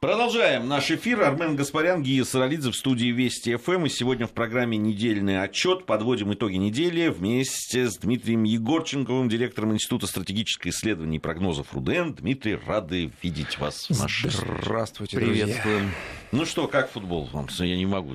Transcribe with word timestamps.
Продолжаем 0.00 0.66
наш 0.66 0.90
эфир. 0.90 1.20
Армен 1.20 1.56
Гаспарян, 1.56 2.02
Гия 2.02 2.24
Саралидзе 2.24 2.70
в 2.70 2.74
студии 2.74 3.08
Вести 3.08 3.54
ФМ. 3.56 3.84
И 3.84 3.90
сегодня 3.90 4.26
в 4.26 4.30
программе 4.30 4.78
«Недельный 4.78 5.42
отчет» 5.42 5.84
подводим 5.84 6.32
итоги 6.32 6.54
недели 6.54 7.08
вместе 7.08 7.90
с 7.90 7.98
Дмитрием 7.98 8.44
Егорченковым, 8.44 9.28
директором 9.28 9.74
Института 9.74 10.06
стратегических 10.06 10.68
исследований 10.68 11.18
и 11.18 11.20
прогнозов 11.20 11.74
РУДН. 11.74 12.14
Дмитрий, 12.14 12.58
рады 12.66 13.12
видеть 13.22 13.58
вас 13.58 13.90
в 13.90 14.00
нашей 14.00 14.30
Здравствуйте, 14.30 15.18
Приветствуем. 15.18 15.80
Друзья. 15.80 15.94
Ну 16.32 16.44
что, 16.46 16.68
как 16.68 16.90
футбол? 16.90 17.28
Я 17.58 17.76
не 17.76 17.86
могу. 17.86 18.14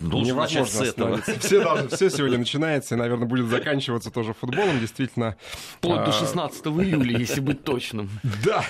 Должен 0.00 0.36
начать 0.36 0.70
с 0.70 0.80
этого. 0.80 1.20
Все, 1.40 1.62
должны, 1.62 1.88
все 1.88 2.10
сегодня 2.10 2.38
начинается 2.38 2.94
и, 2.94 2.98
наверное, 2.98 3.26
будет 3.26 3.46
заканчиваться 3.46 4.10
тоже 4.10 4.34
футболом. 4.34 4.78
Действительно. 4.78 5.36
Вплоть 5.78 6.04
до 6.04 6.12
16 6.12 6.64
а, 6.64 6.68
июля, 6.68 7.18
если 7.18 7.40
быть 7.40 7.64
точным. 7.64 8.08
Да. 8.44 8.64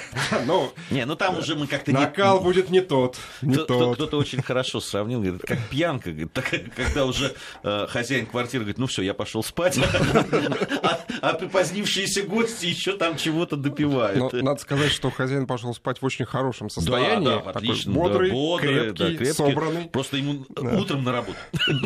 Но, 0.46 0.72
не, 0.90 1.04
ну 1.04 1.16
там 1.16 1.38
уже 1.38 1.54
мы 1.54 1.66
как-то... 1.66 1.92
Накал 1.92 2.40
будет 2.40 2.55
будет 2.56 2.70
не 2.70 2.80
тот. 2.80 3.18
Не 3.42 3.56
тот. 3.56 3.94
Кто-то 3.94 4.16
очень 4.16 4.42
хорошо 4.42 4.80
сравнил, 4.80 5.20
говорит, 5.20 5.42
как 5.42 5.58
пьянка, 5.68 6.10
говорит, 6.10 6.32
так, 6.32 6.44
когда 6.74 7.04
уже 7.04 7.34
э, 7.62 7.86
хозяин 7.88 8.26
квартиры 8.26 8.64
говорит, 8.64 8.78
ну 8.78 8.86
все, 8.86 9.02
я 9.02 9.14
пошел 9.14 9.42
спать, 9.42 9.78
а, 10.82 11.00
а 11.20 11.32
припозднившиеся 11.34 12.22
гости 12.22 12.66
еще 12.66 12.96
там 12.96 13.16
чего-то 13.16 13.56
допивают. 13.56 14.32
Надо 14.32 14.60
сказать, 14.60 14.92
что 14.92 15.10
хозяин 15.10 15.46
пошел 15.46 15.74
спать 15.74 16.00
в 16.00 16.04
очень 16.04 16.24
хорошем 16.24 16.70
состоянии. 16.70 17.48
Отлично. 17.48 17.92
Бодрый, 17.92 18.30
крепкий, 18.58 19.24
собранный. 19.32 19.88
Просто 19.88 20.16
ему 20.16 20.46
утром 20.56 21.04
на 21.04 21.12
работу. 21.12 21.38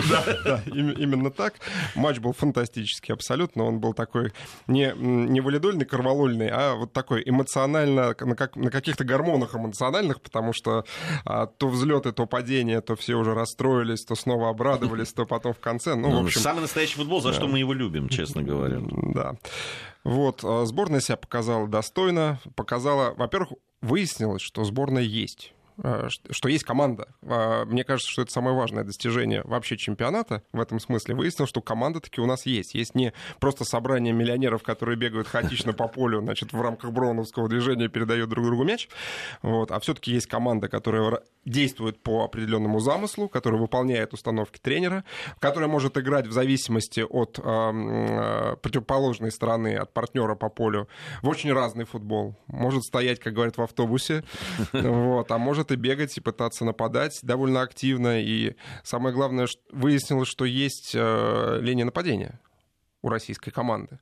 Да, 0.44 0.62
именно 0.66 1.30
так. 1.30 1.54
Матч 1.94 2.18
был 2.18 2.32
фантастический 2.32 3.12
абсолютно. 3.14 3.64
Он 3.64 3.80
был 3.80 3.92
такой 3.92 4.32
не, 4.66 4.92
не 4.96 5.40
валидольный, 5.40 5.84
корвалольный, 5.84 6.48
а 6.48 6.74
вот 6.74 6.92
такой 6.92 7.22
эмоционально, 7.24 8.14
на, 8.18 8.34
как, 8.34 8.56
на 8.56 8.70
каких-то 8.70 9.04
гормонах 9.04 9.54
эмоциональных, 9.54 10.20
потому 10.20 10.52
что 10.52 10.59
что 10.60 10.84
а, 11.24 11.46
то 11.46 11.68
взлеты, 11.68 12.12
то 12.12 12.26
падения, 12.26 12.80
то 12.80 12.94
все 12.94 13.14
уже 13.14 13.34
расстроились, 13.34 14.04
то 14.04 14.14
снова 14.14 14.50
обрадовались, 14.50 15.12
то 15.12 15.26
потом 15.26 15.54
в 15.54 15.58
конце. 15.58 15.94
Ну, 15.94 16.10
ну 16.10 16.22
в 16.22 16.24
общем... 16.26 16.40
Самый 16.40 16.60
настоящий 16.60 16.96
футбол, 16.96 17.20
за 17.20 17.32
что 17.32 17.48
мы 17.48 17.58
его 17.58 17.72
любим, 17.72 18.08
честно 18.08 18.42
говоря. 18.42 18.80
Да. 19.14 19.34
Вот, 20.04 20.40
а, 20.44 20.64
сборная 20.66 21.00
себя 21.00 21.16
показала 21.16 21.66
достойно, 21.66 22.40
показала, 22.54 23.14
во-первых, 23.16 23.52
выяснилось, 23.80 24.42
что 24.42 24.64
сборная 24.64 25.02
есть. 25.02 25.52
Э, 25.82 26.08
что 26.08 26.48
есть 26.48 26.64
команда. 26.64 27.08
А, 27.22 27.64
мне 27.64 27.84
кажется, 27.84 28.10
что 28.10 28.22
это 28.22 28.30
самое 28.30 28.54
важное 28.54 28.84
достижение 28.84 29.42
вообще 29.44 29.76
чемпионата 29.76 30.42
в 30.52 30.60
этом 30.60 30.78
смысле. 30.78 31.14
Выяснилось, 31.14 31.48
что 31.48 31.62
команда 31.62 32.00
таки 32.00 32.20
у 32.20 32.26
нас 32.26 32.46
есть. 32.46 32.74
Есть 32.74 32.94
не 32.94 33.12
просто 33.38 33.64
собрание 33.64 34.12
миллионеров, 34.12 34.62
которые 34.62 34.96
бегают 34.96 35.28
хаотично 35.28 35.72
по 35.72 35.88
полю, 35.88 36.20
значит, 36.20 36.52
в 36.52 36.60
рамках 36.60 36.92
броуновского 36.92 37.48
движения 37.48 37.88
передают 37.88 38.28
друг 38.30 38.46
другу 38.46 38.64
мяч, 38.64 38.88
вот, 39.42 39.70
а 39.70 39.80
все-таки 39.80 40.12
есть 40.12 40.26
команда, 40.26 40.68
которая 40.68 41.20
действует 41.44 42.02
по 42.02 42.24
определенному 42.24 42.80
замыслу, 42.80 43.28
которая 43.28 43.60
выполняет 43.60 44.12
установки 44.12 44.58
тренера, 44.58 45.04
которая 45.38 45.68
может 45.68 45.96
играть 45.96 46.26
в 46.26 46.32
зависимости 46.32 47.00
от 47.00 47.38
э, 47.42 48.56
противоположной 48.62 49.30
стороны, 49.30 49.76
от 49.76 49.92
партнера 49.92 50.34
по 50.34 50.48
полю 50.48 50.88
в 51.22 51.28
очень 51.28 51.52
разный 51.52 51.84
футбол. 51.84 52.36
Может 52.46 52.82
стоять, 52.82 53.20
как 53.20 53.32
говорят, 53.32 53.56
в 53.56 53.62
автобусе, 53.62 54.24
вот, 54.72 55.30
а 55.30 55.38
может 55.38 55.69
и 55.70 55.76
бегать, 55.76 56.16
и 56.16 56.20
пытаться 56.20 56.64
нападать 56.64 57.20
довольно 57.22 57.62
активно. 57.62 58.20
И 58.20 58.54
самое 58.82 59.14
главное, 59.14 59.46
выяснилось, 59.70 60.28
что 60.28 60.44
есть 60.44 60.92
э, 60.94 61.58
линия 61.60 61.84
нападения 61.84 62.40
у 63.02 63.08
российской 63.08 63.50
команды. 63.50 63.98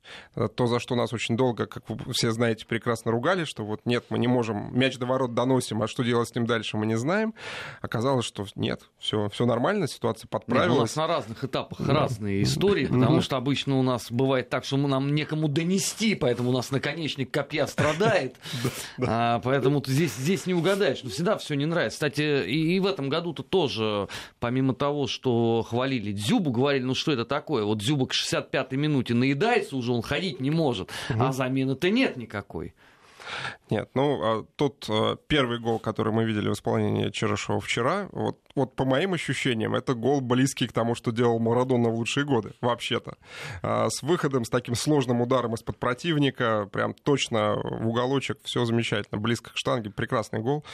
То, 0.55 0.67
за 0.67 0.79
что 0.79 0.95
нас 0.95 1.13
очень 1.13 1.37
долго, 1.37 1.65
как 1.67 1.89
вы 1.89 2.13
все 2.13 2.31
знаете, 2.31 2.65
прекрасно 2.65 3.11
ругали, 3.11 3.45
что 3.45 3.63
вот 3.63 3.81
нет, 3.85 4.05
мы 4.09 4.19
не 4.19 4.27
можем, 4.27 4.77
мяч 4.77 4.97
до 4.97 5.05
ворот 5.05 5.33
доносим, 5.33 5.81
а 5.81 5.87
что 5.87 6.03
делать 6.03 6.27
с 6.27 6.35
ним 6.35 6.45
дальше, 6.45 6.75
мы 6.77 6.85
не 6.85 6.97
знаем. 6.97 7.33
Оказалось, 7.81 8.25
что 8.25 8.45
нет, 8.55 8.81
все, 8.97 9.29
все 9.29 9.45
нормально, 9.45 9.87
ситуация 9.87 10.27
подправилась. 10.27 10.69
Нет, 10.69 10.77
у 10.77 10.81
нас 10.81 10.95
на 10.95 11.07
разных 11.07 11.43
этапах 11.43 11.79
да. 11.81 11.93
разные 11.93 12.43
истории, 12.43 12.87
потому 12.87 13.21
что 13.21 13.37
обычно 13.37 13.79
у 13.79 13.83
нас 13.83 14.11
бывает 14.11 14.49
так, 14.49 14.65
что 14.65 14.77
мы 14.77 14.89
нам 14.89 15.15
некому 15.15 15.47
донести, 15.47 16.15
поэтому 16.15 16.49
у 16.49 16.53
нас 16.53 16.71
наконечник 16.71 17.31
копья 17.31 17.67
страдает, 17.67 18.35
а, 19.01 19.39
поэтому 19.39 19.81
здесь, 19.85 20.13
здесь 20.15 20.45
не 20.45 20.53
угадаешь. 20.53 21.03
Но 21.03 21.09
всегда 21.09 21.37
все 21.37 21.55
не 21.55 21.65
нравится. 21.65 21.97
Кстати, 21.97 22.45
и, 22.45 22.75
и 22.75 22.79
в 22.79 22.85
этом 22.85 23.09
году-то 23.09 23.43
тоже, 23.43 24.09
помимо 24.39 24.73
того, 24.73 25.07
что 25.07 25.63
хвалили 25.63 26.11
Дзюбу, 26.11 26.51
говорили, 26.51 26.83
ну 26.83 26.95
что 26.95 27.13
это 27.13 27.23
такое, 27.23 27.63
вот 27.63 27.77
Дзюба 27.77 28.07
к 28.07 28.11
65-й 28.11 28.75
минуте 28.75 28.88
минуте 28.89 29.13
наедается 29.13 29.75
уже, 29.75 29.91
он 29.91 30.01
ходить 30.01 30.39
не 30.39 30.51
может, 30.51 30.91
угу. 31.09 31.23
а 31.23 31.31
замены-то 31.31 31.89
нет 31.89 32.17
никакой. 32.17 32.73
Нет, 33.69 33.89
ну, 33.93 34.21
а 34.23 34.45
тот 34.55 34.85
а, 34.89 35.15
первый 35.27 35.59
гол, 35.59 35.79
который 35.79 36.11
мы 36.13 36.25
видели 36.25 36.49
в 36.49 36.53
исполнении 36.53 37.09
Черышева 37.09 37.59
вчера, 37.59 38.09
вот 38.11 38.39
вот 38.55 38.75
по 38.75 38.83
моим 38.83 39.13
ощущениям, 39.13 39.75
это 39.75 39.93
гол 39.93 40.21
близкий 40.21 40.67
к 40.67 40.73
тому, 40.73 40.93
что 40.93 41.11
делал 41.11 41.39
Марадона 41.39 41.89
в 41.89 41.95
лучшие 41.95 42.25
годы, 42.25 42.51
вообще-то. 42.61 43.17
А, 43.61 43.89
с 43.89 44.03
выходом, 44.03 44.43
с 44.43 44.49
таким 44.49 44.75
сложным 44.75 45.21
ударом 45.21 45.53
из-под 45.53 45.77
противника, 45.77 46.67
прям 46.71 46.93
точно 46.93 47.55
в 47.55 47.87
уголочек, 47.87 48.39
все 48.43 48.65
замечательно, 48.65 49.19
близко 49.19 49.51
к 49.51 49.57
штанге, 49.57 49.91
прекрасный 49.91 50.39
гол. 50.39 50.65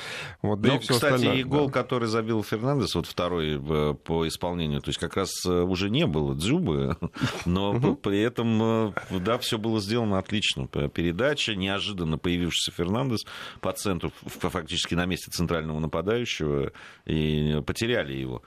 Вот, 0.42 0.62
да 0.62 0.70
ну, 0.70 0.76
и 0.76 0.80
все 0.80 0.94
кстати, 0.94 1.14
остальное, 1.14 1.40
и 1.40 1.44
гол, 1.44 1.68
да. 1.68 1.74
который 1.74 2.08
забил 2.08 2.44
Фернандес, 2.44 2.96
вот 2.96 3.06
второй 3.06 3.60
по 3.96 4.28
исполнению, 4.28 4.82
то 4.82 4.90
есть 4.90 5.00
как 5.00 5.16
раз 5.16 5.30
э, 5.46 5.50
уже 5.50 5.90
не 5.90 6.08
было 6.08 6.34
Джубы, 6.34 6.98
но 7.46 7.96
при 7.96 8.22
этом, 8.22 8.88
э, 8.90 8.94
да, 9.20 9.38
все 9.38 9.58
было 9.58 9.80
сделано 9.80 10.18
отлично. 10.18 10.68
Передача, 10.68 11.56
неожиданно 11.56 12.18
появившийся 12.18 12.72
Фернандес 12.72 12.85
по 13.62 13.72
центру, 13.72 14.12
фактически 14.26 14.96
на 14.96 15.06
месте 15.06 15.32
центрального 15.32 15.80
нападающего, 15.80 16.72
и 17.06 17.62
потеряли 17.66 18.14
его 18.14 18.44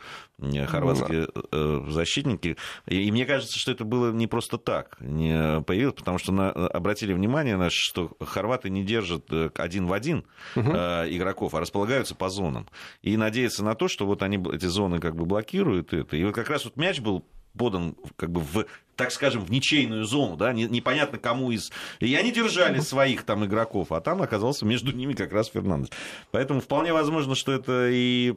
хорватские 0.66 1.28
ну, 1.34 1.42
да. 1.42 1.48
Э, 1.52 1.84
защитники. 1.88 2.56
И 2.86 3.10
мне 3.10 3.26
кажется, 3.26 3.58
что 3.58 3.72
это 3.72 3.84
было 3.84 4.12
не 4.12 4.26
просто 4.26 4.56
так 4.56 4.96
не 5.00 5.62
появилось, 5.62 5.94
потому 5.94 6.18
что 6.18 6.32
на, 6.32 6.50
обратили 6.50 7.12
внимание, 7.12 7.56
на, 7.56 7.70
что 7.70 8.12
хорваты 8.20 8.70
не 8.70 8.84
держат 8.84 9.24
э, 9.30 9.50
один 9.56 9.86
в 9.86 9.92
один 9.92 10.24
угу. 10.54 10.70
игроков, 10.70 11.54
а 11.54 11.60
располагаются 11.60 12.14
по 12.14 12.28
зонам. 12.28 12.68
И 13.02 13.16
надеются 13.16 13.64
на 13.64 13.74
то, 13.74 13.88
что 13.88 14.06
вот 14.06 14.22
они 14.22 14.38
эти 14.52 14.66
зоны 14.66 15.00
как 15.00 15.16
бы 15.16 15.24
блокируют 15.26 15.92
это. 15.92 16.16
И 16.16 16.24
вот 16.24 16.34
как 16.34 16.48
раз 16.50 16.64
вот 16.64 16.76
мяч 16.76 17.00
был 17.00 17.24
подан 17.56 17.96
как 18.16 18.30
бы 18.30 18.40
в 18.40 18.66
так 18.98 19.12
скажем, 19.12 19.44
в 19.44 19.50
ничейную 19.50 20.04
зону, 20.04 20.36
да, 20.36 20.52
непонятно 20.52 21.18
кому 21.18 21.52
из... 21.52 21.70
И 22.00 22.12
они 22.16 22.32
держали 22.32 22.80
своих 22.80 23.22
там 23.22 23.44
игроков, 23.44 23.92
а 23.92 24.00
там 24.00 24.22
оказался 24.22 24.66
между 24.66 24.90
ними 24.90 25.12
как 25.12 25.32
раз 25.32 25.48
Фернандес. 25.50 25.90
Поэтому 26.32 26.60
вполне 26.60 26.92
возможно, 26.92 27.36
что 27.36 27.52
это 27.52 27.88
и 27.90 28.34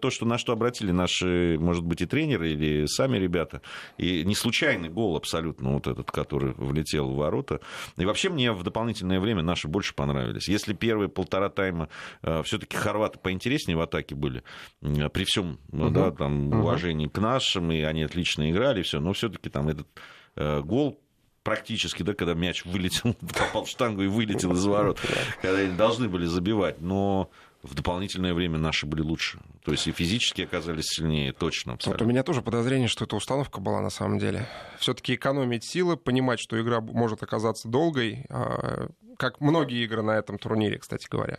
то, 0.00 0.10
что 0.10 0.24
на 0.24 0.38
что 0.38 0.52
обратили 0.52 0.92
наши, 0.92 1.56
может 1.58 1.82
быть, 1.82 2.00
и 2.00 2.06
тренеры, 2.06 2.52
или 2.52 2.86
сами 2.86 3.18
ребята. 3.18 3.60
И 3.98 4.22
не 4.24 4.36
случайный 4.36 4.88
гол 4.88 5.16
абсолютно 5.16 5.72
вот 5.72 5.88
этот, 5.88 6.12
который 6.12 6.52
влетел 6.52 7.08
в 7.08 7.16
ворота. 7.16 7.58
И 7.96 8.04
вообще 8.04 8.28
мне 8.28 8.52
в 8.52 8.62
дополнительное 8.62 9.18
время 9.18 9.42
наши 9.42 9.66
больше 9.66 9.96
понравились. 9.96 10.48
Если 10.48 10.74
первые 10.74 11.08
полтора 11.08 11.48
тайма 11.48 11.88
э, 12.22 12.44
все-таки 12.44 12.76
хорваты 12.76 13.18
поинтереснее 13.18 13.76
в 13.76 13.80
атаке 13.80 14.14
были, 14.14 14.44
при 14.80 15.24
всем 15.24 15.58
угу. 15.72 15.90
да, 15.90 16.12
там, 16.12 16.52
уважении 16.52 17.06
угу. 17.06 17.14
к 17.14 17.18
нашим, 17.18 17.72
и 17.72 17.80
они 17.80 18.04
отлично 18.04 18.48
играли, 18.48 18.82
все, 18.82 19.00
но 19.00 19.12
все-таки 19.12 19.50
там 19.50 19.68
этот 19.68 19.88
Э, 19.94 20.03
гол 20.36 21.00
практически, 21.42 22.02
да, 22.02 22.14
когда 22.14 22.34
мяч 22.34 22.64
вылетел, 22.64 23.14
попал 23.38 23.64
в 23.64 23.68
штангу 23.68 24.02
и 24.02 24.08
вылетел 24.08 24.52
из 24.52 24.64
ворот, 24.64 24.98
когда 25.40 25.58
они 25.58 25.76
должны 25.76 26.08
были 26.08 26.26
забивать, 26.26 26.80
но 26.80 27.30
в 27.64 27.74
дополнительное 27.74 28.34
время 28.34 28.58
наши 28.58 28.86
были 28.86 29.00
лучше. 29.00 29.40
То 29.64 29.72
есть 29.72 29.86
и 29.86 29.92
физически 29.92 30.42
оказались 30.42 30.84
сильнее, 30.84 31.32
точно. 31.32 31.72
Абсолютно. 31.72 32.04
Вот 32.04 32.06
у 32.06 32.10
меня 32.10 32.22
тоже 32.22 32.42
подозрение, 32.42 32.88
что 32.88 33.04
это 33.04 33.16
установка 33.16 33.60
была 33.60 33.80
на 33.80 33.90
самом 33.90 34.18
деле. 34.18 34.46
Все-таки 34.78 35.14
экономить 35.14 35.64
силы, 35.64 35.96
понимать, 35.96 36.40
что 36.40 36.60
игра 36.60 36.80
может 36.80 37.22
оказаться 37.22 37.68
долгой, 37.68 38.26
а, 38.28 38.88
как 39.16 39.40
многие 39.40 39.82
игры 39.84 40.02
на 40.02 40.12
этом 40.12 40.38
турнире, 40.38 40.78
кстати 40.78 41.06
говоря. 41.10 41.38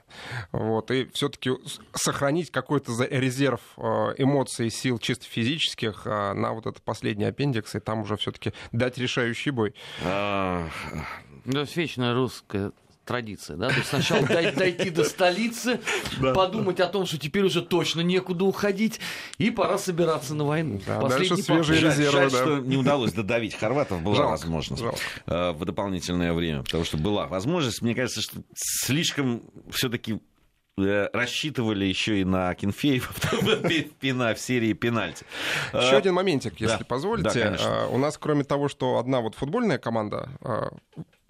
Вот, 0.52 0.90
и 0.90 1.06
все-таки 1.14 1.52
сохранить 1.94 2.52
какой-то 2.52 2.92
резерв 3.10 3.62
а, 3.78 4.14
эмоций, 4.18 4.72
сил 4.72 4.98
чисто 4.98 5.26
физических 5.26 6.04
а, 6.06 6.34
на 6.34 6.54
вот 6.54 6.66
этот 6.66 6.82
последний 6.82 7.26
аппендикс, 7.26 7.76
и 7.76 7.80
там 7.80 8.02
уже 8.02 8.18
все-таки 8.18 8.54
дать 8.72 8.98
решающий 8.98 9.52
бой. 9.52 9.76
Да, 10.02 11.66
вечная 11.76 12.16
русская 12.16 12.72
традиция, 13.06 13.58
да? 13.58 13.70
То 13.70 13.76
есть 13.76 13.90
сначала 13.90 14.26
дойти 14.28 14.90
до 14.90 15.04
столицы, 15.04 15.80
подумать 16.20 16.80
о 16.80 16.88
том, 16.88 17.06
что 17.06 17.18
теперь 17.18 17.44
уже 17.44 17.62
точно 17.62 18.02
некуда 18.02 18.46
уходить, 18.46 19.00
и 19.38 19.52
пора 19.52 19.78
собираться 19.78 20.36
на 20.36 20.44
войну. 20.46 20.82
Дальше 20.86 21.38
свежие 21.38 21.82
резервы, 21.82 22.30
что 22.30 22.60
не 22.60 22.78
удалось 22.78 23.14
додавить 23.14 23.56
хорватов, 23.56 24.02
была 24.02 24.28
возможность 24.28 24.84
э, 25.26 25.52
в 25.52 25.64
дополнительное 25.66 26.34
время, 26.34 26.64
потому 26.64 26.84
что 26.84 26.98
была 26.98 27.28
возможность. 27.28 27.82
Мне 27.82 27.96
кажется, 27.96 28.22
что 28.22 28.42
слишком 28.54 29.44
все-таки 29.70 30.20
Э, 30.78 31.08
рассчитывали 31.14 31.86
еще 31.86 32.20
и 32.20 32.26
на 32.26 32.54
Кенфеева 32.54 33.08
в 34.34 34.38
серии 34.38 34.74
пенальти. 34.74 35.26
Еще 35.72 35.96
один 35.96 36.16
моментик, 36.16 36.60
если 36.60 36.84
позволите. 36.84 37.58
У 37.92 37.98
нас, 37.98 38.18
кроме 38.18 38.44
того, 38.44 38.68
что 38.68 38.98
одна 38.98 39.22
вот 39.22 39.36
футбольная 39.36 39.78
команда 39.78 40.30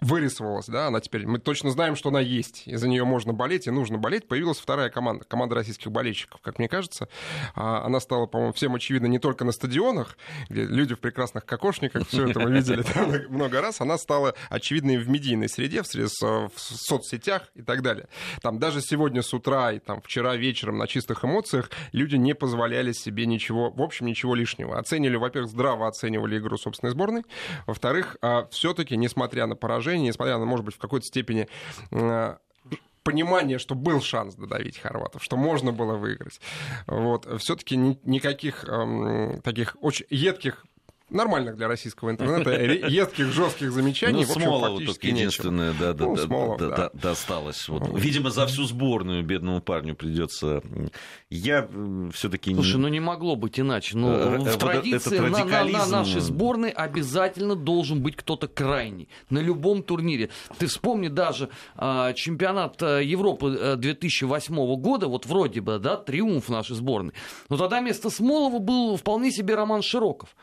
вырисовалась, 0.00 0.66
да, 0.66 0.88
она 0.88 1.00
теперь, 1.00 1.26
мы 1.26 1.38
точно 1.38 1.70
знаем, 1.70 1.96
что 1.96 2.10
она 2.10 2.20
есть, 2.20 2.64
и 2.66 2.76
за 2.76 2.86
нее 2.86 3.04
можно 3.04 3.32
болеть, 3.32 3.66
и 3.66 3.70
нужно 3.70 3.96
болеть, 3.96 4.28
появилась 4.28 4.58
вторая 4.58 4.90
команда, 4.90 5.24
команда 5.24 5.54
российских 5.54 5.90
болельщиков, 5.90 6.40
как 6.42 6.58
мне 6.58 6.68
кажется. 6.68 7.08
А, 7.54 7.84
она 7.84 7.98
стала, 8.00 8.26
по-моему, 8.26 8.52
всем 8.52 8.74
очевидно 8.74 9.06
не 9.06 9.18
только 9.18 9.44
на 9.44 9.52
стадионах, 9.52 10.18
где 10.50 10.64
люди 10.64 10.94
в 10.94 11.00
прекрасных 11.00 11.46
кокошниках, 11.46 12.06
все 12.08 12.28
это 12.28 12.40
мы 12.40 12.50
видели 12.52 12.84
много 13.28 13.60
раз, 13.60 13.80
она 13.80 13.96
стала 13.96 14.34
очевидной 14.50 14.98
в 14.98 15.08
медийной 15.08 15.48
среде, 15.48 15.82
в, 15.82 15.86
в 15.86 16.50
соцсетях 16.56 17.48
и 17.54 17.62
так 17.62 17.82
далее. 17.82 18.08
Там 18.42 18.58
даже 18.58 18.82
сегодня 18.82 19.22
с 19.22 19.32
утра 19.32 19.72
и 19.72 19.78
там 19.78 20.02
вчера 20.02 20.36
вечером 20.36 20.76
на 20.76 20.86
чистых 20.86 21.24
эмоциях 21.24 21.70
люди 21.92 22.16
не 22.16 22.34
позволяли 22.34 22.92
себе 22.92 23.24
ничего, 23.24 23.70
в 23.70 23.80
общем, 23.80 24.06
ничего 24.06 24.34
лишнего. 24.34 24.78
Оценили, 24.78 25.16
во-первых, 25.16 25.50
здраво 25.50 25.88
оценивали 25.88 26.38
игру 26.38 26.58
собственной 26.58 26.92
сборной, 26.92 27.24
во-вторых, 27.66 28.18
а, 28.20 28.46
все-таки, 28.50 28.96
несмотря 28.96 29.46
на 29.46 29.56
поражение, 29.56 29.85
поражение, 29.86 30.08
несмотря 30.08 30.38
на, 30.38 30.44
может 30.44 30.64
быть, 30.64 30.74
в 30.74 30.78
какой-то 30.78 31.06
степени 31.06 31.48
э, 31.92 32.36
понимание, 33.02 33.58
что 33.58 33.74
был 33.74 34.00
шанс 34.00 34.34
додавить 34.34 34.78
хорватов, 34.78 35.22
что 35.22 35.36
можно 35.36 35.72
было 35.72 35.96
выиграть. 35.96 36.40
Вот. 36.86 37.26
Все-таки 37.40 37.76
ни, 37.76 37.98
никаких 38.04 38.64
эм, 38.64 39.40
таких 39.42 39.76
очень 39.80 40.06
едких 40.10 40.66
нормальных 41.10 41.56
для 41.56 41.68
российского 41.68 42.10
интернета, 42.10 42.50
едких, 42.52 43.32
жестких 43.32 43.72
замечаний. 43.72 44.24
Ну, 44.26 44.32
Смолову 44.32 44.80
только 44.80 45.06
единственное, 45.06 45.72
да, 45.78 45.92
да, 45.92 46.04
ну, 46.04 46.16
да, 46.16 46.22
Смолов, 46.22 46.58
да, 46.58 46.68
да, 46.68 46.90
досталось. 46.92 47.68
Вот. 47.68 47.88
Видимо, 47.98 48.30
за 48.30 48.46
всю 48.46 48.64
сборную 48.64 49.24
бедному 49.24 49.60
парню 49.60 49.94
придется. 49.94 50.62
Я 51.30 51.68
все-таки. 52.12 52.54
Слушай, 52.54 52.78
ну 52.78 52.88
не 52.88 53.00
могло 53.00 53.36
быть 53.36 53.60
иначе. 53.60 53.96
Ну, 53.96 54.10
э, 54.10 54.38
в 54.38 54.58
традиции 54.58 55.18
на, 55.18 55.44
на, 55.44 55.64
на 55.64 55.86
нашей 55.86 56.20
сборной 56.20 56.70
обязательно 56.70 57.54
должен 57.54 58.02
быть 58.02 58.16
кто-то 58.16 58.48
крайний 58.48 59.08
на 59.30 59.38
любом 59.38 59.82
турнире. 59.82 60.30
Ты 60.58 60.66
вспомни 60.66 61.08
даже 61.08 61.50
а, 61.76 62.12
чемпионат 62.14 62.82
э, 62.82 63.04
Европы 63.04 63.76
2008 63.76 64.54
э, 64.54 64.76
года, 64.76 65.06
вот 65.06 65.26
вроде 65.26 65.60
бы, 65.60 65.78
да, 65.78 65.96
триумф 65.96 66.48
нашей 66.48 66.76
сборной. 66.76 67.12
Но 67.48 67.56
тогда 67.56 67.80
вместо 67.80 68.10
Смолова 68.10 68.58
был 68.58 68.96
вполне 68.96 69.30
себе 69.30 69.54
Роман 69.54 69.82
Широков 69.82 70.34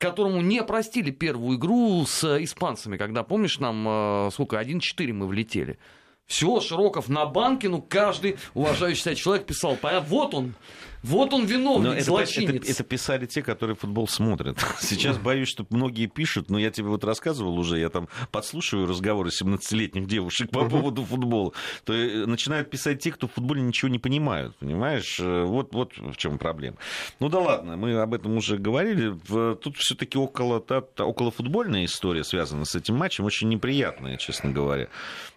которому 0.00 0.40
не 0.40 0.64
простили 0.64 1.10
первую 1.10 1.58
игру 1.58 2.04
с 2.06 2.42
испанцами, 2.42 2.96
когда, 2.96 3.22
помнишь, 3.22 3.60
нам 3.60 3.86
э, 3.86 4.30
сколько, 4.32 4.56
1-4 4.56 5.12
мы 5.12 5.26
влетели. 5.26 5.78
Все, 6.26 6.60
Широков 6.60 7.08
на 7.08 7.26
банке, 7.26 7.68
ну, 7.68 7.82
каждый 7.82 8.36
уважающий 8.54 9.02
себя 9.02 9.14
человек 9.14 9.46
писал, 9.46 9.76
вот 10.00 10.34
он, 10.34 10.54
вот 11.02 11.32
он 11.32 11.46
виновник, 11.46 11.94
но 11.94 12.00
злочинец. 12.00 12.50
Это, 12.50 12.56
это, 12.58 12.70
это 12.70 12.84
писали 12.84 13.26
те, 13.26 13.42
которые 13.42 13.76
футбол 13.76 14.06
смотрят. 14.06 14.58
Сейчас 14.80 15.18
боюсь, 15.18 15.48
что 15.48 15.66
многие 15.70 16.06
пишут, 16.06 16.50
но 16.50 16.58
я 16.58 16.70
тебе 16.70 16.88
вот 16.88 17.04
рассказывал 17.04 17.58
уже, 17.58 17.78
я 17.78 17.88
там 17.88 18.08
подслушиваю 18.30 18.86
разговоры 18.86 19.30
17-летних 19.30 20.06
девушек 20.06 20.50
по 20.50 20.68
поводу 20.68 21.04
футбола, 21.04 21.52
то 21.84 21.94
э, 21.94 22.26
начинают 22.26 22.70
писать 22.70 23.02
те, 23.02 23.12
кто 23.12 23.28
в 23.28 23.32
футболе 23.32 23.62
ничего 23.62 23.88
не 23.88 23.98
понимают, 23.98 24.56
понимаешь? 24.56 25.18
Э, 25.20 25.44
вот, 25.44 25.72
вот 25.74 25.92
в 25.96 26.16
чем 26.16 26.38
проблема. 26.38 26.76
Ну 27.18 27.28
да 27.28 27.38
ладно, 27.38 27.76
мы 27.76 27.94
об 27.98 28.14
этом 28.14 28.36
уже 28.36 28.58
говорили. 28.58 29.14
Тут 29.56 29.76
все-таки 29.78 30.18
около, 30.18 30.58
около 30.98 31.30
футбольная 31.30 31.84
история 31.84 32.24
связана 32.24 32.64
с 32.64 32.74
этим 32.74 32.96
матчем, 32.96 33.24
очень 33.24 33.48
неприятная, 33.48 34.16
честно 34.16 34.50
говоря. 34.50 34.88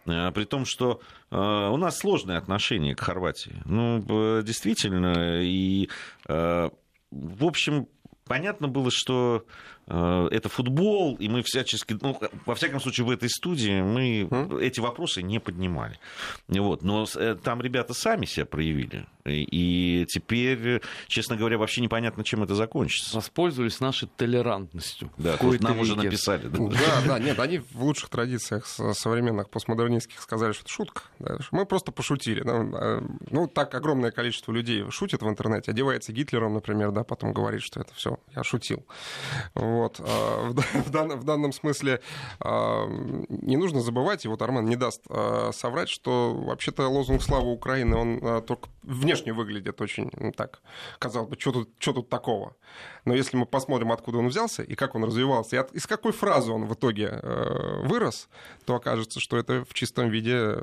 Э, 0.05 0.31
при 0.31 0.45
том, 0.45 0.65
что 0.65 1.01
у 1.31 1.77
нас 1.77 1.97
сложные 1.97 2.37
отношения 2.37 2.95
к 2.95 2.99
Хорватии. 2.99 3.61
Ну, 3.65 4.43
действительно, 4.43 5.41
и, 5.41 5.89
э, 6.27 6.69
в 7.09 7.45
общем, 7.45 7.87
понятно 8.25 8.67
было, 8.67 8.91
что 8.91 9.45
это 9.87 10.49
футбол, 10.49 11.15
и 11.15 11.27
мы 11.27 11.41
всячески, 11.43 11.97
ну, 12.01 12.19
во 12.45 12.55
всяком 12.55 12.79
случае, 12.79 13.05
в 13.05 13.09
этой 13.09 13.29
студии 13.29 13.81
мы 13.81 14.21
mm. 14.21 14.61
эти 14.61 14.79
вопросы 14.79 15.21
не 15.21 15.39
поднимали. 15.39 15.99
Вот. 16.47 16.83
Но 16.83 17.05
э, 17.15 17.35
там 17.41 17.61
ребята 17.61 17.93
сами 17.93 18.25
себя 18.25 18.45
проявили. 18.45 19.05
И 19.25 20.05
теперь, 20.09 20.81
честно 21.07 21.37
говоря, 21.37 21.57
вообще 21.57 21.81
непонятно, 21.81 22.23
чем 22.23 22.43
это 22.43 22.55
закончится. 22.55 23.15
Воспользовались 23.15 23.79
нашей 23.79 24.09
толерантностью. 24.09 25.11
Да, 25.17 25.37
тут 25.37 25.61
нам 25.61 25.79
уже 25.79 25.95
написали. 25.95 26.47
Да? 26.47 26.57
да, 26.59 27.01
да, 27.07 27.19
нет, 27.19 27.39
они 27.39 27.59
в 27.59 27.83
лучших 27.83 28.09
традициях 28.09 28.67
современных 28.67 29.49
постмодернистских 29.49 30.21
сказали, 30.21 30.51
что 30.51 30.63
это 30.63 30.71
шутка. 30.71 31.03
Да, 31.19 31.37
мы 31.51 31.65
просто 31.65 31.91
пошутили. 31.91 32.41
Ну, 32.43 32.75
э, 32.75 33.01
ну, 33.31 33.47
так 33.47 33.73
огромное 33.75 34.11
количество 34.11 34.51
людей 34.51 34.83
шутит 34.89 35.21
в 35.21 35.29
интернете, 35.29 35.71
одевается 35.71 36.11
Гитлером, 36.11 36.53
например, 36.55 36.91
да, 36.91 37.03
потом 37.03 37.31
говорит, 37.31 37.61
что 37.61 37.79
это 37.79 37.93
все, 37.93 38.19
я 38.35 38.43
шутил. 38.43 38.85
Вот. 39.73 39.99
А, 39.99 40.51
в, 40.51 40.89
данном, 40.91 41.19
в 41.19 41.23
данном 41.23 41.51
смысле 41.51 41.99
а, 42.39 42.85
не 43.29 43.57
нужно 43.57 43.81
забывать, 43.81 44.25
и 44.25 44.27
вот 44.27 44.41
Армен 44.41 44.65
не 44.65 44.75
даст 44.75 45.01
а, 45.09 45.51
соврать, 45.51 45.89
что 45.89 46.33
вообще-то 46.35 46.87
лозунг 46.87 47.21
«Слава 47.21 47.47
Украины», 47.47 47.95
он 47.95 48.43
только 48.43 48.69
внешне 48.83 49.33
выглядит 49.33 49.81
очень 49.81 50.11
ну, 50.17 50.31
так, 50.31 50.61
казалось 50.99 51.29
бы, 51.29 51.39
что 51.39 51.51
тут, 51.51 51.69
что 51.79 51.93
тут 51.93 52.09
такого. 52.09 52.55
Но 53.05 53.13
если 53.13 53.37
мы 53.37 53.45
посмотрим, 53.45 53.91
откуда 53.91 54.19
он 54.19 54.27
взялся 54.27 54.63
и 54.63 54.75
как 54.75 54.95
он 54.95 55.03
развивался, 55.03 55.55
и 55.55 55.59
от, 55.59 55.73
из 55.73 55.87
какой 55.87 56.11
фразы 56.11 56.51
он 56.51 56.65
в 56.65 56.73
итоге 56.73 57.19
вырос, 57.83 58.29
то 58.65 58.75
окажется, 58.75 59.19
что 59.19 59.37
это 59.37 59.65
в 59.65 59.73
чистом 59.73 60.09
виде 60.09 60.57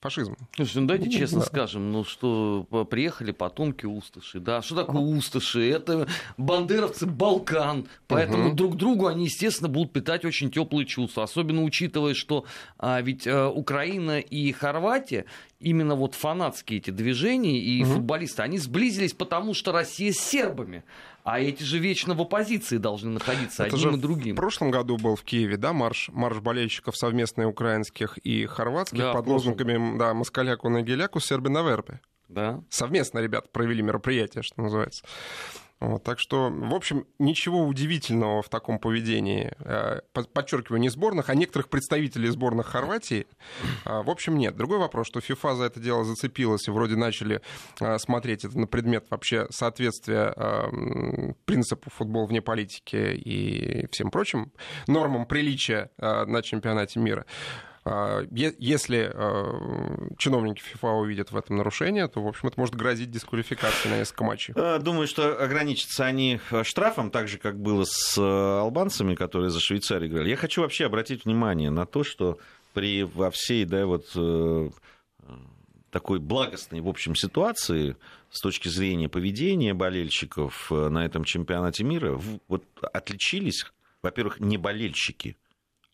фашизм. 0.00 0.36
Слушай, 0.54 0.78
ну 0.78 0.88
давайте 0.88 1.10
честно 1.10 1.40
да. 1.40 1.46
скажем, 1.46 1.92
ну 1.92 2.04
что 2.04 2.66
приехали 2.90 3.32
потомки 3.32 3.86
Усташи, 3.86 4.40
да, 4.40 4.62
что 4.62 4.76
такое 4.76 5.00
Усташи? 5.00 5.70
Это 5.70 6.08
бандеровцы 6.36 7.06
Балкан, 7.06 7.88
поэтому 8.06 8.41
угу. 8.48 8.56
друг 8.56 8.76
другу 8.76 9.06
они, 9.06 9.24
естественно, 9.24 9.68
будут 9.68 9.92
питать 9.92 10.24
очень 10.24 10.50
теплые 10.50 10.86
чувства, 10.86 11.24
особенно 11.24 11.62
учитывая, 11.62 12.14
что 12.14 12.44
а, 12.78 13.00
ведь 13.00 13.26
а, 13.26 13.48
Украина 13.48 14.20
и 14.20 14.52
Хорватия 14.52 15.24
именно 15.60 15.94
вот 15.94 16.14
фанатские 16.14 16.78
эти 16.78 16.90
движения 16.90 17.58
и 17.58 17.82
угу. 17.82 17.94
футболисты, 17.94 18.42
они 18.42 18.58
сблизились, 18.58 19.12
потому 19.12 19.54
что 19.54 19.72
Россия 19.72 20.12
с 20.12 20.18
сербами. 20.18 20.84
А 21.24 21.38
эти 21.38 21.62
же 21.62 21.78
вечно 21.78 22.14
в 22.14 22.20
оппозиции 22.20 22.78
должны 22.78 23.10
находиться 23.10 23.64
Это 23.64 23.76
одним 23.76 23.94
и 23.94 23.98
другим. 23.98 24.34
В 24.34 24.38
прошлом 24.38 24.72
году 24.72 24.96
был 24.96 25.14
в 25.14 25.22
Киеве, 25.22 25.56
да, 25.56 25.72
марш, 25.72 26.10
марш 26.12 26.38
болельщиков 26.38 26.96
совместный 26.96 27.46
украинских 27.46 28.18
и 28.18 28.44
хорватских 28.46 28.98
да, 28.98 29.12
под 29.12 29.26
лозунгами 29.28 29.98
да, 29.98 30.14
«Москаляку 30.14 30.68
на 30.68 30.82
геляку, 30.82 31.20
серби 31.20 31.48
на 31.48 31.62
вербе». 31.62 32.00
Да. 32.28 32.62
Совместно 32.70 33.18
ребята 33.18 33.48
провели 33.52 33.82
мероприятие, 33.82 34.42
что 34.42 34.62
называется. 34.62 35.04
Так 36.04 36.18
что, 36.18 36.50
в 36.50 36.74
общем, 36.74 37.06
ничего 37.18 37.64
удивительного 37.64 38.42
в 38.42 38.48
таком 38.48 38.78
поведении, 38.78 39.52
э, 39.60 40.00
подчеркиваю, 40.32 40.80
не 40.80 40.88
сборных, 40.88 41.30
а 41.30 41.34
некоторых 41.34 41.68
представителей 41.68 42.28
сборных 42.28 42.66
Хорватии, 42.66 43.26
э, 43.84 44.02
в 44.02 44.10
общем, 44.10 44.36
нет. 44.36 44.56
Другой 44.56 44.78
вопрос, 44.78 45.06
что 45.06 45.20
ФИФА 45.20 45.56
за 45.56 45.64
это 45.64 45.80
дело 45.80 46.04
зацепилась 46.04 46.68
и 46.68 46.70
вроде 46.70 46.96
начали 46.96 47.40
э, 47.80 47.98
смотреть 47.98 48.44
это 48.44 48.58
на 48.58 48.66
предмет 48.66 49.06
вообще 49.10 49.46
соответствия 49.50 50.34
принципу 51.44 51.90
футбол 51.90 52.26
вне 52.26 52.40
политики 52.40 52.96
и 52.96 53.86
всем 53.90 54.10
прочим 54.10 54.52
нормам 54.86 55.26
приличия 55.26 55.90
на 55.98 56.42
чемпионате 56.42 57.00
мира. 57.00 57.26
А, 57.84 58.22
если 58.30 59.10
а, 59.12 60.14
чиновники 60.16 60.60
ФИФА 60.60 60.86
увидят 60.86 61.32
в 61.32 61.36
этом 61.36 61.56
нарушение, 61.56 62.06
то, 62.06 62.22
в 62.22 62.28
общем, 62.28 62.48
это 62.48 62.60
может 62.60 62.76
грозить 62.76 63.10
дисквалификацией 63.10 63.92
на 63.92 63.98
несколько 63.98 64.24
матчей. 64.24 64.54
А, 64.56 64.78
думаю, 64.78 65.08
что 65.08 65.42
ограничатся 65.42 66.06
они 66.06 66.40
штрафом, 66.62 67.10
так 67.10 67.26
же, 67.26 67.38
как 67.38 67.58
было 67.58 67.84
с 67.84 68.16
албанцами, 68.18 69.16
которые 69.16 69.50
за 69.50 69.58
Швейцарию 69.58 70.08
играли. 70.08 70.30
Я 70.30 70.36
хочу 70.36 70.62
вообще 70.62 70.86
обратить 70.86 71.24
внимание 71.24 71.70
на 71.70 71.84
то, 71.84 72.04
что 72.04 72.38
при, 72.72 73.02
во 73.02 73.30
всей, 73.32 73.64
да, 73.64 73.84
вот 73.84 74.06
э, 74.14 74.70
такой 75.90 76.20
благостной, 76.20 76.80
в 76.80 76.88
общем, 76.88 77.16
ситуации 77.16 77.96
с 78.30 78.40
точки 78.40 78.68
зрения 78.68 79.08
поведения 79.08 79.74
болельщиков 79.74 80.70
э, 80.70 80.88
на 80.88 81.04
этом 81.04 81.24
чемпионате 81.24 81.82
мира, 81.82 82.16
вот 82.46 82.64
отличились, 82.80 83.66
во-первых, 84.02 84.38
не 84.38 84.56
болельщики, 84.56 85.36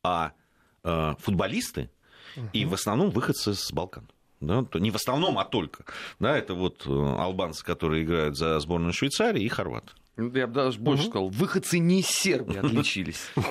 а 0.02 0.32
Э, 0.32 0.47
футболисты 0.82 1.90
угу. 2.36 2.46
и 2.52 2.64
в 2.64 2.74
основном 2.74 3.10
выходцы 3.10 3.54
с 3.54 3.72
Балкан. 3.72 4.08
Да, 4.40 4.62
то 4.62 4.78
не 4.78 4.92
в 4.92 4.96
основном, 4.96 5.38
а 5.38 5.44
только. 5.44 5.84
Да, 6.20 6.38
это 6.38 6.54
вот 6.54 6.86
э, 6.86 6.90
албанцы, 6.90 7.64
которые 7.64 8.04
играют 8.04 8.36
за 8.36 8.60
сборную 8.60 8.92
Швейцарии, 8.92 9.42
и 9.42 9.48
хорваты. 9.48 9.90
Ну, 10.16 10.32
я 10.32 10.46
бы 10.46 10.54
даже 10.54 10.78
больше 10.78 11.04
угу. 11.04 11.10
сказал, 11.10 11.28
выходцы 11.30 11.78
не 11.78 12.00
из 12.00 12.06
Сербии 12.06 12.56
отличились. 12.56 13.30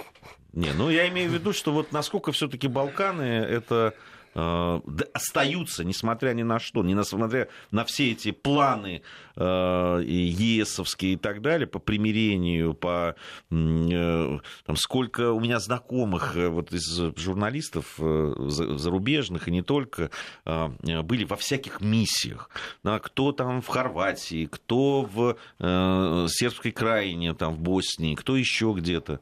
Не, 0.53 0.71
ну 0.73 0.89
я 0.89 1.07
имею 1.09 1.29
в 1.29 1.33
виду, 1.33 1.53
что 1.53 1.71
вот 1.71 1.91
насколько 1.91 2.31
все-таки 2.31 2.67
Балканы 2.67 3.21
это 3.21 3.93
Э, 3.93 3.97
остаются, 4.37 5.83
несмотря 5.83 6.33
ни 6.33 6.43
на 6.43 6.59
что, 6.59 6.83
несмотря 6.83 7.47
на 7.71 7.85
все 7.85 8.11
эти 8.11 8.31
планы 8.31 9.01
э, 9.35 10.01
ЕСовские 10.05 11.13
и 11.13 11.15
так 11.17 11.41
далее, 11.41 11.65
по 11.65 11.79
примирению, 11.79 12.73
по 12.73 13.15
э, 13.49 14.39
там, 14.65 14.75
сколько 14.75 15.31
у 15.31 15.39
меня 15.39 15.59
знакомых 15.59 16.35
вот 16.35 16.71
из 16.71 17.15
журналистов 17.17 17.95
зарубежных 17.97 19.47
и 19.47 19.51
не 19.51 19.61
только 19.61 20.11
были 20.45 21.23
во 21.23 21.35
всяких 21.35 21.81
миссиях, 21.81 22.49
да, 22.83 22.99
кто 22.99 23.31
там 23.31 23.61
в 23.61 23.67
Хорватии, 23.67 24.45
кто 24.45 25.01
в 25.01 25.37
сербской 25.59 26.71
краине, 26.71 27.33
там 27.33 27.53
в 27.53 27.59
Боснии, 27.59 28.15
кто 28.15 28.37
еще 28.37 28.73
где-то. 28.77 29.19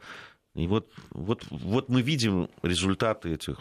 И 0.56 0.68
вот, 0.68 0.90
вот, 1.12 1.46
вот 1.50 1.90
мы 1.90 2.02
видим 2.02 2.50
результаты 2.64 3.34
этих 3.34 3.58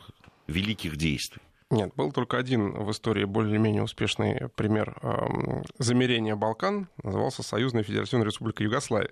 великих 0.46 0.96
действий. 0.96 1.42
Нет, 1.70 1.92
был 1.96 2.12
только 2.12 2.36
один 2.36 2.72
в 2.72 2.90
истории 2.90 3.24
более-менее 3.24 3.82
успешный 3.82 4.48
пример 4.50 4.96
э, 5.02 5.62
замерения 5.78 6.36
Балкан, 6.36 6.88
назывался 7.02 7.42
Союзная 7.42 7.82
Федеративная 7.82 8.26
Республика 8.26 8.62
Югославия. 8.62 9.10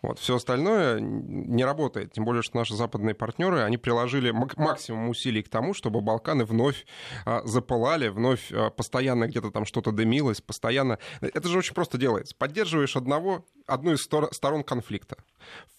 Вот. 0.00 0.18
Все 0.18 0.36
остальное 0.36 0.98
не 1.00 1.64
работает, 1.64 2.12
тем 2.12 2.24
более, 2.24 2.42
что 2.42 2.56
наши 2.56 2.74
западные 2.74 3.14
партнеры, 3.14 3.60
они 3.60 3.76
приложили 3.76 4.30
максимум 4.30 5.10
усилий 5.10 5.42
к 5.42 5.48
тому, 5.48 5.74
чтобы 5.74 6.00
Балканы 6.00 6.44
вновь 6.44 6.86
э, 7.26 7.40
запылали, 7.44 8.08
вновь 8.08 8.50
э, 8.50 8.70
постоянно 8.70 9.28
где-то 9.28 9.50
там 9.50 9.66
что-то 9.66 9.92
дымилось, 9.92 10.40
постоянно... 10.40 10.98
Это 11.20 11.46
же 11.48 11.58
очень 11.58 11.74
просто 11.74 11.98
делается. 11.98 12.34
Поддерживаешь 12.36 12.96
одного, 12.96 13.44
одну 13.66 13.92
из 13.92 14.02
сторон 14.02 14.64
конфликта 14.64 15.18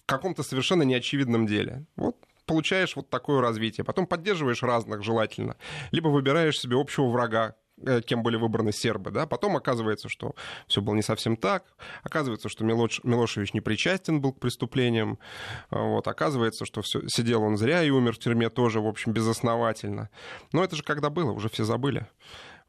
в 0.03 0.05
каком-то 0.05 0.43
совершенно 0.43 0.83
неочевидном 0.83 1.47
деле. 1.47 1.85
Вот 1.95 2.15
получаешь 2.45 2.95
вот 2.95 3.09
такое 3.09 3.41
развитие. 3.41 3.83
Потом 3.83 4.07
поддерживаешь 4.07 4.63
разных 4.63 5.03
желательно. 5.03 5.57
Либо 5.91 6.07
выбираешь 6.07 6.59
себе 6.59 6.79
общего 6.79 7.07
врага, 7.09 7.55
э, 7.85 8.01
кем 8.01 8.23
были 8.23 8.35
выбраны 8.35 8.71
сербы, 8.71 9.11
да, 9.11 9.25
потом 9.25 9.55
оказывается, 9.55 10.09
что 10.09 10.35
все 10.67 10.81
было 10.81 10.95
не 10.95 11.01
совсем 11.01 11.37
так, 11.37 11.63
оказывается, 12.03 12.49
что 12.49 12.63
Милош, 12.63 13.01
Милошевич 13.03 13.53
не 13.53 13.61
причастен 13.61 14.21
был 14.21 14.33
к 14.33 14.39
преступлениям, 14.39 15.19
вот, 15.69 16.07
оказывается, 16.07 16.65
что 16.65 16.81
все, 16.81 17.01
сидел 17.07 17.43
он 17.43 17.57
зря 17.57 17.83
и 17.83 17.89
умер 17.89 18.13
в 18.13 18.19
тюрьме 18.19 18.49
тоже, 18.49 18.79
в 18.79 18.87
общем, 18.87 19.13
безосновательно. 19.13 20.09
Но 20.51 20.63
это 20.63 20.75
же 20.75 20.83
когда 20.83 21.09
было, 21.09 21.31
уже 21.31 21.49
все 21.49 21.63
забыли. 21.63 22.07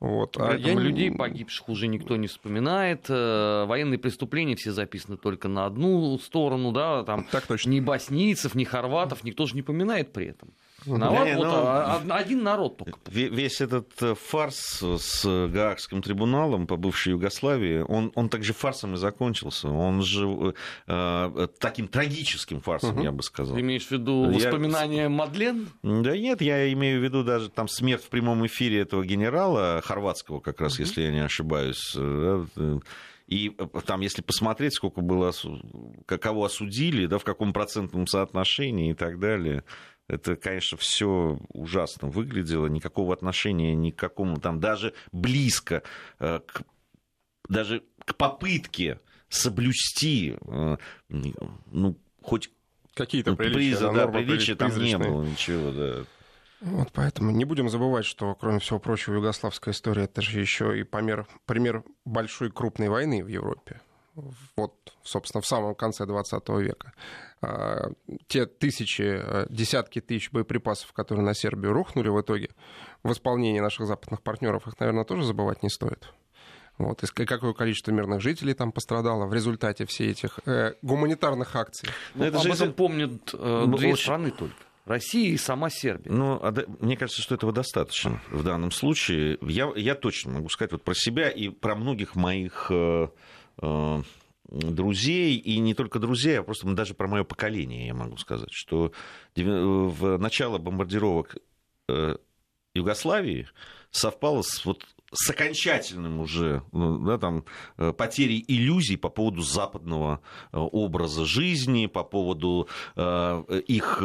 Вот. 0.01 0.37
А 0.39 0.55
я... 0.57 0.75
людей 0.75 1.11
погибших 1.11 1.69
уже 1.69 1.87
никто 1.87 2.17
не 2.17 2.27
вспоминает. 2.27 3.07
Э, 3.09 3.65
военные 3.67 3.99
преступления 3.99 4.57
все 4.57 4.73
записаны 4.73 5.17
только 5.17 5.49
на 5.49 5.67
одну 5.67 6.19
сторону, 6.19 6.73
да, 6.73 7.05
там 7.05 7.25
так 7.25 7.47
точно. 7.47 7.71
ни 7.71 7.81
боснийцев, 7.81 8.55
ни 8.55 8.65
хорватов 8.65 9.25
никто 9.25 9.47
же 9.47 9.55
не 9.55 9.63
поминает 9.63 10.13
при 10.13 10.27
этом. 10.27 10.51
Виноват 10.87 11.25
да, 11.27 11.37
вот 11.37 11.45
но... 11.45 11.53
А, 11.55 12.03
один 12.17 12.43
народ 12.43 12.79
только. 12.79 12.99
Весь 13.07 13.61
этот 13.61 13.91
э, 14.03 14.15
фарс 14.15 14.83
с 14.83 15.25
Гаагским 15.25 16.03
трибуналом 16.03 16.67
по 16.67 16.77
бывшей 16.77 17.13
Югославии, 17.13 17.85
он, 17.87 18.13
он 18.15 18.29
также 18.29 18.53
фарсом 18.53 18.95
и 18.95 18.97
закончился. 18.97 19.69
Он 19.69 20.03
же 20.03 20.55
э, 20.87 21.49
таким 21.59 21.89
трагическим 21.89 22.61
фарсом, 22.61 22.97
угу. 22.97 23.03
я 23.03 23.13
бы 23.13 23.23
сказал. 23.23 23.55
Ты 23.55 23.61
имеешь 23.61 23.87
в 23.87 23.91
виду 23.91 24.31
воспоминания 24.31 25.03
я... 25.03 25.09
Мадлен? 25.09 25.69
Да 25.83 26.17
нет, 26.17 26.41
я 26.41 26.73
имею 26.73 27.01
в 27.01 27.05
виду 27.05 27.25
даже 27.25 27.49
там 27.49 27.69
смерть 27.69 28.05
в 28.05 28.09
прямом 28.09 28.47
эфире 28.47 28.81
этого 28.81 29.05
генерала 29.05 29.83
хорватского, 29.85 30.41
как 30.41 30.61
раз, 30.61 30.75
угу. 30.75 30.83
если 30.83 31.03
я 31.03 31.11
не 31.11 31.25
ошибаюсь. 31.25 31.95
Э, 31.97 32.45
и 33.27 33.57
там, 33.87 34.01
если 34.03 34.21
посмотреть, 34.21 34.75
сколько 34.75 35.01
было, 35.01 35.33
кого 36.07 36.45
осудили, 36.45 37.07
да, 37.07 37.19
в 37.19 37.25
каком 37.25 37.55
процентном 37.55 38.07
соотношении 38.07 38.91
и 38.91 38.95
так 38.95 39.19
далее, 39.19 39.65
это, 40.09 40.37
конечно, 40.37 40.77
все 40.77 41.39
ужасно 41.49 42.09
выглядело, 42.09 42.67
никакого 42.67 43.15
отношения 43.15 43.75
ни 43.75 43.91
к 43.91 43.97
какому 43.97 44.39
там, 44.39 44.61
даже 44.61 44.95
близко, 45.13 45.83
э, 46.19 46.41
к, 46.41 46.63
даже 47.49 47.83
к 48.05 48.15
попытке 48.15 49.01
соблюсти, 49.29 50.37
э, 50.47 50.77
ну, 51.09 51.97
хоть 52.23 52.51
какие-то 52.95 53.31
ну, 53.31 53.37
приличия, 53.37 53.57
приза, 53.57 53.93
да, 53.93 54.07
приличия 54.09 54.55
там 54.55 54.77
не 54.79 54.99
было 54.99 55.25
ничего, 55.25 55.73
да. 55.73 56.05
Вот 56.61 56.93
поэтому 56.93 57.31
не 57.31 57.45
будем 57.45 57.69
забывать, 57.69 58.07
что, 58.07 58.35
кроме 58.35 58.59
всего 58.59 58.79
прочего, 58.79 59.15
югославская 59.15 59.75
история 59.75 60.05
это 60.05 60.23
же 60.23 60.41
еще 60.41 60.79
и 60.79 60.83
помер, 60.83 61.27
пример 61.47 61.83
большой 62.05 62.51
крупной 62.51 62.89
войны 62.89 63.23
в 63.23 63.29
Европе 63.29 63.81
вот, 64.57 64.75
собственно, 65.03 65.43
в 65.43 65.47
самом 65.47 65.75
конце 65.75 66.07
20 66.07 66.49
века. 66.61 66.93
А, 67.45 67.91
те 68.27 68.47
тысячи, 68.47 69.03
э, 69.03 69.47
десятки 69.51 70.01
тысяч 70.01 70.31
боеприпасов, 70.31 70.93
которые 70.93 71.25
на 71.25 71.35
Сербию 71.35 71.73
рухнули 71.73 72.09
в 72.09 72.21
итоге, 72.21 72.51
в 73.03 73.13
исполнении 73.13 73.61
наших 73.61 73.87
западных 73.87 74.23
партнеров, 74.23 74.67
их, 74.67 74.79
наверное, 74.81 75.05
тоже 75.05 75.25
забывать 75.25 75.63
не 75.63 75.69
стоит. 75.69 76.13
Вот, 76.79 77.05
и 77.05 77.25
какое 77.25 77.53
количество 77.53 77.93
мирных 77.93 78.21
жителей 78.21 78.55
там 78.55 78.73
пострадало 78.73 79.27
в 79.27 79.35
результате 79.35 79.87
всех 79.87 80.11
этих 80.11 80.41
э, 80.47 80.75
гуманитарных 80.83 81.55
акций. 81.55 81.89
Но 82.15 82.25
ну, 82.25 82.29
это 82.29 82.39
Об 82.39 82.43
же 82.45 82.53
этом 82.53 82.73
помнят 82.73 83.31
э, 83.33 83.65
две 83.77 83.93
очень... 83.93 84.03
страны 84.03 84.31
только. 84.31 84.57
Россия 84.85 85.31
и 85.31 85.37
сама 85.39 85.71
Сербия. 85.71 86.11
Ну, 86.11 86.39
а 86.43 86.53
мне 86.81 86.97
кажется, 86.97 87.23
что 87.23 87.35
этого 87.35 87.53
достаточно 87.53 88.21
в 88.31 88.43
данном 88.43 88.71
случае. 88.71 89.39
Я, 89.41 89.73
я 89.77 89.95
точно 89.95 90.33
могу 90.33 90.49
сказать 90.51 90.73
вот 90.73 90.83
про 90.83 90.95
себя 90.95 91.31
и 91.31 91.49
про 91.49 91.75
многих 91.75 92.17
моих 92.17 92.67
э, 92.71 93.07
Э, 93.63 94.03
друзей, 94.49 95.37
и 95.37 95.59
не 95.59 95.75
только 95.75 95.99
друзей, 95.99 96.39
а 96.39 96.43
просто 96.43 96.67
даже 96.75 96.95
про 96.95 97.09
мое 97.09 97.25
поколение, 97.25 97.87
я 97.87 97.95
могу 97.95 98.17
сказать, 98.17 98.53
что 98.53 98.93
в 99.35 100.19
начало 100.19 100.59
бомбардировок 100.59 101.37
э, 101.89 102.17
Югославии 102.75 103.49
совпало 103.91 104.43
с 104.43 104.65
вот 104.65 104.87
с 105.15 105.31
окончательным 105.31 106.21
уже 106.21 106.63
ну, 106.73 106.99
да, 106.99 107.19
там, 107.19 107.45
э, 107.79 107.93
потерей 107.93 108.45
иллюзий 108.47 108.97
по 108.97 109.09
поводу 109.09 109.43
западного 109.43 110.21
э, 110.53 110.59
образа 110.59 111.25
жизни, 111.25 111.87
по 111.87 112.03
поводу 112.03 112.69
э, 112.97 113.61
их 113.67 114.03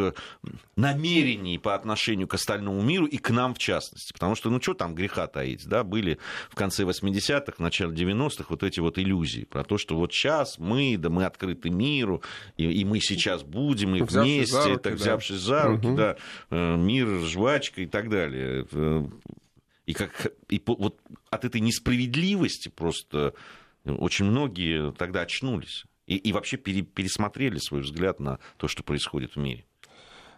намерений 0.76 1.58
по 1.58 1.76
отношению 1.76 2.28
к 2.28 2.36
остальному 2.36 2.82
миру 2.82 3.06
и 3.06 3.18
к 3.18 3.32
нам 3.32 3.54
в 3.54 3.58
частности. 3.58 4.14
Потому 4.14 4.36
что, 4.36 4.50
ну 4.50 4.62
что 4.62 4.74
там 4.74 4.96
греха 4.96 5.28
таить, 5.28 5.68
да, 5.68 5.84
были 5.84 6.20
в 6.50 6.56
конце 6.56 6.84
80-х, 6.84 7.54
в 7.58 7.60
начале 7.60 7.92
90-х 7.92 8.46
вот 8.50 8.64
эти 8.64 8.80
вот 8.80 8.98
иллюзии 8.98 9.46
про 9.46 9.64
то, 9.64 9.78
что 9.78 9.96
вот 9.96 10.14
сейчас 10.14 10.60
мы, 10.60 10.96
да 10.98 11.10
мы 11.10 11.26
открыты 11.26 11.70
миру, 11.70 12.22
и, 12.58 12.66
и 12.66 12.86
мы 12.86 13.00
сейчас 13.00 13.44
будем, 13.44 13.96
и 13.96 14.02
взявшись 14.02 14.52
вместе, 14.52 14.70
руки, 14.70 14.84
так, 14.84 14.94
да. 14.94 14.98
взявшись 14.98 15.40
за 15.40 15.64
руки, 15.64 15.88
угу. 15.88 15.98
да, 15.98 16.18
мир, 16.50 17.08
жвачка 17.26 17.82
и 17.82 17.88
так 17.88 18.10
далее 18.10 18.68
и, 19.90 19.94
как, 19.94 20.28
и 20.50 20.62
вот 20.68 21.02
от 21.32 21.46
этой 21.46 21.62
несправедливости 21.62 22.70
просто 22.70 23.34
очень 23.86 24.26
многие 24.26 24.92
тогда 24.92 25.22
очнулись. 25.22 25.84
И, 26.06 26.16
и 26.16 26.32
вообще 26.32 26.58
пере, 26.58 26.84
пересмотрели 26.84 27.58
свой 27.58 27.82
взгляд 27.82 28.20
на 28.20 28.38
то, 28.58 28.68
что 28.68 28.84
происходит 28.84 29.36
в 29.36 29.38
мире. 29.38 29.66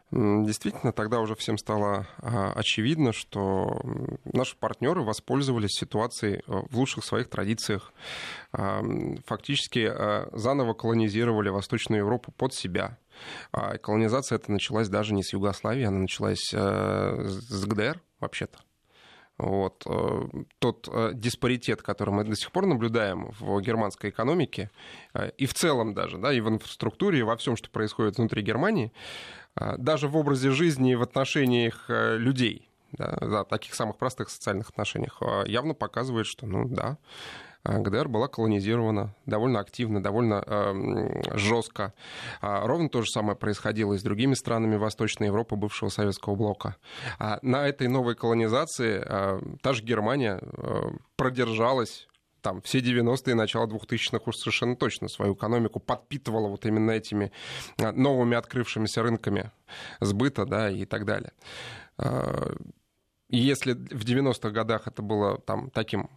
Действительно, 0.10 0.94
тогда 0.94 1.20
уже 1.20 1.36
всем 1.36 1.58
стало 1.58 2.08
а, 2.20 2.54
очевидно, 2.54 3.12
что 3.12 3.82
наши 4.24 4.56
партнеры 4.56 5.02
воспользовались 5.04 5.78
ситуацией 5.78 6.44
а, 6.48 6.64
в 6.70 6.78
лучших 6.78 7.04
своих 7.04 7.30
традициях. 7.30 7.92
А, 8.54 8.82
фактически 9.26 9.92
заново 10.34 10.74
колонизировали 10.76 11.50
Восточную 11.50 12.00
Европу 12.00 12.32
под 12.32 12.54
себя. 12.54 12.98
Колонизация 13.52 14.38
эта 14.38 14.50
началась 14.50 14.88
даже 14.88 15.14
не 15.14 15.24
с 15.24 15.34
Югославии, 15.34 15.84
она 15.84 16.00
началась 16.00 16.52
с 16.52 17.66
ГДР, 17.66 18.02
вообще-то. 18.22 18.58
Вот. 19.42 19.84
Э, 19.88 20.22
тот 20.60 20.88
э, 20.92 21.12
диспаритет, 21.16 21.82
который 21.82 22.14
мы 22.14 22.24
до 22.24 22.36
сих 22.36 22.52
пор 22.52 22.68
наблюдаем 22.68 23.32
в 23.40 23.60
германской 23.60 24.12
экономике, 24.12 24.70
э, 25.16 25.32
и 25.36 25.48
в 25.48 25.56
целом 25.56 25.96
даже, 25.96 26.20
да, 26.20 26.32
и 26.32 26.42
в 26.42 26.48
инфраструктуре, 26.48 27.20
и 27.20 27.24
во 27.24 27.36
всем, 27.38 27.58
что 27.58 27.72
происходит 27.72 28.18
внутри 28.18 28.44
Германии, 28.44 28.94
даже 29.78 30.08
в 30.08 30.16
образе 30.16 30.52
жизни 30.52 30.92
и 30.92 30.96
в 30.96 31.02
отношениях 31.02 31.86
людей, 31.90 32.70
да, 32.94 33.18
да, 33.20 33.44
таких 33.44 33.74
самых 33.74 33.98
простых 33.98 34.30
социальных 34.30 34.70
отношениях, 34.70 35.22
явно 35.46 35.74
показывает, 35.74 36.26
что, 36.26 36.46
ну 36.46 36.70
да, 36.70 36.98
ГДР 37.64 38.08
была 38.08 38.28
колонизирована 38.28 39.16
довольно 39.26 39.60
активно, 39.60 40.02
довольно 40.02 40.44
э, 40.46 41.38
жестко. 41.38 41.94
А 42.42 42.66
ровно 42.66 42.90
то 42.90 43.02
же 43.02 43.08
самое 43.12 43.38
происходило 43.38 43.94
и 43.94 43.98
с 43.98 44.04
другими 44.04 44.34
странами 44.34 44.76
Восточной 44.78 45.28
Европы, 45.28 45.56
бывшего 45.56 45.90
Советского 45.90 46.36
блока. 46.36 46.76
А 47.20 47.40
на 47.42 47.68
этой 47.68 47.88
новой 47.88 48.16
колонизации 48.16 49.04
э, 49.06 49.42
та 49.62 49.74
же 49.74 49.84
Германия 49.84 50.40
э, 50.42 50.82
продержалась 51.16 52.08
там 52.42 52.62
все 52.64 52.80
90-е, 52.80 53.36
начало 53.36 53.68
2000-х 53.68 54.24
уж 54.26 54.36
совершенно 54.36 54.76
точно 54.76 55.08
свою 55.08 55.36
экономику 55.36 55.80
подпитывала 55.80 56.48
вот 56.48 56.66
именно 56.66 56.90
этими 56.90 57.32
новыми 57.78 58.36
открывшимися 58.36 59.04
рынками 59.04 59.52
сбыта, 60.00 60.48
да, 60.48 60.72
и 60.72 60.86
так 60.86 61.06
далее. 61.06 61.34
И 63.30 63.38
если 63.38 63.74
в 63.74 64.04
90-х 64.04 64.50
годах 64.50 64.88
это 64.88 65.04
было 65.04 65.38
там 65.38 65.70
таким 65.70 66.10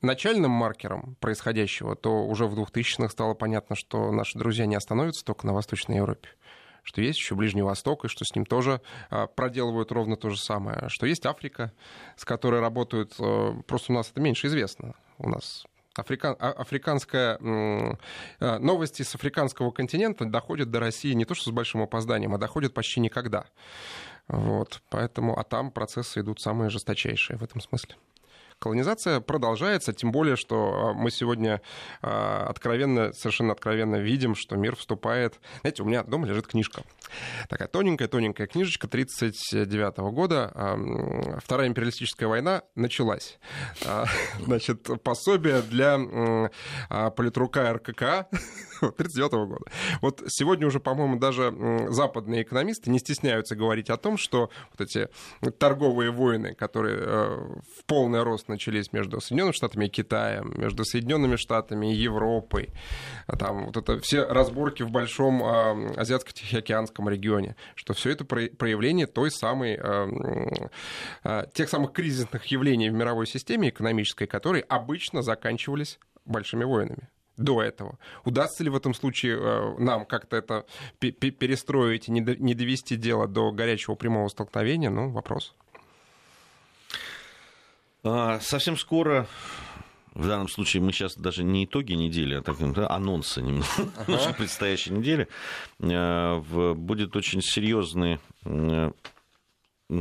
начальным 0.00 0.50
маркером 0.50 1.16
происходящего, 1.20 1.94
то 1.96 2.26
уже 2.26 2.46
в 2.46 2.58
2000-х 2.58 3.08
стало 3.10 3.34
понятно, 3.34 3.76
что 3.76 4.10
наши 4.12 4.38
друзья 4.38 4.66
не 4.66 4.76
остановятся 4.76 5.24
только 5.24 5.46
на 5.46 5.54
Восточной 5.54 5.96
Европе 5.96 6.30
что 6.84 7.02
есть 7.02 7.18
еще 7.18 7.34
Ближний 7.34 7.60
Восток, 7.60 8.06
и 8.06 8.08
что 8.08 8.24
с 8.24 8.34
ним 8.34 8.46
тоже 8.46 8.80
а, 9.10 9.26
проделывают 9.26 9.92
ровно 9.92 10.16
то 10.16 10.30
же 10.30 10.38
самое, 10.38 10.88
что 10.88 11.04
есть 11.04 11.26
Африка, 11.26 11.74
с 12.16 12.24
которой 12.24 12.62
работают, 12.62 13.14
э, 13.18 13.52
просто 13.66 13.92
у 13.92 13.94
нас 13.94 14.10
это 14.10 14.22
меньше 14.22 14.46
известно. 14.46 14.94
У 15.18 15.28
нас 15.28 15.66
Африка... 15.98 16.34
А, 16.38 16.52
африканская... 16.52 17.38
А, 17.42 18.58
новости 18.58 19.02
с 19.02 19.14
африканского 19.14 19.70
континента 19.70 20.24
доходят 20.24 20.70
до 20.70 20.80
России 20.80 21.12
не 21.12 21.26
то 21.26 21.34
что 21.34 21.50
с 21.50 21.52
большим 21.52 21.82
опозданием, 21.82 22.34
а 22.34 22.38
доходят 22.38 22.72
почти 22.72 23.00
никогда. 23.00 23.44
Вот, 24.28 24.80
поэтому, 24.88 25.38
а 25.38 25.44
там 25.44 25.70
процессы 25.70 26.20
идут 26.20 26.40
самые 26.40 26.70
жесточайшие 26.70 27.38
в 27.38 27.42
этом 27.42 27.60
смысле. 27.60 27.96
Колонизация 28.58 29.20
продолжается, 29.20 29.92
тем 29.92 30.12
более, 30.12 30.36
что 30.36 30.92
мы 30.94 31.10
сегодня 31.10 31.60
откровенно, 32.00 33.12
совершенно 33.12 33.52
откровенно 33.52 33.96
видим, 33.96 34.34
что 34.34 34.56
мир 34.56 34.76
вступает... 34.76 35.40
Знаете, 35.60 35.82
у 35.82 35.86
меня 35.86 36.02
дома 36.02 36.26
лежит 36.26 36.46
книжка. 36.46 36.82
Такая 37.48 37.68
тоненькая-тоненькая 37.68 38.46
книжечка 38.46 38.86
1939 38.86 39.98
года. 40.12 40.52
Вторая 41.42 41.68
империалистическая 41.68 42.28
война 42.28 42.62
началась. 42.74 43.38
Значит, 44.40 44.88
пособие 45.02 45.62
для 45.62 45.98
политрука 47.16 47.72
РКК 47.74 48.02
1939 48.80 49.48
года. 49.48 49.64
Вот 50.00 50.22
сегодня 50.28 50.66
уже, 50.66 50.80
по-моему, 50.80 51.18
даже 51.18 51.54
западные 51.88 52.42
экономисты 52.42 52.90
не 52.90 52.98
стесняются 52.98 53.56
говорить 53.56 53.90
о 53.90 53.96
том, 53.96 54.16
что 54.16 54.50
вот 54.70 54.80
эти 54.80 55.08
торговые 55.58 56.10
войны, 56.10 56.54
которые 56.54 56.98
э, 56.98 57.36
в 57.76 57.84
полный 57.86 58.22
рост 58.22 58.47
начались 58.48 58.92
между 58.92 59.20
Соединенными 59.20 59.52
Штатами 59.52 59.86
и 59.86 59.88
Китаем, 59.88 60.52
между 60.56 60.84
Соединенными 60.84 61.36
Штатами 61.36 61.92
и 61.92 61.96
Европой, 61.96 62.70
а 63.26 63.36
там 63.36 63.66
вот 63.66 63.76
это 63.76 64.00
все 64.00 64.24
разборки 64.24 64.82
в 64.82 64.90
большом 64.90 65.42
э, 65.42 65.94
Азиатско-Тихоокеанском 65.96 67.08
регионе, 67.08 67.56
что 67.74 67.94
все 67.94 68.10
это 68.10 68.24
проявление 68.24 69.06
той 69.06 69.30
самой, 69.30 69.78
э, 69.80 71.46
тех 71.52 71.68
самых 71.68 71.92
кризисных 71.92 72.44
явлений 72.46 72.90
в 72.90 72.94
мировой 72.94 73.26
системе 73.26 73.68
экономической, 73.68 74.26
которые 74.26 74.62
обычно 74.64 75.22
заканчивались 75.22 75.98
большими 76.24 76.64
войнами 76.64 77.08
до 77.38 77.62
этого. 77.62 77.98
Удастся 78.24 78.64
ли 78.64 78.70
в 78.70 78.76
этом 78.76 78.92
случае 78.94 79.38
э, 79.38 79.74
нам 79.78 80.04
как-то 80.04 80.36
это 80.36 80.66
перестроить 80.98 82.08
и 82.08 82.12
не 82.12 82.54
довести 82.54 82.96
дело 82.96 83.26
до 83.26 83.52
горячего 83.52 83.94
прямого 83.94 84.28
столкновения? 84.28 84.90
Ну, 84.90 85.10
вопрос. 85.10 85.54
А, 88.04 88.40
совсем 88.40 88.76
скоро 88.76 89.26
в 90.14 90.26
данном 90.26 90.48
случае 90.48 90.82
мы 90.82 90.92
сейчас 90.92 91.16
даже 91.16 91.44
не 91.44 91.64
итоги 91.64 91.92
недели, 91.92 92.34
а 92.34 92.42
так, 92.42 92.56
анонсы 92.60 93.42
немного 93.42 93.68
ага. 93.96 94.32
предстоящей 94.38 94.92
недели. 94.92 95.28
Э, 95.80 96.40
будет 96.74 97.16
очень 97.16 97.40
серьезное 97.42 98.20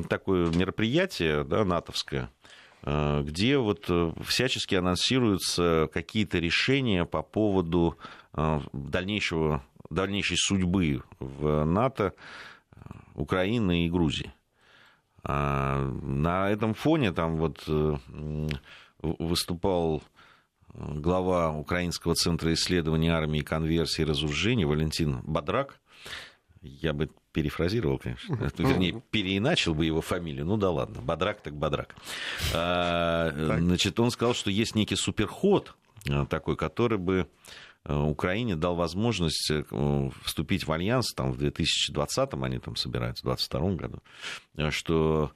такое 0.09 0.47
мероприятие, 0.47 1.43
да, 1.43 1.63
натовское, 1.63 2.29
Э, 2.83 3.21
где 3.21 3.57
вот 3.57 3.85
э, 3.89 4.13
всячески 4.25 4.75
анонсируются 4.75 5.89
какие-то 5.93 6.39
решения 6.39 7.05
по 7.05 7.21
поводу 7.21 7.97
дальнейшего, 8.71 9.63
дальнейшей 9.89 10.37
судьбы 10.37 11.01
в 11.19 11.65
НАТО 11.65 12.13
Украины 13.15 13.85
и 13.85 13.89
Грузии. 13.89 14.31
На 15.27 16.49
этом 16.49 16.73
фоне 16.73 17.11
там 17.11 17.35
вот 17.35 17.63
выступал 19.01 20.01
глава 20.73 21.51
Украинского 21.51 22.15
центра 22.15 22.53
исследований 22.53 23.09
армии, 23.09 23.41
конверсии 23.41 24.03
и 24.03 24.05
разоружения 24.05 24.65
Валентин 24.65 25.19
Бадрак. 25.23 25.79
Я 26.61 26.93
бы 26.93 27.09
перефразировал, 27.33 27.99
конечно. 27.99 28.35
Вернее, 28.57 29.01
переиначил 29.11 29.73
бы 29.75 29.85
его 29.85 30.01
фамилию. 30.01 30.45
Ну 30.45 30.57
да 30.57 30.71
ладно, 30.71 31.01
Бодрак 31.01 31.41
так 31.41 31.53
Бодрак. 31.53 31.95
А, 32.53 33.31
значит, 33.59 33.99
он 33.99 34.11
сказал, 34.11 34.33
что 34.33 34.49
есть 34.49 34.75
некий 34.75 34.95
суперход 34.95 35.75
а, 36.09 36.25
такой, 36.25 36.55
который 36.55 36.97
бы 36.97 37.27
Э, 37.27 37.66
Украине 37.87 38.55
дал 38.55 38.75
возможность 38.75 39.49
э, 39.49 40.09
вступить 40.23 40.67
в 40.67 40.71
альянс 40.71 41.13
там, 41.13 41.31
в 41.31 41.41
2020-м, 41.41 42.43
они 42.43 42.59
там 42.59 42.75
собираются, 42.75 43.21
в 43.21 43.27
2022 43.27 43.75
году, 43.75 44.03
э, 44.57 44.71
что... 44.71 45.31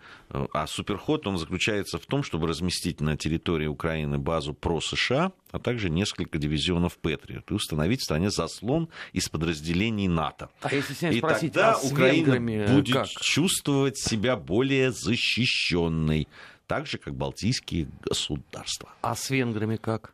А 0.54 0.66
суперход, 0.66 1.28
он 1.28 1.38
заключается 1.38 1.98
в 1.98 2.06
том, 2.06 2.24
чтобы 2.24 2.48
разместить 2.48 3.02
на 3.02 3.18
территории 3.18 3.68
Украины 3.68 4.18
базу 4.18 4.54
про-США, 4.54 5.34
а 5.52 5.60
также 5.60 5.90
несколько 5.90 6.38
дивизионов 6.38 6.98
Патриот 6.98 7.52
и 7.52 7.54
установить 7.54 8.00
в 8.00 8.04
стране 8.04 8.30
заслон 8.32 8.88
из 9.12 9.28
подразделений 9.28 10.08
НАТО. 10.08 10.50
А 10.62 10.74
если 10.74 10.94
и 11.14 11.18
спросить, 11.18 11.54
тогда 11.54 11.74
а 11.74 11.86
Украина 11.86 12.40
будет 12.74 12.94
как? 12.94 13.08
чувствовать 13.08 13.98
себя 13.98 14.38
более 14.38 14.92
защищенной, 14.92 16.28
так 16.68 16.88
же, 16.88 16.98
как 16.98 17.16
Балтийские 17.16 17.90
государства. 18.04 18.90
А 19.02 19.16
с 19.16 19.30
венграми 19.30 19.76
как? 19.76 20.14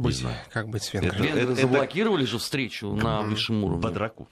Быть, 0.00 0.16
знаю. 0.16 0.36
Как 0.50 0.68
быть 0.68 0.82
с 0.82 0.94
венграми? 0.94 1.26
Венгры 1.26 1.42
это, 1.42 1.54
заблокировали 1.54 2.22
это... 2.22 2.32
же 2.32 2.38
встречу 2.38 2.94
на 2.94 3.20
высшем 3.20 3.62
уровне. 3.64 3.82
Бодраку. 3.82 4.28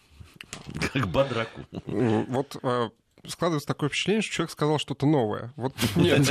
Как 0.93 1.09
бодраку. 1.09 1.61
Вот 1.85 2.57
э, 2.63 2.89
складывается 3.29 3.67
такое 3.67 3.89
впечатление, 3.89 4.23
что 4.23 4.33
человек 4.33 4.51
сказал 4.51 4.79
что-то 4.79 5.07
новое. 5.07 5.53
Вот 5.57 5.75
нет. 5.97 6.27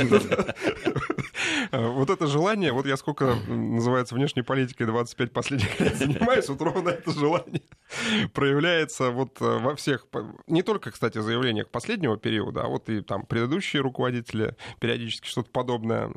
Вот 1.70 2.10
это 2.10 2.26
желание, 2.26 2.72
вот 2.72 2.86
я 2.86 2.96
сколько, 2.96 3.34
называется, 3.46 4.14
внешней 4.14 4.42
политикой 4.42 4.86
25 4.86 5.32
последних 5.32 5.80
лет 5.80 5.96
занимаюсь, 5.98 6.48
вот 6.48 6.60
ровно 6.60 6.90
это 6.90 7.10
желание 7.12 7.62
проявляется 8.32 9.10
вот 9.10 9.40
э, 9.40 9.44
во 9.44 9.76
всех, 9.76 10.06
не 10.46 10.62
только, 10.62 10.90
кстати, 10.90 11.20
заявлениях 11.20 11.68
последнего 11.68 12.16
периода, 12.16 12.62
а 12.62 12.68
вот 12.68 12.88
и 12.88 13.02
там 13.02 13.24
предыдущие 13.24 13.82
руководители 13.82 14.56
периодически 14.80 15.28
что-то 15.28 15.50
подобное, 15.50 16.10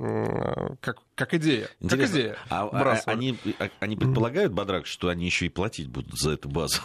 как, 0.80 0.98
как 1.16 1.34
идея. 1.36 1.70
Интересно, 1.80 2.08
как 2.08 2.16
идея. 2.16 2.38
А, 2.50 2.70
а, 2.72 3.02
они, 3.06 3.38
они 3.80 3.96
предполагают, 3.96 4.54
Бодрак, 4.54 4.86
что 4.86 5.10
они 5.10 5.26
еще 5.26 5.46
и 5.46 5.50
платить 5.50 5.90
будут 5.90 6.18
за 6.20 6.32
эту 6.32 6.50
базу? 6.50 6.82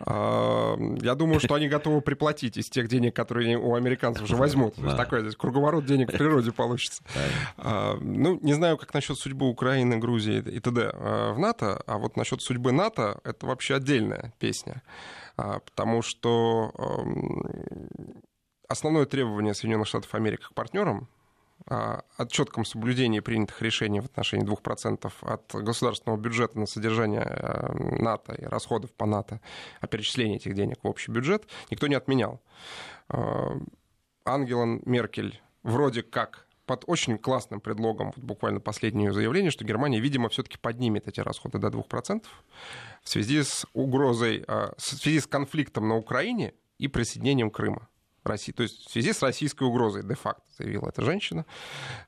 А, 0.00 0.76
я 1.00 1.14
думаю, 1.14 1.40
что 1.40 1.54
они 1.54 1.68
готовы 1.68 2.00
приплатить 2.00 2.56
из 2.56 2.68
тех 2.68 2.88
денег, 2.88 3.14
которые 3.14 3.58
у 3.58 3.74
американцев 3.74 4.24
уже 4.24 4.36
возьмут. 4.36 4.76
Есть 4.78 4.96
такой 4.96 5.20
здесь 5.20 5.36
круговорот 5.36 5.84
денег 5.84 6.12
в 6.12 6.16
природе 6.16 6.52
получится. 6.52 7.02
А, 7.56 7.96
ну, 8.00 8.38
не 8.42 8.54
знаю, 8.54 8.78
как 8.78 8.94
насчет 8.94 9.18
судьбы 9.18 9.48
Украины, 9.48 9.96
Грузии 9.96 10.38
и 10.38 10.60
т.д. 10.60 10.90
А, 10.92 11.32
в 11.32 11.38
НАТО, 11.38 11.82
а 11.86 11.98
вот 11.98 12.16
насчет 12.16 12.42
судьбы 12.42 12.72
НАТО 12.72 13.20
это 13.24 13.46
вообще 13.46 13.76
отдельная 13.76 14.32
песня. 14.38 14.82
Потому 15.36 16.02
что 16.02 16.72
основное 18.68 19.06
требование 19.06 19.54
Соединенных 19.54 19.86
Штатов 19.86 20.14
Америки 20.14 20.42
к 20.42 20.54
партнерам 20.54 21.08
о 21.66 22.26
четком 22.26 22.64
соблюдении 22.64 23.20
принятых 23.20 23.60
решений 23.60 24.00
в 24.00 24.06
отношении 24.06 24.46
2% 24.46 25.12
от 25.20 25.54
государственного 25.54 26.18
бюджета 26.18 26.58
на 26.58 26.66
содержание 26.66 27.22
э, 27.22 28.00
НАТО 28.00 28.34
и 28.34 28.44
расходов 28.44 28.92
по 28.92 29.06
НАТО, 29.06 29.40
о 29.80 29.86
перечислении 29.86 30.36
этих 30.36 30.54
денег 30.54 30.78
в 30.82 30.88
общий 30.88 31.10
бюджет, 31.10 31.46
никто 31.70 31.86
не 31.86 31.94
отменял. 31.94 32.40
Э, 33.10 33.58
Ангела 34.24 34.80
Меркель 34.84 35.40
вроде 35.62 36.02
как 36.02 36.46
под 36.68 36.84
очень 36.86 37.16
классным 37.16 37.60
предлогом, 37.60 38.12
вот 38.14 38.24
буквально 38.24 38.60
последнее 38.60 39.12
заявление, 39.12 39.50
что 39.50 39.64
Германия, 39.64 40.00
видимо, 40.00 40.28
все-таки 40.28 40.58
поднимет 40.58 41.08
эти 41.08 41.20
расходы 41.20 41.58
до 41.58 41.68
2% 41.68 42.24
в 43.02 43.08
связи 43.08 43.42
с 43.42 43.66
угрозой, 43.72 44.44
э, 44.46 44.72
в 44.76 44.80
связи 44.80 45.20
с 45.20 45.26
конфликтом 45.26 45.88
на 45.88 45.96
Украине 45.96 46.54
и 46.78 46.88
присоединением 46.88 47.50
Крыма. 47.50 47.88
России, 48.28 48.52
то 48.52 48.62
есть 48.62 48.86
в 48.86 48.90
связи 48.90 49.12
с 49.12 49.22
российской 49.22 49.64
угрозой, 49.64 50.02
де-факто, 50.02 50.42
заявила 50.56 50.88
эта 50.88 51.02
женщина, 51.02 51.46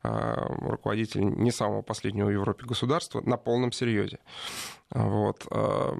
а, 0.02 0.46
руководитель 0.61 1.22
не 1.22 1.50
самого 1.50 1.83
последнего 1.83 2.26
в 2.26 2.30
Европе 2.30 2.66
государства, 2.66 3.20
на 3.20 3.37
полном 3.37 3.72
серьезе. 3.72 4.18
Вот. 4.90 5.46
А, 5.50 5.96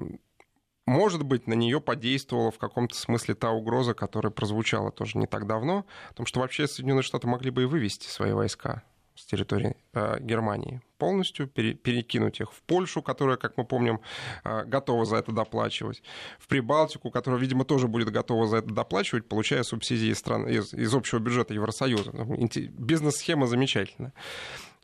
может 0.85 1.23
быть, 1.23 1.47
на 1.47 1.53
нее 1.53 1.79
подействовала 1.79 2.51
в 2.51 2.57
каком-то 2.57 2.95
смысле 2.95 3.35
та 3.35 3.51
угроза, 3.51 3.93
которая 3.93 4.31
прозвучала 4.31 4.91
тоже 4.91 5.17
не 5.17 5.27
так 5.27 5.47
давно, 5.47 5.85
о 6.09 6.13
том, 6.13 6.25
что 6.25 6.39
вообще 6.39 6.67
Соединенные 6.67 7.03
Штаты 7.03 7.27
могли 7.27 7.51
бы 7.51 7.63
и 7.63 7.65
вывести 7.65 8.07
свои 8.07 8.33
войска 8.33 8.83
с 9.15 9.25
территории 9.25 9.75
э, 9.93 10.19
Германии 10.19 10.81
полностью, 11.01 11.47
пере, 11.47 11.73
перекинуть 11.73 12.41
их 12.41 12.53
в 12.53 12.61
Польшу, 12.61 13.01
которая, 13.01 13.37
как 13.37 13.57
мы 13.57 13.65
помним, 13.65 14.01
э, 14.43 14.65
готова 14.65 15.05
за 15.05 15.15
это 15.15 15.31
доплачивать, 15.31 16.03
в 16.37 16.47
Прибалтику, 16.47 17.09
которая, 17.09 17.41
видимо, 17.41 17.65
тоже 17.65 17.87
будет 17.87 18.11
готова 18.11 18.45
за 18.45 18.57
это 18.57 18.71
доплачивать, 18.71 19.27
получая 19.27 19.63
субсидии 19.63 20.11
из, 20.11 20.19
стран, 20.19 20.47
из, 20.47 20.75
из 20.75 20.93
общего 20.93 21.17
бюджета 21.17 21.55
Евросоюза. 21.55 22.11
Ну, 22.13 22.37
бизнес-схема 22.77 23.47
замечательная. 23.47 24.13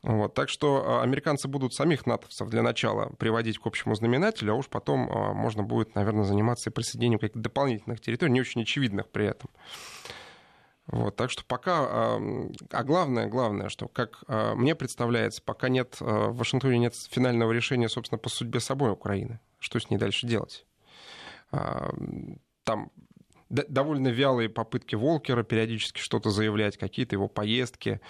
Вот, 0.02 0.34
так 0.34 0.48
что 0.48 0.82
э, 0.84 1.02
американцы 1.04 1.46
будут 1.46 1.72
самих 1.72 2.06
натовцев 2.06 2.48
для 2.48 2.62
начала 2.62 3.12
приводить 3.18 3.58
к 3.58 3.66
общему 3.66 3.94
знаменателю, 3.94 4.52
а 4.52 4.56
уж 4.56 4.66
потом 4.66 5.08
э, 5.08 5.32
можно 5.34 5.62
будет, 5.62 5.94
наверное, 5.94 6.24
заниматься 6.24 6.70
и 6.70 6.72
присоединением 6.72 7.20
каких-то 7.20 7.38
дополнительных 7.38 8.00
территорий, 8.00 8.32
не 8.32 8.40
очень 8.40 8.62
очевидных 8.62 9.08
при 9.08 9.26
этом. 9.26 9.50
Вот, 10.88 11.16
так 11.16 11.30
что 11.30 11.44
пока, 11.44 12.16
а 12.16 12.82
главное, 12.82 13.26
главное, 13.26 13.68
что, 13.68 13.88
как 13.88 14.24
а, 14.26 14.54
мне 14.54 14.74
представляется, 14.74 15.42
пока 15.42 15.68
нет, 15.68 15.98
а, 16.00 16.30
в 16.30 16.36
Вашингтоне 16.38 16.78
нет 16.78 16.94
финального 16.94 17.52
решения, 17.52 17.90
собственно, 17.90 18.18
по 18.18 18.30
судьбе 18.30 18.58
собой 18.58 18.90
Украины. 18.92 19.38
Что 19.58 19.78
с 19.78 19.90
ней 19.90 19.98
дальше 19.98 20.26
делать? 20.26 20.64
Там 21.50 22.90
довольно 23.48 24.08
вялые 24.08 24.48
попытки 24.48 24.94
Волкера 24.94 25.42
периодически 25.42 26.00
что-то 26.00 26.30
заявлять, 26.30 26.76
какие-то 26.76 27.14
его 27.14 27.28
поездки. 27.28 28.00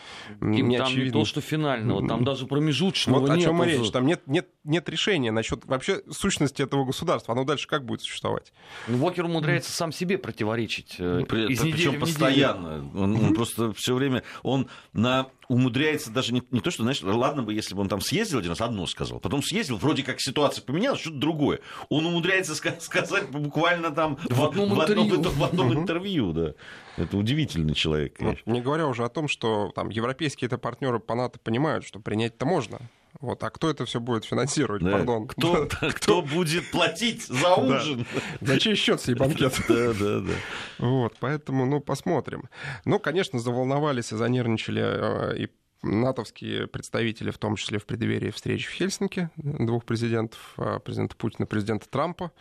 Им 0.41 0.73
там 0.73 0.87
очевидно. 0.87 1.05
не 1.05 1.11
то, 1.11 1.25
что 1.25 1.41
финального, 1.41 2.07
там 2.07 2.25
даже 2.25 2.47
промежуточного 2.47 3.21
вот 3.21 3.31
нет. 3.31 3.39
о 3.39 3.43
чем 3.43 3.63
и 3.63 3.67
речь. 3.67 3.91
Там 3.91 4.07
нет, 4.07 4.23
нет, 4.27 4.49
нет 4.65 4.89
решения 4.89 5.31
насчет 5.31 5.65
вообще 5.65 6.03
сущности 6.11 6.63
этого 6.63 6.85
государства. 6.85 7.33
Оно 7.33 7.45
дальше 7.45 7.69
как 7.69 7.85
будет 7.85 8.03
существовать? 8.03 8.53
Ну, 8.89 8.99
Волкер 8.99 9.25
умудряется 9.25 9.73
сам 9.73 9.93
себе 9.93 10.19
противоречить. 10.19 10.97
Э, 10.99 11.25
При, 11.29 11.53
из 11.53 11.61
причем 11.61 12.01
постоянно. 12.01 12.91
Он, 12.95 13.15
он 13.17 13.35
просто 13.35 13.73
все 13.73 13.95
время 13.95 14.23
он 14.43 14.69
на 14.93 15.29
умудряется 15.49 16.11
даже 16.11 16.33
не, 16.33 16.43
не 16.51 16.61
то, 16.61 16.71
что, 16.71 16.83
знаешь, 16.83 17.03
ладно 17.03 17.43
бы, 17.43 17.55
если 17.55 17.75
бы 17.75 17.81
он 17.81 17.89
там 17.89 18.01
съездил 18.01 18.39
один 18.39 18.51
раз, 18.51 18.61
одно 18.61 18.87
сказал, 18.87 19.19
потом 19.19 19.43
съездил, 19.43 19.77
вроде 19.79 20.03
как 20.03 20.21
ситуация 20.21 20.63
поменялась, 20.63 21.01
что-то 21.01 21.17
другое. 21.17 21.61
Он 21.89 22.07
умудряется 22.07 22.55
сказать 22.55 23.31
буквально 23.31 23.91
там 23.91 24.19
в 24.29 24.45
одном, 24.45 24.75
в 24.75 24.81
одном, 24.81 25.07
интервью. 25.07 25.31
В 25.31 25.45
одном 25.45 25.73
интервью, 25.75 26.33
да. 26.33 26.55
Это 26.97 27.17
удивительный 27.17 27.75
человек. 27.75 28.17
Вот, 28.21 28.39
не 28.47 28.61
говоря 28.61 28.87
уже 28.87 29.05
о 29.05 29.09
том, 29.09 29.29
что 29.29 29.73
там 29.75 29.89
европейские 29.89 30.47
это 30.47 30.59
партнеры 30.59 30.99
по 31.01 31.15
НАТО 31.15 31.39
понимают, 31.39 31.85
что 31.85 32.01
принять-то 32.01 32.45
можно. 32.45 32.79
Вот, 33.21 33.43
а 33.43 33.51
кто 33.51 33.69
это 33.69 33.85
все 33.85 33.99
будет 33.99 34.25
финансировать, 34.25 34.83
да. 34.83 34.93
пардон? 34.93 35.27
Кто, 35.27 35.69
кто 35.95 36.23
будет 36.23 36.71
платить 36.71 37.27
за 37.27 37.55
ужин? 37.57 38.07
Да. 38.41 38.55
За 38.55 38.61
чей 38.61 38.77
счет 38.77 39.01
сей 39.01 39.15
банкет? 39.15 39.55
Да, 39.69 39.93
да, 39.93 40.21
да. 40.21 40.33
Вот, 40.79 41.17
поэтому, 41.19 41.67
ну, 41.67 41.81
посмотрим. 41.81 42.49
Ну, 42.85 43.01
конечно, 43.01 43.41
заволновались 43.41 44.13
и 44.13 44.17
занервничали 44.17 44.83
э, 44.83 45.37
и 45.45 45.51
натовские 45.83 46.67
представители, 46.67 47.31
в 47.31 47.39
том 47.39 47.57
числе 47.57 47.79
в 47.79 47.87
преддверии 47.87 48.31
встречи 48.31 48.69
в 48.69 48.73
Хельсинки 48.73 49.31
двух 49.37 49.85
президентов, 49.85 50.55
а, 50.57 50.79
президента 50.81 51.17
Путина 51.17 51.45
и 51.45 51.49
президента 51.49 51.89
Трампа, 51.89 52.33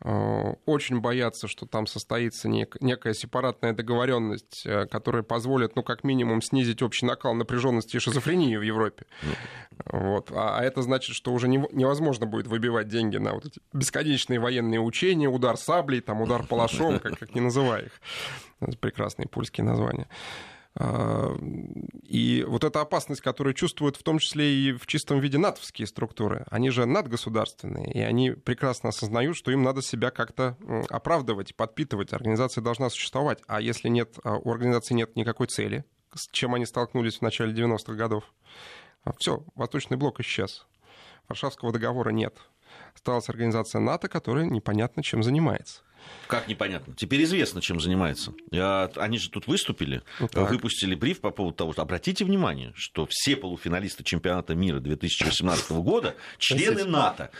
а, 0.00 0.54
очень 0.66 1.00
боятся, 1.00 1.48
что 1.48 1.66
там 1.66 1.86
состоится 1.86 2.48
некая 2.48 3.14
сепаратная 3.14 3.72
договоренность, 3.72 4.62
э, 4.66 4.86
которая 4.86 5.22
позволит, 5.22 5.76
ну, 5.76 5.82
как 5.82 6.04
минимум, 6.04 6.42
снизить 6.42 6.82
общий 6.82 7.06
накал 7.06 7.34
напряженности 7.34 7.96
и 7.96 7.98
шизофрении 7.98 8.56
в 8.56 8.62
Европе. 8.62 9.06
Вот. 9.86 10.30
А, 10.30 10.58
а 10.58 10.62
это 10.62 10.82
значит, 10.82 11.16
что 11.16 11.32
уже 11.32 11.48
невозможно 11.48 12.26
будет 12.26 12.46
выбивать 12.46 12.88
деньги 12.88 13.16
на 13.16 13.32
вот 13.32 13.46
эти 13.46 13.60
бесконечные 13.72 14.38
военные 14.40 14.80
учения, 14.80 15.28
удар 15.28 15.56
саблей, 15.56 16.00
там, 16.00 16.20
удар 16.20 16.46
палашом, 16.46 16.98
как, 16.98 17.18
как 17.18 17.34
не 17.34 17.40
называй 17.40 17.86
их. 17.86 17.92
Это 18.60 18.76
прекрасные 18.78 19.26
польские 19.26 19.64
названия. 19.64 20.06
А, 20.76 21.36
и 22.02 22.44
вот 22.46 22.64
эта 22.64 22.80
опасность, 22.80 23.20
которую 23.20 23.54
чувствуют 23.54 23.96
в 23.96 24.02
том 24.02 24.18
числе 24.18 24.52
и 24.52 24.72
в 24.72 24.86
чистом 24.86 25.20
виде 25.20 25.38
натовские 25.38 25.86
структуры, 25.86 26.44
они 26.50 26.70
же 26.70 26.84
надгосударственные, 26.84 27.92
и 27.92 28.00
они 28.00 28.30
прекрасно 28.32 28.88
осознают, 28.88 29.36
что 29.36 29.50
им 29.52 29.62
надо 29.62 29.82
себя 29.82 30.10
как-то 30.10 30.56
оправдывать, 30.88 31.54
подпитывать. 31.54 32.12
Организация 32.12 32.62
должна 32.62 32.90
существовать. 32.90 33.40
А 33.46 33.60
если 33.60 33.88
нет, 33.88 34.18
а 34.24 34.36
у 34.36 34.50
организации 34.50 34.94
нет 34.94 35.14
никакой 35.16 35.46
цели, 35.46 35.84
с 36.14 36.28
чем 36.30 36.54
они 36.54 36.66
столкнулись 36.66 37.18
в 37.18 37.22
начале 37.22 37.52
90-х 37.54 37.94
годов, 37.94 38.24
а 39.04 39.12
все, 39.18 39.44
Восточный 39.54 39.96
блок 39.96 40.20
исчез. 40.20 40.66
Варшавского 41.28 41.72
договора 41.72 42.10
нет. 42.10 42.36
Осталась 42.94 43.28
организация 43.28 43.80
НАТО, 43.80 44.08
которая 44.08 44.44
непонятно 44.44 45.02
чем 45.02 45.22
занимается. 45.22 45.82
Как 46.26 46.48
непонятно? 46.48 46.94
Теперь 46.96 47.22
известно, 47.24 47.60
чем 47.60 47.80
занимается. 47.80 48.32
Они 48.96 49.18
же 49.18 49.28
тут 49.28 49.46
выступили, 49.46 50.02
ну, 50.18 50.28
выпустили 50.46 50.94
бриф 50.94 51.20
по 51.20 51.30
поводу 51.30 51.54
того, 51.56 51.72
что 51.72 51.82
обратите 51.82 52.24
внимание, 52.24 52.72
что 52.74 53.06
все 53.10 53.36
полуфиналисты 53.36 54.04
чемпионата 54.04 54.54
мира 54.54 54.80
2018 54.80 55.70
года 55.72 56.14
члены 56.38 56.84
НАТО. 56.84 57.30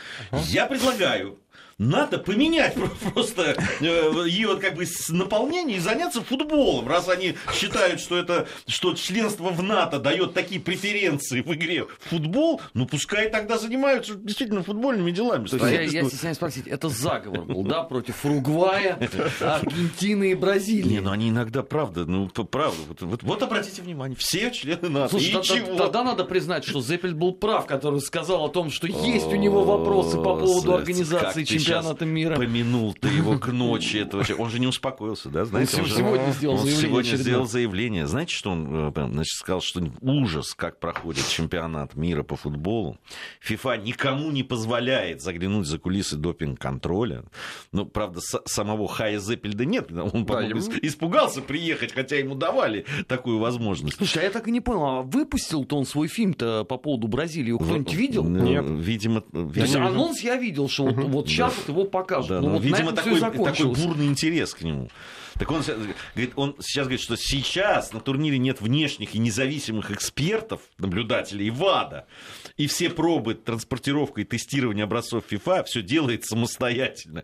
Я 0.47 0.67
предлагаю 0.67 1.39
надо 1.77 2.17
поменять 2.19 2.75
просто 3.13 3.57
э, 3.81 3.85
ее 4.27 4.57
как 4.57 4.75
бы 4.75 4.85
наполнение 5.09 5.77
и 5.77 5.79
заняться 5.79 6.21
футболом, 6.21 6.87
раз 6.87 7.09
они 7.09 7.35
считают, 7.53 7.99
что 7.99 8.17
это 8.17 8.47
что 8.67 8.93
членство 8.93 9.49
в 9.49 9.61
НАТО 9.61 9.99
дает 9.99 10.33
такие 10.33 10.61
преференции 10.61 11.41
в 11.41 11.53
игре 11.53 11.85
в 11.85 12.09
футбол, 12.09 12.61
ну 12.73 12.85
пускай 12.85 13.29
тогда 13.29 13.57
занимаются 13.57 14.15
действительно 14.15 14.63
футбольными 14.63 15.11
делами. 15.11 15.47
То 15.47 15.57
есть 15.57 15.93
я, 15.93 16.01
я 16.01 16.07
стесняюсь 16.07 16.37
спросить, 16.37 16.67
это 16.67 16.89
заговор 16.89 17.41
был, 17.41 17.63
да, 17.63 17.83
против 17.83 18.23
Уругвая, 18.23 18.97
Аргентины 19.41 20.31
и 20.31 20.35
Бразилии? 20.35 20.93
Не, 20.93 20.99
ну 21.01 21.11
они 21.11 21.29
иногда, 21.29 21.63
правда, 21.63 22.05
ну 22.05 22.29
правда, 22.29 22.79
вот, 22.87 23.01
вот, 23.01 23.23
вот 23.23 23.43
обратите 23.43 23.81
внимание, 23.81 24.15
все 24.15 24.51
члены 24.51 24.89
НАТО. 24.89 25.19
Слушай, 25.19 25.33
тогда, 25.33 25.83
тогда 25.83 26.03
надо 26.03 26.23
признать, 26.23 26.63
что 26.65 26.81
Зеппель 26.81 27.13
был 27.13 27.33
прав, 27.33 27.65
который 27.65 27.99
сказал 28.01 28.45
о 28.45 28.49
том, 28.49 28.71
что 28.71 28.87
есть 28.87 29.27
у 29.27 29.35
него 29.35 29.63
вопросы 29.63 30.17
по 30.17 30.35
поводу 30.35 30.73
организации 30.73 31.43
чемпионата 31.45 32.05
мира. 32.05 32.35
Помянул 32.35 32.93
ты 32.93 33.07
его 33.07 33.37
к 33.39 33.51
ночи. 33.51 33.97
Это 33.97 34.17
вообще... 34.17 34.35
Он 34.35 34.49
же 34.49 34.59
не 34.59 34.67
успокоился, 34.67 35.29
да? 35.29 35.45
Знаете, 35.45 35.77
он, 35.77 35.83
он 35.83 35.89
сегодня 35.89 36.31
сделал 36.31 36.55
он 36.55 36.61
заявление. 36.61 36.89
сегодня 36.89 37.15
сделал 37.17 37.47
заявление. 37.47 38.07
Знаете, 38.07 38.33
что 38.33 38.51
он 38.51 38.89
э, 38.89 38.91
значит, 38.95 39.37
сказал, 39.37 39.61
что 39.61 39.83
ужас, 40.01 40.53
как 40.55 40.79
проходит 40.79 41.27
чемпионат 41.29 41.95
мира 41.95 42.23
по 42.23 42.35
футболу. 42.35 42.97
ФИФА 43.41 43.77
никому 43.77 44.31
не 44.31 44.43
позволяет 44.43 45.21
заглянуть 45.21 45.67
за 45.67 45.79
кулисы 45.79 46.15
допинг-контроля. 46.15 47.23
Ну, 47.71 47.85
правда, 47.85 48.19
самого 48.21 48.87
Хая 48.87 49.19
Зеппельда 49.19 49.65
нет. 49.65 49.91
Он, 49.91 50.25
да, 50.25 50.41
ему... 50.41 50.59
испугался 50.81 51.41
приехать, 51.41 51.93
хотя 51.93 52.17
ему 52.17 52.35
давали 52.35 52.85
такую 53.07 53.39
возможность. 53.39 53.97
Слушай, 53.97 54.23
а 54.23 54.25
я 54.25 54.31
так 54.31 54.47
и 54.47 54.51
не 54.51 54.61
понял, 54.61 54.85
а 54.85 55.01
выпустил-то 55.01 55.77
он 55.77 55.85
свой 55.85 56.07
фильм-то 56.07 56.63
по 56.65 56.77
поводу 56.77 57.07
Бразилии? 57.07 57.55
Кто-нибудь 57.55 57.93
видел? 57.93 58.23
Нет. 58.23 58.65
Видимо, 58.67 59.23
видимо... 59.31 59.53
То 59.53 59.61
есть 59.61 59.75
анонс 59.75 60.21
я 60.21 60.37
видел, 60.37 60.69
что 60.69 60.85
вот, 60.85 60.95
вот 60.95 61.27
сейчас 61.35 61.53
да. 61.53 61.59
вот 61.59 61.69
его 61.69 61.85
покажут. 61.85 62.29
Да, 62.29 62.41
ну, 62.41 62.49
вот 62.51 62.63
видимо, 62.63 62.91
такой, 62.91 63.19
такой 63.19 63.65
бурный 63.65 64.07
интерес 64.07 64.53
к 64.53 64.61
нему. 64.61 64.89
Так 65.37 65.51
он, 65.51 65.63
говорит, 65.63 66.31
он 66.35 66.55
сейчас 66.61 66.85
говорит, 66.85 67.01
что 67.01 67.17
сейчас 67.17 67.91
на 67.91 67.99
турнире 67.99 68.37
нет 68.37 68.61
внешних 68.61 69.15
и 69.15 69.19
независимых 69.19 69.91
экспертов, 69.91 70.61
наблюдателей 70.77 71.49
ВАДА, 71.49 72.07
и 72.55 72.67
все 72.67 72.89
пробы, 72.89 73.35
транспортировка 73.35 74.21
и 74.21 74.23
тестирование 74.23 74.85
образцов 74.85 75.25
ФИФА 75.27 75.65
все 75.65 75.81
делает 75.81 76.25
самостоятельно. 76.25 77.23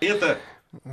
Это 0.00 0.38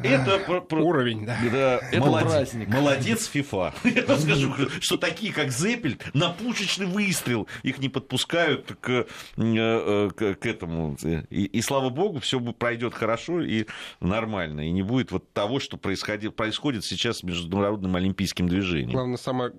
это 0.04 0.40
про, 0.40 0.62
про, 0.62 0.82
уровень, 0.84 1.26
да. 1.26 1.38
да 1.52 1.80
это 1.92 2.00
молодец, 2.02 2.32
праздник. 2.32 2.68
Молодец 2.68 3.28
ФИФА. 3.28 3.74
Я 3.84 4.18
скажу, 4.18 4.54
что 4.82 4.98
такие, 4.98 5.32
как 5.32 5.52
Зеппель, 5.52 5.98
на 6.14 6.30
пушечный 6.30 6.86
выстрел 6.86 7.48
их 7.64 7.80
не 7.80 7.88
подпускают 7.88 8.76
к, 8.82 9.08
э, 9.38 10.10
к, 10.16 10.46
этому. 10.46 10.98
И, 11.30 11.46
и 11.46 11.62
слава 11.62 11.90
богу, 11.90 12.20
все 12.20 12.40
пройдет 12.40 12.94
хорошо 12.94 13.42
и 13.42 13.68
нормально. 14.02 14.68
И 14.68 14.72
не 14.72 14.82
будет 14.82 15.12
вот 15.12 15.32
того, 15.32 15.60
что 15.60 15.78
происходит, 15.78 16.36
происходит 16.36 16.84
сейчас 16.84 17.20
с 17.20 17.24
Международным 17.24 17.96
олимпийским 17.96 18.50
движением. 18.50 18.92
Главное, 18.92 19.18
самый 19.18 19.52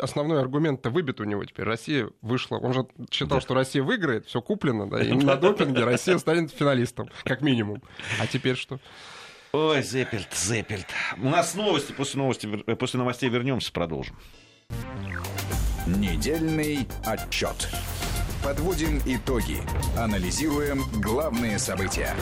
основной 0.00 0.40
аргумент-то 0.40 0.90
выбит 0.90 1.20
у 1.20 1.24
него 1.24 1.44
теперь. 1.44 1.64
Россия 1.64 2.10
вышла. 2.20 2.56
Он 2.58 2.74
же 2.74 2.86
считал, 3.10 3.38
да. 3.38 3.40
что 3.40 3.54
Россия 3.54 3.82
выиграет, 3.82 4.26
все 4.26 4.42
куплено, 4.42 4.86
да, 4.86 5.02
и 5.02 5.12
на 5.14 5.36
допинге 5.36 5.84
Россия 5.84 6.18
станет 6.18 6.50
финалистом, 6.50 7.08
как 7.24 7.40
минимум. 7.40 7.82
А 8.20 8.26
теперь 8.26 8.56
что? 8.56 8.78
Ой, 9.58 9.82
Зеппельт, 9.82 10.28
Зеппельт. 10.34 10.86
У 11.16 11.30
нас 11.30 11.54
новости, 11.54 11.90
после, 11.92 12.18
новости, 12.18 12.46
после 12.74 12.98
новостей 12.98 13.30
вернемся, 13.30 13.72
продолжим. 13.72 14.14
Недельный 15.86 16.86
отчет. 17.06 17.70
Подводим 18.44 19.00
итоги. 19.06 19.62
Анализируем 19.96 20.82
главные 21.00 21.58
события. 21.58 22.14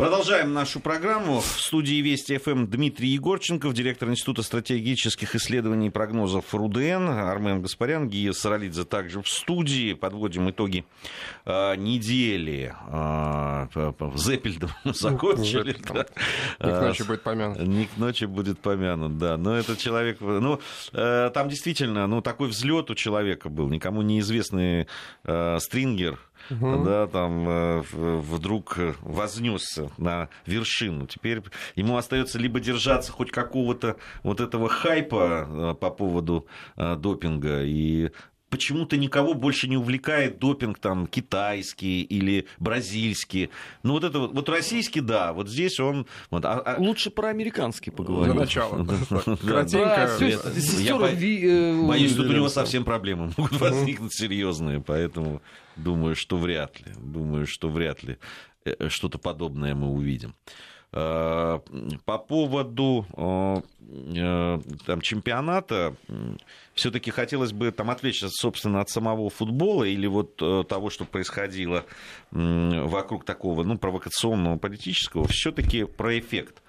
Продолжаем 0.00 0.54
нашу 0.54 0.80
программу. 0.80 1.40
В 1.40 1.60
студии 1.60 2.00
Вести 2.00 2.38
ФМ 2.38 2.64
Дмитрий 2.66 3.08
Егорченков, 3.10 3.74
директор 3.74 4.08
Института 4.08 4.42
стратегических 4.42 5.34
исследований 5.34 5.88
и 5.88 5.90
прогнозов 5.90 6.54
РУДН, 6.54 7.10
Армен 7.10 7.60
Гаспарян, 7.60 8.08
Гия 8.08 8.32
Саралидзе 8.32 8.84
также 8.84 9.20
в 9.20 9.28
студии. 9.28 9.92
Подводим 9.92 10.48
итоги 10.48 10.86
э, 11.44 11.76
недели. 11.76 12.74
Э, 12.88 13.66
Зеппельдом 14.14 14.70
закончили. 14.84 15.76
Да. 15.92 16.06
Не 16.66 16.72
к 16.72 16.80
ночи 16.80 17.02
будет 17.02 17.22
помянут. 17.22 17.58
Не 17.58 17.84
к 17.84 17.96
ночи 17.98 18.24
будет 18.24 18.58
помянут, 18.58 19.18
да. 19.18 19.36
Но 19.36 19.54
этот 19.54 19.76
человек... 19.76 20.16
Ну, 20.22 20.60
э, 20.94 21.30
там 21.34 21.50
действительно 21.50 22.06
ну, 22.06 22.22
такой 22.22 22.48
взлет 22.48 22.90
у 22.90 22.94
человека 22.94 23.50
был. 23.50 23.68
Никому 23.68 24.00
неизвестный 24.00 24.86
э, 25.24 25.58
стрингер, 25.60 26.18
угу. 26.50 26.84
да, 26.84 27.06
там 27.06 27.48
э, 27.48 27.82
вдруг 27.92 28.78
вознесся 29.02 29.90
на 29.98 30.28
вершину. 30.46 31.06
Теперь 31.06 31.42
ему 31.76 31.96
остается 31.96 32.38
либо 32.38 32.60
держаться 32.60 33.12
хоть 33.12 33.30
какого-то 33.30 33.96
вот 34.22 34.40
этого 34.40 34.68
хайпа 34.68 35.46
э, 35.48 35.74
по 35.80 35.90
поводу 35.90 36.46
э, 36.76 36.96
допинга 36.96 37.62
и 37.62 38.10
почему-то 38.50 38.96
никого 38.96 39.32
больше 39.34 39.68
не 39.68 39.76
увлекает 39.76 40.38
допинг 40.38 40.78
там 40.78 41.06
китайский 41.06 42.02
или 42.02 42.46
бразильский. 42.58 43.50
Ну 43.82 43.94
вот 43.94 44.04
это 44.04 44.18
вот, 44.18 44.32
вот 44.34 44.48
российский, 44.48 45.00
да, 45.00 45.32
вот 45.32 45.48
здесь 45.48 45.80
он... 45.80 46.06
Вот, 46.30 46.44
а, 46.44 46.60
а... 46.60 46.80
Лучше 46.80 47.10
про 47.10 47.28
американский 47.28 47.90
поговорим. 47.90 48.34
За 48.34 48.40
начало. 48.40 48.84
Кратенько. 49.36 50.10
Я 50.78 50.96
боюсь, 50.96 52.14
тут 52.14 52.26
у 52.26 52.32
него 52.32 52.48
совсем 52.48 52.84
проблемы 52.84 53.32
могут 53.36 53.58
возникнуть 53.60 54.12
серьезные, 54.12 54.80
поэтому 54.80 55.40
думаю, 55.82 56.16
что 56.16 56.36
вряд 56.36 56.80
ли. 56.80 56.92
Думаю, 56.96 57.46
что 57.46 57.68
вряд 57.68 58.02
ли 58.02 58.18
э, 58.64 58.88
что-то 58.88 59.18
подобное 59.18 59.74
мы 59.74 59.88
увидим. 59.88 60.34
Э, 60.92 61.60
по 62.04 62.18
поводу 62.18 63.06
э, 63.16 64.60
там, 64.86 65.00
чемпионата, 65.00 65.94
все-таки 66.74 67.10
хотелось 67.10 67.52
бы 67.52 67.70
там 67.72 67.90
отвлечься, 67.90 68.28
собственно, 68.28 68.80
от 68.80 68.90
самого 68.90 69.30
футбола 69.30 69.84
или 69.84 70.06
вот 70.06 70.36
того, 70.36 70.90
что 70.90 71.04
происходило 71.04 71.84
вокруг 72.30 73.24
такого, 73.24 73.64
ну, 73.64 73.78
провокационного 73.78 74.58
политического, 74.58 75.26
все-таки 75.28 75.84
про 75.84 76.18
эффект. 76.18 76.62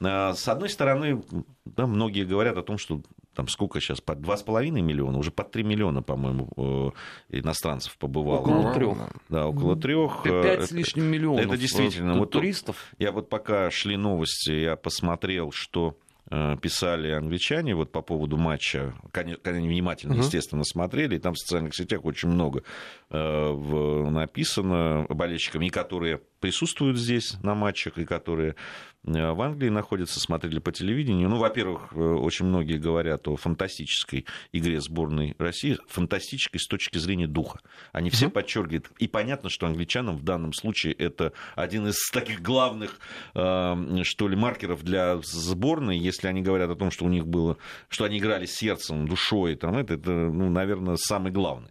С 0.00 0.48
одной 0.48 0.70
стороны, 0.70 1.22
да, 1.64 1.86
многие 1.86 2.24
говорят 2.24 2.56
о 2.56 2.62
том, 2.62 2.78
что 2.78 3.02
там 3.40 3.48
сколько 3.48 3.80
сейчас, 3.80 4.00
по 4.00 4.12
2,5 4.12 4.70
миллиона, 4.70 5.18
уже 5.18 5.30
по 5.30 5.44
3 5.44 5.62
миллиона, 5.62 6.02
по-моему, 6.02 6.94
иностранцев 7.28 7.96
побывало. 7.98 8.40
Около 8.40 8.74
трех. 8.74 8.98
Да, 9.28 9.46
около 9.46 9.76
трех. 9.76 10.22
Пять 10.22 10.68
с 10.68 10.70
лишним 10.70 11.06
миллионов 11.06 11.46
это 11.46 11.56
действительно, 11.56 12.18
вот, 12.18 12.30
туристов. 12.30 12.92
Я 12.98 13.12
вот 13.12 13.28
пока 13.28 13.70
шли 13.70 13.96
новости, 13.96 14.50
я 14.50 14.76
посмотрел, 14.76 15.52
что 15.52 15.96
Э, 16.32 16.56
писали 16.62 17.10
англичане 17.10 17.74
вот 17.74 17.90
по 17.90 18.02
поводу 18.02 18.36
матча, 18.36 18.94
конечно, 19.10 19.50
внимательно, 19.50 20.12
естественно, 20.12 20.62
смотрели, 20.62 21.16
и 21.16 21.18
там 21.18 21.34
в 21.34 21.38
социальных 21.38 21.74
сетях 21.74 22.04
очень 22.04 22.28
много 22.28 22.62
э, 23.10 24.06
написано 24.10 25.06
болельщиками, 25.08 25.66
и 25.66 25.70
которые 25.70 26.20
присутствуют 26.38 26.98
здесь 26.98 27.36
на 27.42 27.56
матчах, 27.56 27.98
и 27.98 28.04
которые 28.04 28.54
Э, 28.54 28.54
в 29.04 29.40
Англии 29.40 29.70
находятся, 29.70 30.20
смотрели 30.20 30.58
по 30.58 30.72
телевидению. 30.72 31.28
Ну, 31.28 31.38
во-первых, 31.38 31.92
э, 31.92 31.98
очень 31.98 32.46
многие 32.46 32.78
говорят 32.78 33.26
о 33.28 33.36
фантастической 33.36 34.26
игре 34.52 34.80
сборной 34.80 35.34
России, 35.38 35.78
фантастической 35.88 36.60
с 36.60 36.66
точки 36.66 36.98
зрения 36.98 37.26
духа. 37.26 37.60
Они 37.92 38.10
все 38.10 38.26
mm-hmm. 38.26 38.30
подчеркивают. 38.30 38.90
И 38.98 39.08
понятно, 39.08 39.48
что 39.48 39.66
англичанам 39.66 40.16
в 40.16 40.22
данном 40.22 40.52
случае 40.52 40.92
это 40.92 41.32
один 41.56 41.86
из 41.86 42.10
таких 42.10 42.42
главных, 42.42 42.98
э, 43.34 44.02
что 44.02 44.28
ли, 44.28 44.36
маркеров 44.36 44.82
для 44.82 45.18
сборной, 45.22 45.98
если 45.98 46.28
они 46.28 46.42
говорят 46.42 46.70
о 46.70 46.76
том, 46.76 46.90
что 46.90 47.06
у 47.06 47.08
них 47.08 47.26
было, 47.26 47.56
что 47.88 48.04
они 48.04 48.18
играли 48.18 48.44
сердцем, 48.44 49.08
душой, 49.08 49.56
там, 49.56 49.76
это, 49.76 49.94
это 49.94 50.10
ну, 50.10 50.50
наверное, 50.50 50.96
самый 50.96 51.32
главный 51.32 51.70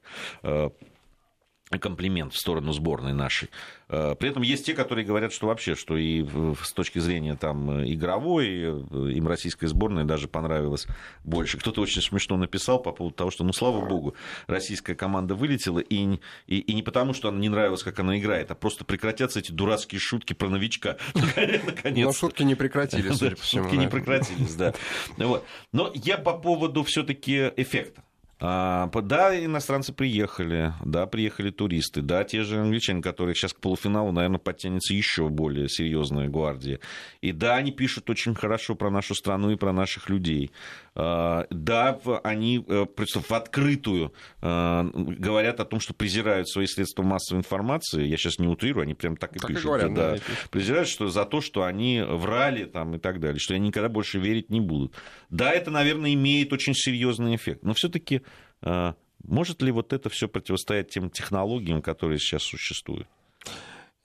комплимент 1.78 2.34
в 2.34 2.38
сторону 2.38 2.72
сборной 2.74 3.14
нашей. 3.14 3.50
Э, 3.90 4.16
при 4.18 4.30
этом 4.30 4.42
есть 4.42 4.66
те, 4.66 4.74
которые 4.74 5.06
говорят, 5.06 5.32
что 5.32 5.48
вообще, 5.48 5.76
что 5.76 5.98
и 5.98 6.26
с 6.64 6.74
точки 6.74 6.98
зрения 6.98 7.36
там, 7.36 7.84
игровой, 7.86 8.48
э, 8.48 9.12
им 9.12 9.28
российская 9.28 9.68
сборная 9.68 10.04
даже 10.04 10.28
понравилась 10.28 10.88
больше. 11.24 11.60
Кто-то 11.60 11.82
очень 11.82 12.02
смешно 12.02 12.38
написал 12.38 12.82
по 12.82 12.92
поводу 12.92 13.16
того, 13.16 13.30
что, 13.30 13.44
ну, 13.44 13.54
слава 13.54 13.86
богу, 13.86 14.16
российская 14.48 14.96
команда 14.96 15.36
вылетела, 15.36 15.80
и, 15.80 16.20
и, 16.48 16.58
и 16.58 16.74
не 16.74 16.82
потому, 16.82 17.14
что 17.14 17.30
она 17.30 17.38
не 17.38 17.50
нравилась, 17.50 17.84
как 17.84 18.00
она 18.00 18.18
играет, 18.18 18.50
а 18.50 18.56
просто 18.56 18.84
прекратятся 18.84 19.40
эти 19.40 19.52
дурацкие 19.52 20.00
шутки 20.00 20.34
про 20.34 20.50
новичка. 20.50 20.98
Но 21.84 22.12
шутки 22.14 22.42
не 22.42 22.56
прекратились, 22.56 23.16
судя 23.18 23.36
по 23.36 23.44
всему. 23.44 23.64
Шутки 23.66 23.76
не 23.76 23.88
прекратились, 23.88 24.56
да. 24.56 24.74
Но 25.18 25.92
я 25.94 26.18
по 26.18 26.34
поводу 26.34 26.84
все-таки 26.84 27.52
эффекта. 27.58 28.04
А, 28.42 28.88
да, 28.88 29.38
иностранцы 29.38 29.92
приехали, 29.92 30.74
да, 30.86 31.08
приехали 31.08 31.50
туристы, 31.50 32.02
да, 32.02 32.24
те 32.24 32.44
же 32.44 32.60
англичане, 32.60 33.02
которые 33.02 33.36
сейчас 33.36 33.54
к 33.54 33.60
полуфиналу, 33.60 34.14
наверное, 34.14 34.40
подтянется 34.40 34.94
еще 34.94 35.28
более 35.28 35.68
серьезная 35.68 36.30
гвардия. 36.30 36.80
И 37.20 37.34
да, 37.34 37.58
они 37.58 37.72
пишут 37.72 38.10
очень 38.10 38.36
хорошо 38.36 38.76
про 38.76 38.90
нашу 38.90 39.14
страну 39.14 39.52
и 39.52 39.58
про 39.58 39.74
наших 39.74 40.10
людей. 40.10 40.52
А, 40.96 41.48
да, 41.50 42.00
они 42.24 42.64
э, 42.66 42.86
в 42.96 43.32
открытую 43.32 44.14
а, 44.42 44.90
говорят 44.94 45.60
о 45.60 45.66
том, 45.66 45.80
что 45.80 45.94
презирают 45.94 46.50
свои 46.50 46.66
средства 46.66 47.04
массовой 47.04 47.40
информации. 47.40 48.06
Я 48.06 48.16
сейчас 48.16 48.40
не 48.40 48.48
утрирую, 48.48 48.84
они 48.84 48.94
прям 48.94 49.18
так 49.18 49.36
и 49.36 49.40
так 49.40 49.50
пишут. 49.50 49.64
И 49.64 49.68
говорят, 49.68 49.94
да, 49.94 50.16
да, 50.16 50.22
презирают 50.50 50.88
что, 50.88 51.10
за 51.10 51.26
то, 51.26 51.42
что 51.42 51.64
они 51.64 52.02
врали 52.08 52.66
там, 52.66 52.96
и 52.96 53.00
так 53.00 53.20
далее, 53.20 53.40
что 53.40 53.54
они 53.54 53.68
никогда 53.68 53.90
больше 53.90 54.20
верить 54.20 54.50
не 54.50 54.62
будут. 54.62 54.94
Да, 55.30 55.52
это, 55.52 55.72
наверное, 55.72 56.14
имеет 56.14 56.52
очень 56.54 56.74
серьезный 56.74 57.36
эффект. 57.36 57.64
Но 57.64 57.74
все-таки 57.74 58.22
а, 58.62 58.96
может 59.24 59.62
ли 59.62 59.72
вот 59.72 59.94
это 59.94 60.10
все 60.10 60.28
противостоять 60.28 60.90
тем 60.90 61.10
технологиям, 61.10 61.82
которые 61.82 62.20
сейчас 62.20 62.44
существуют? 62.44 63.08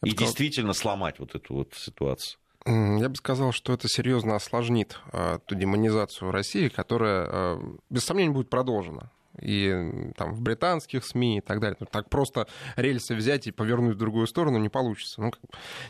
И 0.02 0.10
сказал... 0.10 0.26
действительно 0.26 0.72
сломать 0.72 1.18
вот 1.18 1.34
эту 1.34 1.54
вот 1.54 1.74
ситуацию? 1.74 2.38
Я 2.66 3.08
бы 3.08 3.16
сказал, 3.16 3.52
что 3.52 3.72
это 3.74 3.88
серьезно 3.88 4.36
осложнит 4.36 4.98
э, 5.12 5.38
ту 5.44 5.54
демонизацию 5.54 6.30
России, 6.30 6.68
которая, 6.68 7.28
э, 7.30 7.58
без 7.90 8.04
сомнения, 8.04 8.32
будет 8.32 8.48
продолжена 8.48 9.10
и 9.40 10.12
там 10.16 10.34
в 10.34 10.40
британских 10.40 11.04
СМИ 11.04 11.38
и 11.38 11.40
так 11.40 11.60
далее. 11.60 11.76
Ну, 11.80 11.86
так 11.90 12.08
просто 12.08 12.46
рельсы 12.76 13.14
взять 13.14 13.46
и 13.46 13.52
повернуть 13.52 13.96
в 13.96 13.98
другую 13.98 14.26
сторону 14.26 14.58
не 14.58 14.68
получится. 14.68 15.20
Ну, 15.20 15.32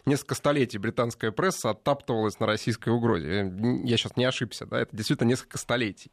несколько 0.07 0.35
столетий 0.35 0.79
британская 0.79 1.33
пресса 1.33 1.71
оттаптывалась 1.71 2.39
на 2.41 2.47
российской 2.47 2.91
угрозе. 2.91 3.53
Я 3.85 3.97
сейчас 3.97 4.17
не 4.17 4.25
ошибся, 4.25 4.67
да, 4.67 4.81
это 4.81 4.97
действительно 4.97 5.29
несколько 5.29 5.59
столетий. 5.59 6.11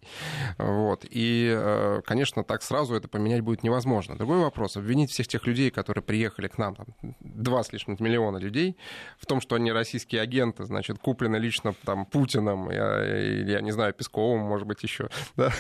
Вот. 0.58 1.06
И, 1.10 1.52
э, 1.56 2.02
конечно, 2.06 2.44
так 2.44 2.64
сразу 2.64 2.96
это 2.96 3.08
поменять 3.08 3.42
будет 3.42 3.64
невозможно. 3.64 4.16
Другой 4.18 4.40
вопрос, 4.40 4.78
обвинить 4.78 5.12
всех 5.12 5.28
тех 5.28 5.46
людей, 5.48 5.72
которые 5.72 6.04
приехали 6.04 6.48
к 6.48 6.58
нам, 6.58 6.76
там, 6.76 6.88
два 7.20 7.64
с 7.64 7.72
лишним 7.72 7.98
миллиона 8.00 8.38
людей, 8.38 8.78
в 9.18 9.26
том, 9.26 9.42
что 9.42 9.56
они 9.56 9.72
российские 9.72 10.22
агенты, 10.22 10.64
значит, 10.64 11.00
куплены 11.00 11.38
лично 11.38 11.74
там 11.86 12.06
Путиным, 12.06 12.70
я, 12.70 13.04
я 13.04 13.62
не 13.62 13.72
знаю, 13.72 13.94
Песковым, 13.94 14.42
может 14.42 14.68
быть, 14.68 14.84
еще. 14.84 15.10
Да? 15.36 15.52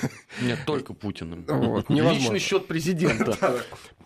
Нет, 0.41 0.59
только 0.65 0.93
Путиным. 0.93 1.45
Вот, 1.61 1.89
Личный 1.89 2.39
счет 2.39 2.67
президента. 2.67 3.37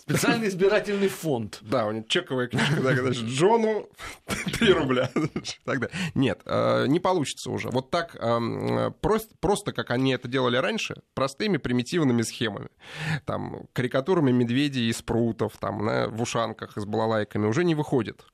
Специальный 0.08 0.50
избирательный 0.50 1.08
фонд. 1.08 1.58
Да, 1.62 1.88
у 1.88 1.92
него 1.92 2.06
чековая 2.08 2.48
книжка, 2.48 2.80
да, 2.80 2.94
Джону 3.10 3.90
3 4.28 4.72
рубля. 4.74 5.10
Тогда. 5.66 5.88
Нет, 6.14 6.42
э, 6.46 6.86
не 6.88 7.00
получится 7.00 7.50
уже. 7.50 7.70
Вот 7.70 7.90
так 7.90 8.16
эм, 8.20 8.94
просто, 9.40 9.72
как 9.74 9.90
они 9.90 10.12
это 10.14 10.28
делали 10.28 10.58
раньше, 10.58 11.02
простыми 11.16 11.58
примитивными 11.58 12.22
схемами. 12.22 12.68
Там, 13.26 13.66
карикатурами 13.74 14.32
медведей 14.32 14.92
из 14.92 15.02
прутов, 15.02 15.58
там, 15.60 15.88
в 16.10 16.22
ушанках, 16.22 16.74
с 16.76 16.86
балалайками 16.86 17.48
уже 17.48 17.64
не 17.64 17.74
выходит. 17.74 18.26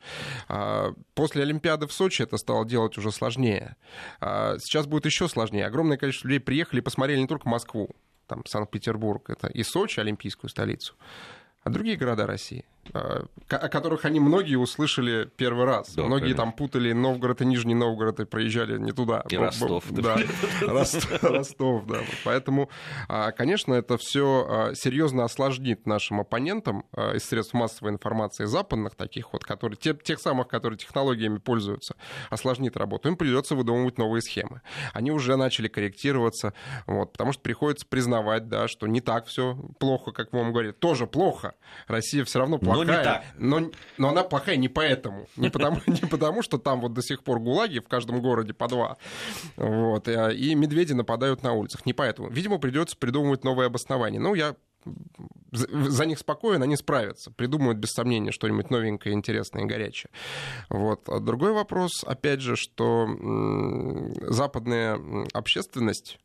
А, 0.50 0.94
после 1.14 1.44
Олимпиады 1.44 1.88
в 1.88 1.94
Сочи 1.94 2.24
это 2.24 2.36
стало 2.36 2.66
делать 2.66 2.98
уже 2.98 3.14
сложнее. 3.14 3.78
А, 4.20 4.58
сейчас 4.60 4.88
будет 4.88 5.06
еще 5.06 5.30
сложнее. 5.30 5.68
Огромное 5.68 5.98
количество 5.98 6.28
людей 6.28 6.42
приехали 6.42 6.82
и 6.82 6.84
посмотрели 6.84 7.22
не 7.22 7.28
только 7.28 7.48
Москву, 7.48 7.96
там 8.32 8.46
Санкт-Петербург, 8.46 9.30
это 9.30 9.48
и 9.48 9.62
Сочи, 9.62 10.00
олимпийскую 10.00 10.50
столицу, 10.50 10.94
а 11.64 11.70
другие 11.70 11.98
города 11.98 12.26
России. 12.26 12.64
Э, 12.94 13.24
о 13.48 13.70
которых 13.70 14.06
они 14.06 14.20
многие 14.20 14.56
услышали 14.56 15.30
первый 15.38 15.66
раз. 15.66 15.94
Да, 15.94 16.04
многие 16.04 16.34
конечно. 16.34 16.44
там 16.44 16.54
путали 16.54 16.94
Новгород 16.94 17.42
и 17.42 17.46
Нижний 17.46 17.76
Новгород 17.76 18.20
и 18.22 18.26
проезжали 18.26 18.78
не 18.78 18.92
туда. 18.92 19.24
И 19.30 19.38
Ростов. 19.38 19.86
Да, 19.92 20.18
Ростов, 21.22 21.86
да. 21.86 22.00
Поэтому, 22.24 22.70
а, 23.08 23.32
конечно, 23.32 23.74
это 23.74 23.98
все 23.98 24.48
а, 24.50 24.76
серьезно 24.76 25.26
осложнит 25.26 25.86
нашим 25.86 26.22
оппонентам 26.22 26.86
а, 26.94 27.14
из 27.14 27.26
средств 27.26 27.54
массовой 27.54 27.92
информации 27.92 28.46
западных, 28.46 28.96
таких 28.96 29.34
вот, 29.34 29.44
которые, 29.44 29.78
тех 29.78 30.20
самых, 30.20 30.48
которые 30.48 30.78
технологиями 30.78 31.38
пользуются, 31.38 31.96
осложнит 32.30 32.78
работу. 32.78 33.10
Им 33.10 33.16
придется 33.16 33.56
выдумывать 33.56 33.98
новые 33.98 34.22
схемы. 34.22 34.62
Они 34.94 35.12
уже 35.12 35.36
начали 35.36 35.68
корректироваться, 35.68 36.54
вот, 36.88 37.12
потому 37.12 37.32
что 37.34 37.42
приходится 37.42 37.86
признавать, 37.86 38.48
да, 38.48 38.68
что 38.68 38.88
не 38.88 39.02
так 39.02 39.28
все 39.28 39.56
плохо, 39.80 40.12
как 40.12 40.34
вам 40.34 40.52
говорят. 40.52 40.80
Тоже 40.80 41.06
плохо. 41.06 41.54
Россия 41.88 42.24
все 42.26 42.40
равно 42.40 42.58
плохая. 42.74 42.86
Но 42.86 42.98
не 42.98 43.04
так. 43.04 43.24
Но, 43.38 43.72
но 43.98 44.10
она 44.10 44.24
плохая 44.24 44.56
не 44.58 44.70
поэтому. 44.70 45.28
Не 45.36 45.50
потому, 45.50 45.82
не 45.88 46.08
потому, 46.08 46.42
что 46.42 46.58
там 46.58 46.82
вот 46.82 46.94
до 46.94 47.02
сих 47.02 47.24
пор 47.24 47.40
гулаги 47.40 47.80
в 47.80 47.88
каждом 47.88 48.22
городе 48.22 48.54
по 48.54 48.68
два. 48.68 48.98
Вот, 49.56 50.08
и, 50.08 50.14
и 50.36 50.56
медведи 50.56 50.94
нападают 50.94 51.44
на 51.44 51.54
улицах. 51.54 51.86
Не 51.86 51.94
поэтому. 51.94 52.30
Видимо, 52.30 52.58
придется 52.58 52.98
придумывать 52.98 53.44
новые 53.44 53.68
обоснования. 53.68 54.20
Ну, 54.20 54.34
я 54.34 54.56
за 55.52 56.06
них 56.06 56.18
спокоен, 56.18 56.64
они 56.64 56.76
справятся, 56.76 57.30
придумают 57.32 57.78
без 57.78 57.92
сомнения 57.92 58.32
что-нибудь 58.32 58.70
новенькое, 58.70 59.14
интересное 59.14 59.64
и 59.64 59.68
горячее. 59.68 60.10
Вот. 60.70 61.08
А 61.08 61.20
другой 61.20 61.54
вопрос, 61.54 62.04
опять 62.06 62.42
же, 62.42 62.56
что 62.56 63.08
западная 64.22 65.00
общественность 65.34 66.20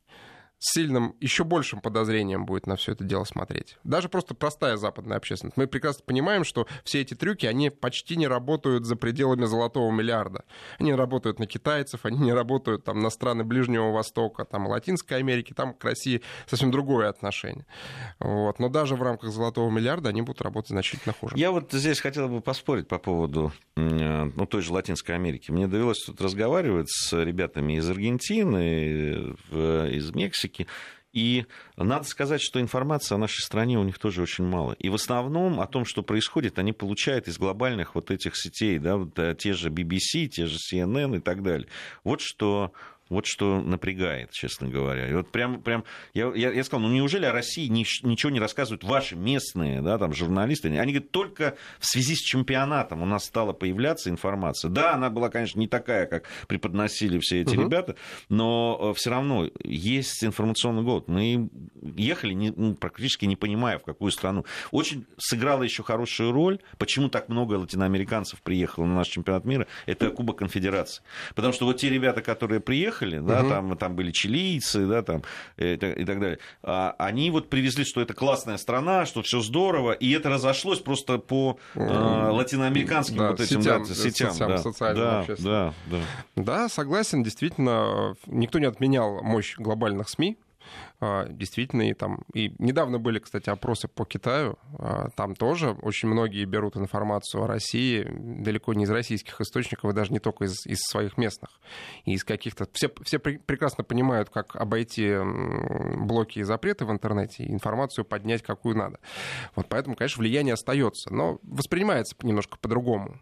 сильным, 0.59 1.15
еще 1.21 1.45
большим 1.45 1.81
подозрением 1.81 2.47
будет 2.47 2.67
на 2.67 2.77
все 2.77 2.93
это 2.93 3.05
дело 3.05 3.25
смотреть. 3.25 3.77
Даже 3.85 4.09
просто 4.09 4.35
простая 4.35 4.77
западная 4.77 5.19
общественность. 5.19 5.57
Мы 5.57 5.67
прекрасно 5.67 6.03
понимаем, 6.05 6.45
что 6.45 6.67
все 6.85 7.03
эти 7.03 7.15
трюки, 7.15 7.47
они 7.47 7.71
почти 7.71 8.17
не 8.17 8.27
работают 8.27 8.87
за 8.87 8.97
пределами 8.97 9.45
золотого 9.45 9.93
миллиарда. 9.93 10.45
Они 10.79 10.95
работают 10.95 11.39
на 11.39 11.47
китайцев, 11.47 12.01
они 12.05 12.19
не 12.19 12.33
работают 12.33 12.85
там, 12.85 13.01
на 13.01 13.11
страны 13.11 13.45
Ближнего 13.45 13.93
Востока, 13.93 14.45
там, 14.45 14.67
Латинской 14.67 15.19
Америки, 15.19 15.53
там 15.53 15.75
к 15.75 15.85
России 15.85 16.23
совсем 16.47 16.71
другое 16.71 17.09
отношение. 17.09 17.67
Вот. 18.19 18.59
Но 18.59 18.69
даже 18.69 18.97
в 18.97 19.03
рамках 19.03 19.31
золотого 19.31 19.71
миллиарда 19.71 20.09
они 20.09 20.23
будут 20.23 20.41
работать 20.43 20.71
значительно 20.71 21.15
хуже. 21.19 21.37
Я 21.37 21.51
вот 21.51 21.73
здесь 21.73 22.01
хотел 22.01 22.29
бы 22.29 22.41
поспорить 22.41 22.89
по 22.89 22.99
поводу 22.99 23.53
ну, 23.77 24.47
той 24.47 24.63
же 24.63 24.73
Латинской 24.73 25.15
Америки. 25.15 25.51
Мне 25.51 25.67
довелось 25.67 26.03
тут 26.05 26.21
разговаривать 26.21 26.89
с 26.89 27.13
ребятами 27.13 27.75
из 27.75 27.89
Аргентины, 27.89 29.37
из 29.51 30.11
Мексики, 30.13 30.46
Мексики. 30.47 30.67
И 31.13 31.47
надо 31.79 32.05
сказать, 32.05 32.43
что 32.43 32.61
информации 32.61 33.15
о 33.15 33.19
нашей 33.19 33.41
стране 33.41 33.79
у 33.79 33.85
них 33.85 33.99
тоже 33.99 34.21
очень 34.21 34.45
мало. 34.45 34.73
И 34.73 34.91
в 34.91 34.95
основном 34.95 35.61
о 35.61 35.67
том, 35.67 35.87
что 35.87 36.03
происходит, 36.03 36.59
они 36.59 36.73
получают 36.73 37.27
из 37.27 37.39
глобальных 37.39 37.95
вот 37.95 38.11
этих 38.11 38.37
сетей, 38.37 38.79
да, 38.79 38.99
вот, 38.99 39.19
э, 39.19 39.35
те 39.39 39.55
же 39.55 39.71
BBC, 39.71 40.27
те 40.27 40.47
же 40.47 40.59
CNN 40.59 41.17
и 41.17 41.21
так 41.21 41.43
далее. 41.43 41.69
Вот 42.05 42.21
что 42.21 42.73
Вот 43.09 43.27
что 43.27 43.61
напрягает, 43.61 44.33
честно 44.33 44.69
говоря. 44.69 45.09
И 45.09 45.13
вот 45.13 45.31
прям, 45.31 45.63
прям 45.63 45.85
я, 46.13 46.33
я, 46.35 46.53
я 46.53 46.65
сказал, 46.65 46.89
ну 46.89 46.93
неужели 46.93 47.25
о 47.25 47.33
России 47.33 47.69
ни, 47.69 47.87
ничего 48.05 48.31
не 48.31 48.41
рассказывают 48.41 48.83
ваши 48.83 49.15
местные 49.15 49.81
да, 49.81 49.97
там, 49.97 50.13
журналисты? 50.13 50.69
Они 50.77 50.93
говорят, 50.93 51.13
только 51.13 51.57
в 51.79 51.87
связи 51.87 52.17
с 52.17 52.21
чемпионатом 52.21 53.03
у 53.03 53.07
нас 53.07 53.25
стала 53.25 53.53
появляться 53.53 54.11
информация. 54.11 54.71
Да, 54.71 54.95
она 54.95 55.09
была, 55.09 55.29
конечно, 55.29 55.61
не 55.61 55.69
такая, 55.69 56.07
как 56.07 56.25
преподносили 56.49 57.21
все 57.21 57.43
эти 57.43 57.55
угу. 57.55 57.63
ребята, 57.63 57.95
но 58.29 58.91
э, 58.91 58.95
все 58.95 59.11
равно 59.11 59.49
есть 59.63 60.25
информационный 60.25 60.83
голод. 60.83 61.07
Мы 61.07 61.49
ехали 61.97 62.33
не, 62.33 62.51
ну, 62.51 62.75
практически 62.75 63.25
не 63.25 63.37
понимая, 63.37 63.79
в 63.79 63.85
какую 63.85 64.11
страну. 64.11 64.45
Очень 64.73 65.07
сыграла 65.17 65.63
еще 65.63 65.85
хорошую 65.85 66.33
роль, 66.33 66.59
почему 66.77 67.09
так 67.09 67.29
много 67.29 67.55
латиноамериканцев 67.55 68.43
приехало 68.43 68.87
на 68.87 68.97
наш 68.97 69.09
чемпионат 69.09 69.45
мира, 69.45 69.69
это 69.87 70.11
Кубок 70.11 70.39
Конфедерации. 70.39 71.03
Потому 71.37 71.53
что 71.53 71.67
вот 71.67 71.77
те 71.77 71.89
ребята, 71.89 72.21
которые 72.21 72.61
приехали, 72.61 72.96
приехали, 72.97 73.19
да, 73.19 73.41
угу. 73.41 73.49
там, 73.49 73.77
там 73.77 73.97
были 73.97 74.11
чилийцы, 74.11 74.87
да, 74.87 75.03
там, 75.03 75.23
и, 75.57 75.75
и 75.75 76.05
так 76.05 76.21
далее, 76.21 76.39
а 76.63 76.95
они 76.99 77.31
вот 77.31 77.49
привезли, 77.49 77.85
что 77.85 78.01
это 78.01 78.15
классная 78.15 78.57
страна, 78.57 79.07
что 79.07 79.23
все 79.23 79.41
здорово, 79.41 79.93
и 79.93 80.11
это 80.13 80.29
разошлось 80.29 80.81
просто 80.81 81.19
по 81.19 81.59
э, 81.75 81.81
латиноамериканским 81.81 83.19
да, 83.19 83.31
вот 83.31 83.41
этим 83.41 83.63
сетям, 83.63 83.85
да, 83.85 83.95
сетям, 83.95 84.33
сетям 84.33 84.49
да, 84.49 84.59
социальным, 84.59 85.05
да, 85.05 85.25
да, 85.39 85.75
да. 85.87 86.01
Да, 86.37 86.69
согласен, 86.69 87.23
действительно, 87.23 88.15
никто 88.27 88.59
не 88.59 88.67
отменял 88.67 89.23
мощь 89.23 89.57
глобальных 89.57 90.09
СМИ, 90.09 90.37
а, 90.39 90.46
действительно, 91.01 91.89
и 91.89 91.95
там... 91.95 92.23
И 92.33 92.55
недавно 92.59 92.99
были, 92.99 93.19
кстати, 93.19 93.51
опросы 93.51 93.89
по 93.89 94.05
Китаю. 94.05 94.59
А, 94.79 95.09
там 95.11 95.35
тоже 95.35 95.71
очень 95.83 96.09
многие 96.09 96.45
берут 96.45 96.77
информацию 96.77 97.43
о 97.43 97.47
России 97.47 98.07
далеко 98.09 98.73
не 98.75 98.85
из 98.85 98.91
российских 98.91 99.41
источников, 99.41 99.91
и 99.91 99.95
даже 99.95 100.13
не 100.13 100.21
только 100.21 100.45
из, 100.45 100.65
из 100.67 100.79
своих 100.81 101.19
местных. 101.19 101.51
И 102.05 102.15
из 102.15 102.25
каких-то... 102.25 102.67
Все, 102.73 102.91
все 103.03 103.19
прекрасно 103.19 103.85
понимают, 103.85 104.31
как 104.31 104.57
обойти 104.57 105.17
блоки 105.99 106.39
и 106.39 106.43
запреты 106.45 106.87
в 106.87 106.91
интернете, 106.91 107.45
и 107.45 107.53
информацию 107.53 108.05
поднять 108.05 108.43
какую 108.43 108.77
надо. 108.77 108.99
Вот 109.55 109.67
поэтому, 109.69 109.97
конечно, 109.97 110.21
влияние 110.21 110.55
остается, 110.55 111.13
но 111.13 111.39
воспринимается 111.43 112.17
немножко 112.23 112.57
по-другому. 112.59 113.21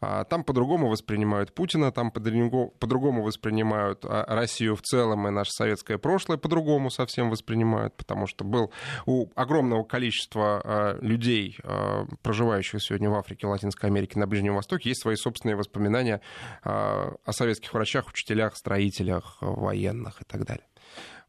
А 0.00 0.24
там 0.24 0.44
по-другому 0.44 0.88
воспринимают 0.88 1.54
Путина, 1.54 1.92
там 1.92 2.10
по-другому 2.10 3.22
воспринимают 3.22 4.04
а, 4.04 4.24
Россию 4.34 4.76
в 4.76 4.82
целом 4.82 5.28
и 5.28 5.30
наше 5.30 5.50
советское 5.52 5.98
прошлое 5.98 6.38
по-другому 6.38 6.90
совсем 6.90 7.30
воспринимают, 7.30 7.96
потому 7.96 8.26
что 8.26 8.44
был 8.44 8.72
у 9.06 9.28
огромного 9.34 9.84
количества 9.84 10.62
а, 10.64 10.98
людей, 11.00 11.58
проживающих 12.22 12.82
сегодня 12.82 13.10
в 13.10 13.14
Африке, 13.14 13.46
Латинской 13.46 13.90
Америке, 13.90 14.18
на 14.18 14.26
Ближнем 14.26 14.54
Востоке, 14.54 14.90
есть 14.90 15.02
свои 15.02 15.16
собственные 15.16 15.56
воспоминания 15.56 16.20
о 16.62 17.32
советских 17.32 17.72
врачах, 17.74 18.08
учителях, 18.08 18.56
строителях, 18.56 19.38
военных 19.40 20.22
и 20.22 20.24
так 20.24 20.44
далее. 20.44 20.64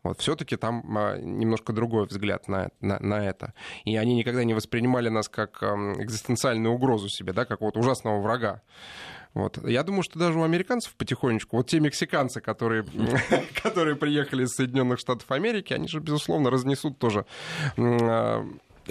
Вот 0.03 0.19
все-таки 0.19 0.55
там 0.55 0.83
а, 0.97 1.17
немножко 1.17 1.73
другой 1.73 2.07
взгляд 2.07 2.47
на, 2.47 2.69
на, 2.79 2.99
на 2.99 3.25
это. 3.25 3.53
И 3.85 3.95
они 3.97 4.15
никогда 4.15 4.43
не 4.43 4.53
воспринимали 4.53 5.09
нас 5.09 5.29
как 5.29 5.61
экзистенциальную 5.61 6.73
угрозу 6.73 7.07
себе, 7.09 7.33
да, 7.33 7.45
как 7.45 7.61
вот 7.61 7.77
ужасного 7.77 8.21
врага. 8.21 8.61
Вот. 9.33 9.65
Я 9.65 9.83
думаю, 9.83 10.03
что 10.03 10.19
даже 10.19 10.37
у 10.39 10.43
американцев 10.43 10.93
потихонечку, 10.95 11.57
вот 11.57 11.67
те 11.67 11.79
мексиканцы, 11.79 12.41
которые, 12.41 12.85
которые 13.63 13.95
приехали 13.95 14.43
из 14.43 14.49
Соединенных 14.49 14.99
Штатов 14.99 15.31
Америки, 15.31 15.73
они 15.73 15.87
же, 15.87 15.99
безусловно, 15.99 16.49
разнесут 16.49 16.99
тоже 16.99 17.25
а, 17.77 18.45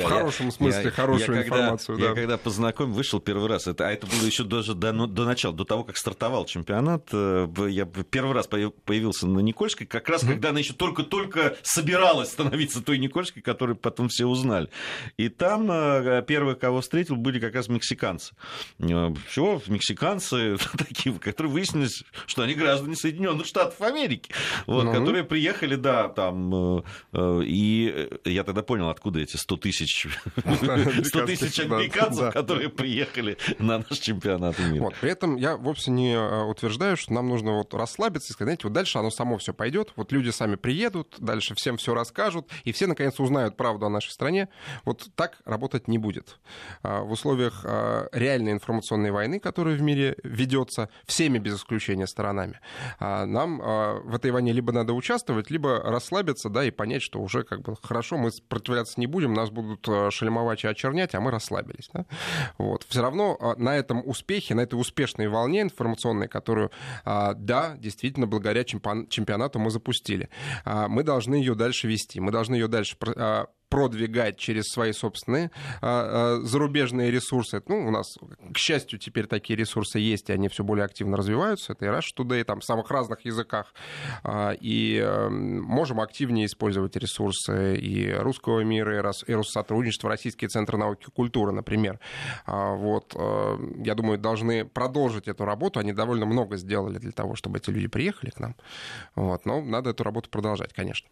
в 0.06 0.08
хорошем 0.08 0.50
смысле 0.50 0.84
я, 0.84 0.90
хорошую 0.90 1.36
я 1.38 1.44
информацию. 1.44 1.96
Когда, 1.96 2.14
да. 2.14 2.20
Я 2.20 2.26
когда 2.26 2.38
познакомил, 2.38 2.94
вышел 2.94 3.20
первый 3.20 3.48
раз, 3.48 3.66
это, 3.66 3.88
а 3.88 3.92
это 3.92 4.06
было 4.06 4.24
еще 4.26 4.44
даже 4.44 4.74
до, 4.74 4.92
ну, 4.92 5.06
до 5.06 5.24
начала, 5.24 5.54
до 5.54 5.64
того, 5.64 5.84
как 5.84 5.96
стартовал 5.96 6.44
чемпионат, 6.44 7.08
э, 7.12 7.48
я 7.68 7.84
первый 7.84 8.32
раз 8.32 8.46
появился 8.46 9.26
на 9.26 9.40
Никольской, 9.40 9.86
как 9.86 10.08
раз 10.08 10.22
mm-hmm. 10.22 10.28
когда 10.28 10.50
она 10.50 10.58
еще 10.60 10.72
только-только 10.72 11.56
собиралась 11.62 12.30
становиться 12.30 12.82
той 12.82 12.98
Никольской, 12.98 13.42
которую 13.42 13.76
потом 13.76 14.08
все 14.08 14.26
узнали. 14.26 14.68
И 15.16 15.28
там 15.28 15.70
э, 15.70 16.22
первые, 16.26 16.56
кого 16.56 16.80
встретил, 16.80 17.16
были 17.16 17.38
как 17.40 17.54
раз 17.54 17.68
мексиканцы. 17.68 18.34
Э, 18.78 19.14
все, 19.28 19.62
мексиканцы 19.66 20.56
такие, 20.78 21.14
которые 21.18 21.52
выяснились, 21.52 22.04
что 22.26 22.42
они 22.42 22.54
граждане 22.54 22.96
Соединенных 22.96 23.46
Штатов 23.46 23.80
Америки, 23.80 24.32
вот, 24.66 24.86
mm-hmm. 24.86 24.92
которые 24.92 25.24
приехали, 25.24 25.76
да, 25.76 26.08
там, 26.08 26.82
и 27.12 28.08
я 28.24 28.44
тогда 28.44 28.62
понял, 28.62 28.88
откуда 28.88 29.20
эти 29.20 29.36
100 29.36 29.56
тысяч 29.56 29.89
тысяч, 29.90 31.08
100 31.08 31.26
тысяч 31.26 31.60
американцев, 31.60 32.32
которые 32.32 32.68
приехали 32.68 33.36
на 33.58 33.78
наш 33.78 33.98
чемпионат 33.98 34.58
мира. 34.58 34.84
Вот, 34.84 34.94
при 35.00 35.10
этом 35.10 35.36
я 35.36 35.56
вовсе 35.56 35.90
не 35.90 36.14
э, 36.14 36.44
утверждаю, 36.44 36.96
что 36.96 37.12
нам 37.12 37.28
нужно 37.28 37.52
вот 37.52 37.74
расслабиться 37.74 38.32
и 38.32 38.34
сказать, 38.34 38.50
знаете, 38.50 38.66
вот 38.66 38.72
дальше 38.72 38.98
оно 38.98 39.10
само 39.10 39.38
все 39.38 39.52
пойдет, 39.54 39.92
вот 39.96 40.12
люди 40.12 40.30
сами 40.30 40.56
приедут, 40.56 41.16
дальше 41.18 41.54
всем 41.54 41.76
все 41.76 41.94
расскажут, 41.94 42.48
и 42.64 42.72
все 42.72 42.86
наконец 42.86 43.18
узнают 43.20 43.56
правду 43.56 43.86
о 43.86 43.88
нашей 43.88 44.10
стране. 44.10 44.48
Вот 44.84 45.08
так 45.14 45.38
работать 45.44 45.88
не 45.88 45.98
будет. 45.98 46.38
А, 46.82 47.02
в 47.02 47.12
условиях 47.12 47.62
а, 47.64 48.08
реальной 48.12 48.52
информационной 48.52 49.10
войны, 49.10 49.40
которая 49.40 49.76
в 49.76 49.82
мире 49.82 50.16
ведется 50.24 50.88
всеми 51.06 51.38
без 51.38 51.56
исключения 51.56 52.06
сторонами, 52.06 52.60
а, 52.98 53.26
нам 53.26 53.58
в 53.60 54.14
этой 54.14 54.30
войне 54.30 54.52
либо 54.52 54.72
надо 54.72 54.92
участвовать, 54.92 55.50
либо 55.50 55.80
расслабиться, 55.82 56.48
да, 56.48 56.64
и 56.64 56.70
понять, 56.70 57.02
что 57.02 57.20
уже 57.20 57.42
как 57.42 57.62
бы 57.62 57.76
хорошо, 57.82 58.16
мы 58.16 58.30
сопротивляться 58.30 58.98
не 58.98 59.06
будем, 59.06 59.34
нас 59.34 59.50
будут 59.50 59.79
будут 59.80 59.88
э, 59.88 60.10
шельмовать 60.10 60.64
и 60.64 60.68
очернять, 60.68 61.14
а 61.14 61.20
мы 61.20 61.30
расслабились. 61.30 61.90
Да? 61.92 62.04
Вот. 62.58 62.84
Все 62.88 63.02
равно 63.02 63.36
э, 63.40 63.54
на 63.60 63.76
этом 63.76 64.02
успехе, 64.06 64.54
на 64.54 64.60
этой 64.60 64.74
успешной 64.74 65.28
волне 65.28 65.62
информационной, 65.62 66.28
которую, 66.28 66.70
э, 67.04 67.32
да, 67.36 67.76
действительно, 67.76 68.26
благодаря 68.26 68.64
чемпионату 68.64 69.58
мы 69.58 69.70
запустили, 69.70 70.28
мы 70.64 71.02
должны 71.02 71.34
ее 71.34 71.54
дальше 71.54 71.88
вести, 71.88 72.20
мы 72.20 72.32
должны 72.32 72.54
ее 72.54 72.68
дальше 72.68 72.96
продвигать 73.70 74.36
через 74.36 74.64
свои 74.64 74.92
собственные 74.92 75.50
а, 75.80 76.40
а, 76.40 76.40
зарубежные 76.42 77.10
ресурсы. 77.10 77.62
Ну, 77.68 77.86
у 77.86 77.90
нас, 77.90 78.18
к 78.52 78.58
счастью, 78.58 78.98
теперь 78.98 79.26
такие 79.26 79.56
ресурсы 79.56 79.98
есть, 79.98 80.28
и 80.28 80.32
они 80.32 80.48
все 80.48 80.64
более 80.64 80.84
активно 80.84 81.16
развиваются. 81.16 81.72
Это 81.72 81.86
и 81.86 81.88
Rush 81.88 82.08
Today, 82.18 82.44
там, 82.44 82.60
в 82.60 82.64
самых 82.64 82.90
разных 82.90 83.24
языках. 83.24 83.72
А, 84.24 84.50
и 84.50 84.98
э, 84.98 85.28
можем 85.28 86.00
активнее 86.00 86.46
использовать 86.46 86.96
ресурсы 86.96 87.76
и 87.76 88.12
русского 88.12 88.60
мира, 88.60 88.98
и 88.98 89.32
Россотрудничества, 89.32 90.10
Российские 90.10 90.48
центры 90.48 90.76
науки 90.76 91.06
и 91.06 91.10
культуры, 91.10 91.52
например. 91.52 92.00
Вот, 92.46 93.14
э, 93.14 93.58
я 93.84 93.94
думаю, 93.94 94.18
должны 94.18 94.64
продолжить 94.64 95.28
эту 95.28 95.44
работу. 95.44 95.78
Они 95.78 95.92
довольно 95.92 96.26
много 96.26 96.56
сделали 96.56 96.98
для 96.98 97.12
того, 97.12 97.36
чтобы 97.36 97.58
эти 97.58 97.70
люди 97.70 97.86
приехали 97.86 98.30
к 98.30 98.40
нам. 98.40 98.56
Вот, 99.14 99.46
но 99.46 99.62
надо 99.62 99.90
эту 99.90 100.02
работу 100.02 100.28
продолжать, 100.28 100.72
конечно. 100.72 101.08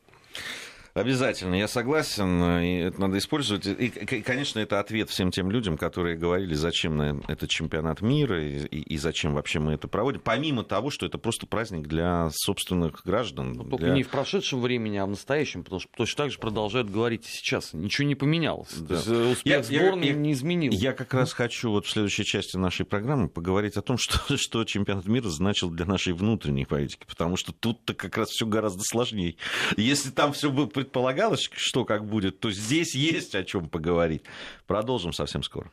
Обязательно, 1.00 1.54
я 1.54 1.68
согласен, 1.68 2.42
и 2.61 2.78
это 2.78 3.00
надо 3.00 3.18
использовать. 3.18 3.66
И, 3.66 3.88
конечно, 3.88 4.58
это 4.58 4.80
ответ 4.80 5.11
всем 5.11 5.30
тем 5.30 5.50
людям, 5.50 5.76
которые 5.76 6.16
говорили, 6.16 6.54
зачем 6.54 7.00
этот 7.00 7.50
чемпионат 7.50 8.00
мира 8.00 8.42
и, 8.42 8.64
и 8.64 8.98
зачем 8.98 9.34
вообще 9.34 9.61
мы 9.61 9.72
это 9.72 9.88
проводим. 9.88 10.20
Помимо 10.20 10.64
того, 10.64 10.90
что 10.90 11.06
это 11.06 11.18
просто 11.18 11.46
праздник 11.46 11.87
для 11.87 12.30
собственных 12.32 13.02
граждан. 13.04 13.52
Ну, 13.52 13.64
только 13.64 13.87
для... 13.87 13.94
не 13.94 14.02
в 14.02 14.08
прошедшем 14.08 14.61
времени, 14.61 14.96
а 14.96 15.06
в 15.06 15.11
настоящем, 15.11 15.64
потому 15.64 15.80
что 15.80 15.90
точно 15.96 16.24
так 16.24 16.32
же 16.32 16.38
продолжают 16.38 16.90
говорить 16.90 17.26
и 17.26 17.30
сейчас. 17.30 17.72
Ничего 17.72 18.06
не 18.06 18.14
поменялось. 18.14 18.74
Да. 18.74 19.00
Э, 19.06 19.32
успех 19.32 19.52
я, 19.52 19.62
сборной 19.62 20.08
я, 20.08 20.14
не 20.14 20.32
изменил. 20.32 20.72
Я 20.72 20.92
как 20.92 21.14
раз 21.14 21.32
хочу 21.32 21.70
вот 21.70 21.87
в 21.87 21.90
следующей 21.90 22.24
части 22.24 22.56
нашей 22.56 22.84
программы 22.87 23.28
поговорить 23.28 23.76
о 23.76 23.82
том, 23.82 23.98
что, 23.98 24.37
что 24.37 24.64
чемпионат 24.64 25.06
мира 25.06 25.28
значил 25.28 25.70
для 25.70 25.87
нашей 25.87 26.12
внутренней 26.12 26.64
политики, 26.64 27.04
потому 27.08 27.37
что 27.37 27.52
тут-то 27.52 27.94
как 27.94 28.16
раз 28.16 28.30
все 28.30 28.46
гораздо 28.46 28.82
сложнее. 28.82 29.37
Если 29.76 30.11
там 30.11 30.32
все 30.32 30.50
бы 30.50 30.66
предполагалось, 30.88 31.51
что 31.53 31.85
как 31.85 32.07
будет, 32.07 32.40
то 32.40 32.51
здесь 32.51 32.94
есть 32.94 33.35
о 33.35 33.44
чем 33.44 33.68
поговорить. 33.68 34.22
Продолжим 34.66 35.12
совсем 35.12 35.42
скоро. 35.42 35.70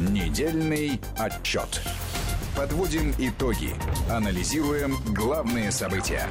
Недельный 0.00 1.00
отчет. 1.16 1.80
Подводим 2.56 3.14
итоги. 3.18 3.70
Анализируем 4.10 4.96
главные 5.14 5.70
события. 5.70 6.26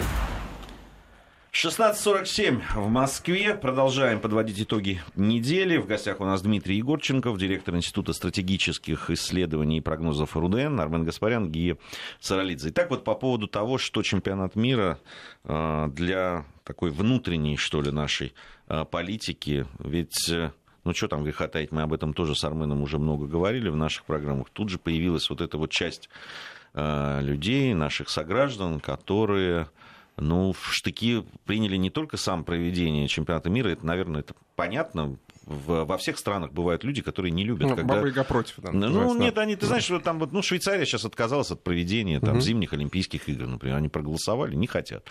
16.47 1.51 2.61
в 2.75 2.87
Москве. 2.87 3.53
Продолжаем 3.55 4.21
подводить 4.21 4.61
итоги 4.61 5.01
недели. 5.17 5.75
В 5.75 5.85
гостях 5.85 6.21
у 6.21 6.23
нас 6.23 6.41
Дмитрий 6.41 6.77
Егорченков, 6.77 7.37
директор 7.37 7.75
Института 7.75 8.13
стратегических 8.13 9.09
исследований 9.09 9.79
и 9.79 9.81
прогнозов 9.81 10.37
РУДН, 10.37 10.79
Армен 10.79 11.03
Гаспарян, 11.03 11.51
Гия 11.51 11.77
Саралидзе. 12.21 12.69
Итак, 12.69 12.89
вот 12.89 13.03
по 13.03 13.15
поводу 13.15 13.49
того, 13.49 13.77
что 13.77 14.01
чемпионат 14.01 14.55
мира 14.55 14.97
э, 15.43 15.89
для 15.91 16.45
такой 16.63 16.89
внутренней, 16.89 17.57
что 17.57 17.81
ли, 17.81 17.91
нашей 17.91 18.33
а, 18.67 18.85
политики. 18.85 19.67
Ведь 19.79 20.29
э, 20.29 20.51
ну 20.85 20.93
что 20.93 21.09
там 21.09 21.25
греха 21.25 21.49
таить, 21.49 21.73
мы 21.73 21.81
об 21.81 21.91
этом 21.91 22.13
тоже 22.13 22.33
с 22.33 22.45
Арменом 22.45 22.81
уже 22.81 22.97
много 22.97 23.27
говорили 23.27 23.67
в 23.67 23.75
наших 23.75 24.05
программах. 24.05 24.49
Тут 24.53 24.69
же 24.69 24.79
появилась 24.79 25.29
вот 25.29 25.41
эта 25.41 25.57
вот 25.57 25.69
часть 25.69 26.09
людей, 26.73 27.73
наших 27.73 28.09
сограждан, 28.09 28.79
которые 28.79 29.67
ну, 30.17 30.53
в 30.53 30.73
штыки 30.73 31.23
приняли 31.45 31.77
не 31.77 31.89
только 31.89 32.17
сам 32.17 32.43
проведение 32.43 33.07
чемпионата 33.07 33.49
мира, 33.49 33.69
это, 33.69 33.85
наверное, 33.85 34.21
это 34.21 34.33
понятно, 34.55 35.17
в, 35.45 35.85
во 35.85 35.97
всех 35.97 36.17
странах 36.17 36.51
бывают 36.51 36.83
люди, 36.83 37.01
которые 37.01 37.31
не 37.31 37.43
любят. 37.43 37.69
Ну, 37.69 37.75
когда... 37.75 37.95
Баба 37.95 38.07
Яга 38.07 38.23
против. 38.23 38.55
Да, 38.57 38.71
ну, 38.71 39.17
нет, 39.17 39.37
они, 39.37 39.55
ты 39.55 39.65
знаешь, 39.65 39.83
что 39.83 39.99
там 39.99 40.19
вот, 40.19 40.31
ну, 40.31 40.41
Швейцария 40.41 40.85
сейчас 40.85 41.05
отказалась 41.05 41.51
от 41.51 41.63
проведения 41.63 42.19
там, 42.19 42.33
угу. 42.33 42.41
зимних 42.41 42.73
Олимпийских 42.73 43.27
игр, 43.27 43.47
например. 43.47 43.77
Они 43.77 43.89
проголосовали, 43.89 44.55
не 44.55 44.67
хотят. 44.67 45.07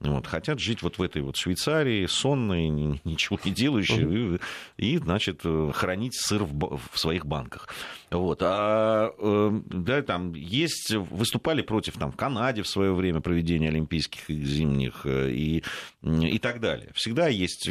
Вот, 0.00 0.26
хотят 0.26 0.58
жить 0.58 0.82
вот 0.82 0.98
в 0.98 1.02
этой 1.02 1.22
вот 1.22 1.36
Швейцарии, 1.36 2.06
сонной, 2.06 2.68
ничего 3.04 3.38
не 3.44 3.50
делающей, 3.50 4.04
угу. 4.04 4.40
и, 4.78 4.94
и, 4.94 4.98
значит, 4.98 5.42
хранить 5.72 6.14
сыр 6.14 6.44
в, 6.44 6.80
в 6.92 6.98
своих 6.98 7.26
банках. 7.26 7.68
Вот. 8.14 8.38
А, 8.42 9.12
э, 9.18 9.60
да, 9.66 10.02
там 10.02 10.34
есть, 10.34 10.94
выступали 10.94 11.62
против 11.62 11.94
там, 11.98 12.12
в 12.12 12.16
Канаде 12.16 12.62
в 12.62 12.68
свое 12.68 12.94
время 12.94 13.20
проведения 13.20 13.68
Олимпийских 13.68 14.30
и 14.30 14.40
зимних 14.44 15.04
э, 15.04 15.32
и, 15.32 15.64
и 16.02 16.38
так 16.38 16.60
далее. 16.60 16.90
Всегда 16.94 17.26
есть 17.26 17.70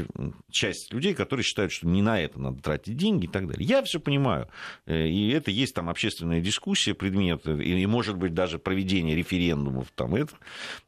часть 0.51 0.91
людей, 0.91 1.13
которые 1.13 1.45
считают, 1.45 1.71
что 1.71 1.87
не 1.87 2.01
на 2.01 2.19
это 2.19 2.41
надо 2.41 2.61
тратить 2.61 2.97
деньги 2.97 3.25
и 3.25 3.27
так 3.29 3.47
далее. 3.47 3.65
Я 3.65 3.83
все 3.83 4.01
понимаю. 4.01 4.49
Э, 4.85 5.07
и 5.07 5.29
это 5.29 5.49
есть 5.49 5.75
там 5.75 5.89
общественная 5.89 6.41
дискуссия, 6.41 6.93
предмет, 6.93 7.47
и, 7.47 7.81
и 7.81 7.85
может 7.85 8.17
быть 8.17 8.33
даже 8.33 8.59
проведение 8.59 9.15
референдумов 9.15 9.91
там 9.95 10.13
это. 10.15 10.33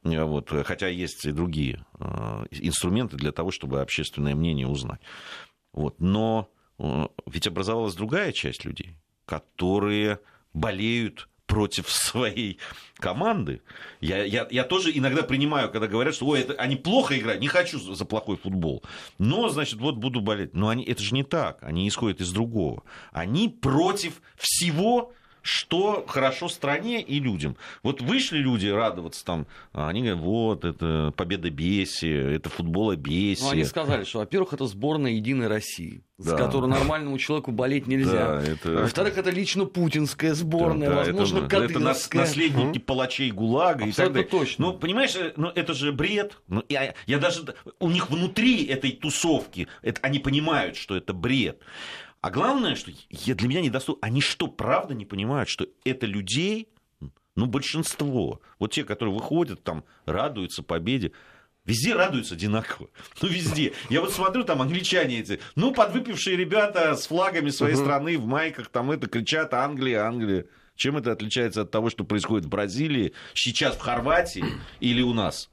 Вот. 0.03 0.51
Хотя 0.65 0.87
есть 0.89 1.25
и 1.25 1.31
другие 1.31 1.85
инструменты 2.51 3.15
для 3.15 3.31
того, 3.31 3.51
чтобы 3.51 3.81
общественное 3.81 4.35
мнение 4.35 4.67
узнать. 4.67 4.99
Вот. 5.71 5.99
Но 5.99 6.49
ведь 7.25 7.47
образовалась 7.47 7.95
другая 7.95 8.33
часть 8.33 8.65
людей 8.65 8.97
которые 9.25 10.19
болеют 10.53 11.27
против 11.45 11.89
своей 11.89 12.59
команды. 12.97 13.61
Я, 14.01 14.23
я, 14.23 14.47
я 14.49 14.63
тоже 14.63 14.91
иногда 14.93 15.23
принимаю, 15.23 15.69
когда 15.69 15.87
говорят, 15.87 16.15
что 16.15 16.27
Ой, 16.27 16.41
это, 16.41 16.53
они 16.53 16.75
плохо 16.75 17.17
играют, 17.17 17.41
не 17.41 17.47
хочу 17.47 17.79
за 17.79 18.05
плохой 18.05 18.37
футбол. 18.37 18.83
Но, 19.17 19.49
значит, 19.49 19.79
вот 19.79 19.97
буду 19.97 20.21
болеть. 20.21 20.53
Но 20.53 20.69
они, 20.69 20.83
это 20.83 21.01
же 21.03 21.13
не 21.13 21.23
так. 21.23 21.59
Они 21.61 21.87
исходят 21.87 22.21
из 22.21 22.31
другого. 22.31 22.83
Они 23.11 23.49
против 23.49 24.21
всего, 24.37 25.13
что 25.45 26.03
хорошо 26.07 26.49
стране 26.49 27.03
и 27.03 27.19
людям. 27.19 27.55
Вот 27.83 28.01
вышли 28.01 28.39
люди 28.39 28.65
радоваться 28.65 29.23
там, 29.23 29.45
а 29.73 29.89
они 29.89 30.01
говорят, 30.01 30.19
вот, 30.19 30.65
это 30.65 31.13
победа 31.15 31.51
Беси, 31.51 32.09
это 32.09 32.49
футбола 32.49 32.95
Беси. 32.95 33.43
Ну, 33.43 33.51
они 33.51 33.63
сказали, 33.63 34.05
что, 34.05 34.19
во-первых, 34.19 34.53
это 34.53 34.65
сборная 34.65 35.11
Единой 35.11 35.47
России, 35.47 36.01
да. 36.17 36.31
с 36.31 36.37
которой 36.37 36.65
нормальному 36.65 37.19
человеку 37.19 37.51
болеть 37.51 37.85
нельзя. 37.85 38.41
Да, 38.41 38.43
это... 38.43 38.69
Во-вторых, 38.71 39.19
это 39.19 39.29
лично 39.29 39.65
путинская 39.65 40.33
сборная, 40.33 40.89
да, 40.89 40.95
возможно, 40.95 41.45
это, 41.45 41.57
это 41.57 41.79
наследники 41.79 42.79
угу. 42.79 42.85
палачей 42.85 43.29
ГУЛАГа 43.29 43.85
Абсолютно 43.85 43.89
и 43.89 43.93
так 43.93 44.13
далее. 44.13 44.29
точно. 44.29 44.65
Ну, 44.65 44.73
понимаешь, 44.73 45.15
э, 45.15 45.33
ну, 45.35 45.49
это 45.49 45.75
же 45.75 45.91
бред. 45.91 46.39
Ну, 46.47 46.63
я, 46.69 46.95
я 47.05 47.19
даже... 47.19 47.53
У 47.77 47.91
них 47.91 48.09
внутри 48.09 48.65
этой 48.65 48.93
тусовки, 48.93 49.67
это, 49.83 50.01
они 50.01 50.17
понимают, 50.17 50.75
что 50.75 50.95
это 50.95 51.13
бред. 51.13 51.61
А 52.25 52.31
главное, 52.31 52.73
что 52.73 52.91
я, 53.11 53.35
для 53.35 53.47
меня 53.47 53.61
недоступно, 53.61 53.99
они 54.07 54.19
что, 54.19 54.47
правда 54.47 54.95
не 54.95 55.05
понимают, 55.05 55.47
что 55.47 55.67
это 55.83 56.07
людей, 56.07 56.69
ну, 57.35 57.45
большинство, 57.45 58.41
вот 58.57 58.71
те, 58.71 58.83
которые 58.83 59.13
выходят, 59.13 59.63
там, 59.63 59.83
радуются 60.07 60.63
победе, 60.63 61.11
Везде 61.65 61.93
радуются 61.93 62.33
одинаково. 62.33 62.89
Ну, 63.21 63.27
везде. 63.27 63.73
Я 63.91 64.01
вот 64.01 64.11
смотрю, 64.11 64.43
там 64.43 64.63
англичане 64.63 65.19
эти, 65.19 65.39
ну, 65.55 65.71
подвыпившие 65.71 66.35
ребята 66.35 66.95
с 66.95 67.05
флагами 67.05 67.51
своей 67.51 67.75
uh-huh. 67.75 67.83
страны 67.83 68.17
в 68.17 68.25
майках, 68.25 68.69
там 68.69 68.89
это 68.89 69.05
кричат 69.05 69.53
Англия, 69.53 70.07
Англия. 70.07 70.47
Чем 70.75 70.97
это 70.97 71.11
отличается 71.11 71.61
от 71.61 71.69
того, 71.69 71.91
что 71.91 72.05
происходит 72.05 72.47
в 72.47 72.49
Бразилии, 72.49 73.13
сейчас 73.35 73.75
в 73.75 73.81
Хорватии 73.81 74.45
или 74.79 75.03
у 75.03 75.13
нас? 75.13 75.51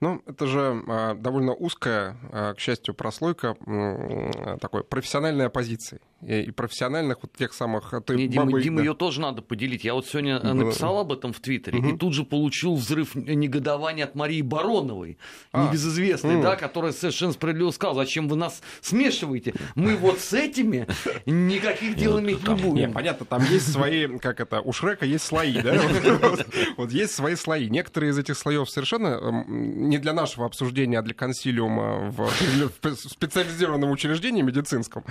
Ну, 0.00 0.22
это 0.26 0.46
же 0.46 0.82
э, 0.86 1.14
довольно 1.14 1.54
узкая, 1.54 2.16
э, 2.30 2.54
к 2.54 2.60
счастью, 2.60 2.94
прослойка 2.94 3.56
э, 3.66 4.58
такой 4.60 4.84
профессиональной 4.84 5.46
оппозиции 5.46 6.00
и 6.22 6.50
профессиональных 6.50 7.18
вот 7.22 7.32
тех 7.34 7.52
самых... 7.52 7.92
А 7.92 8.00
ты, 8.00 8.16
Не, 8.16 8.26
Дима, 8.26 8.46
бабы, 8.46 8.62
Дима 8.62 8.78
да. 8.78 8.84
ее 8.84 8.94
тоже 8.94 9.20
надо 9.20 9.42
поделить. 9.42 9.84
Я 9.84 9.94
вот 9.94 10.06
сегодня 10.06 10.40
да. 10.40 10.54
написал 10.54 10.98
об 10.98 11.12
этом 11.12 11.32
в 11.32 11.40
Твиттере, 11.40 11.78
угу. 11.78 11.88
и 11.88 11.96
тут 11.96 12.14
же 12.14 12.24
получил 12.24 12.74
взрыв 12.74 13.14
негодования 13.14 14.04
от 14.04 14.14
Марии 14.14 14.40
Бароновой, 14.42 15.18
а. 15.52 15.66
небезызвестной, 15.66 16.36
угу. 16.36 16.42
да, 16.42 16.56
которая 16.56 16.92
совершенно 16.92 17.32
справедливо 17.32 17.70
сказала, 17.70 17.96
зачем 17.96 18.28
вы 18.28 18.36
нас 18.36 18.62
смешиваете? 18.80 19.54
Мы 19.74 19.96
вот 19.96 20.20
с 20.20 20.32
этими 20.32 20.86
никаких 21.26 21.96
дел 21.96 22.18
иметь 22.18 22.46
не 22.46 22.54
будем. 22.54 22.92
Понятно, 22.92 23.26
там 23.26 23.44
есть 23.44 23.70
свои, 23.70 24.06
как 24.18 24.40
это, 24.40 24.60
у 24.62 24.72
Шрека 24.72 25.04
есть 25.04 25.24
слои, 25.24 25.60
да? 25.60 25.76
Вот 26.76 26.90
есть 26.90 27.14
свои 27.14 27.36
слои. 27.36 27.68
Некоторые 27.68 28.10
из 28.10 28.18
этих 28.18 28.36
слоев 28.36 28.68
совершенно 28.68 29.44
не 29.86 29.98
для 29.98 30.12
нашего 30.12 30.46
обсуждения, 30.46 30.98
а 30.98 31.02
для 31.02 31.14
консилиума 31.14 32.10
в 32.10 32.28
специализированном 32.96 33.90
учреждении 33.90 34.42
медицинском. 34.42 35.04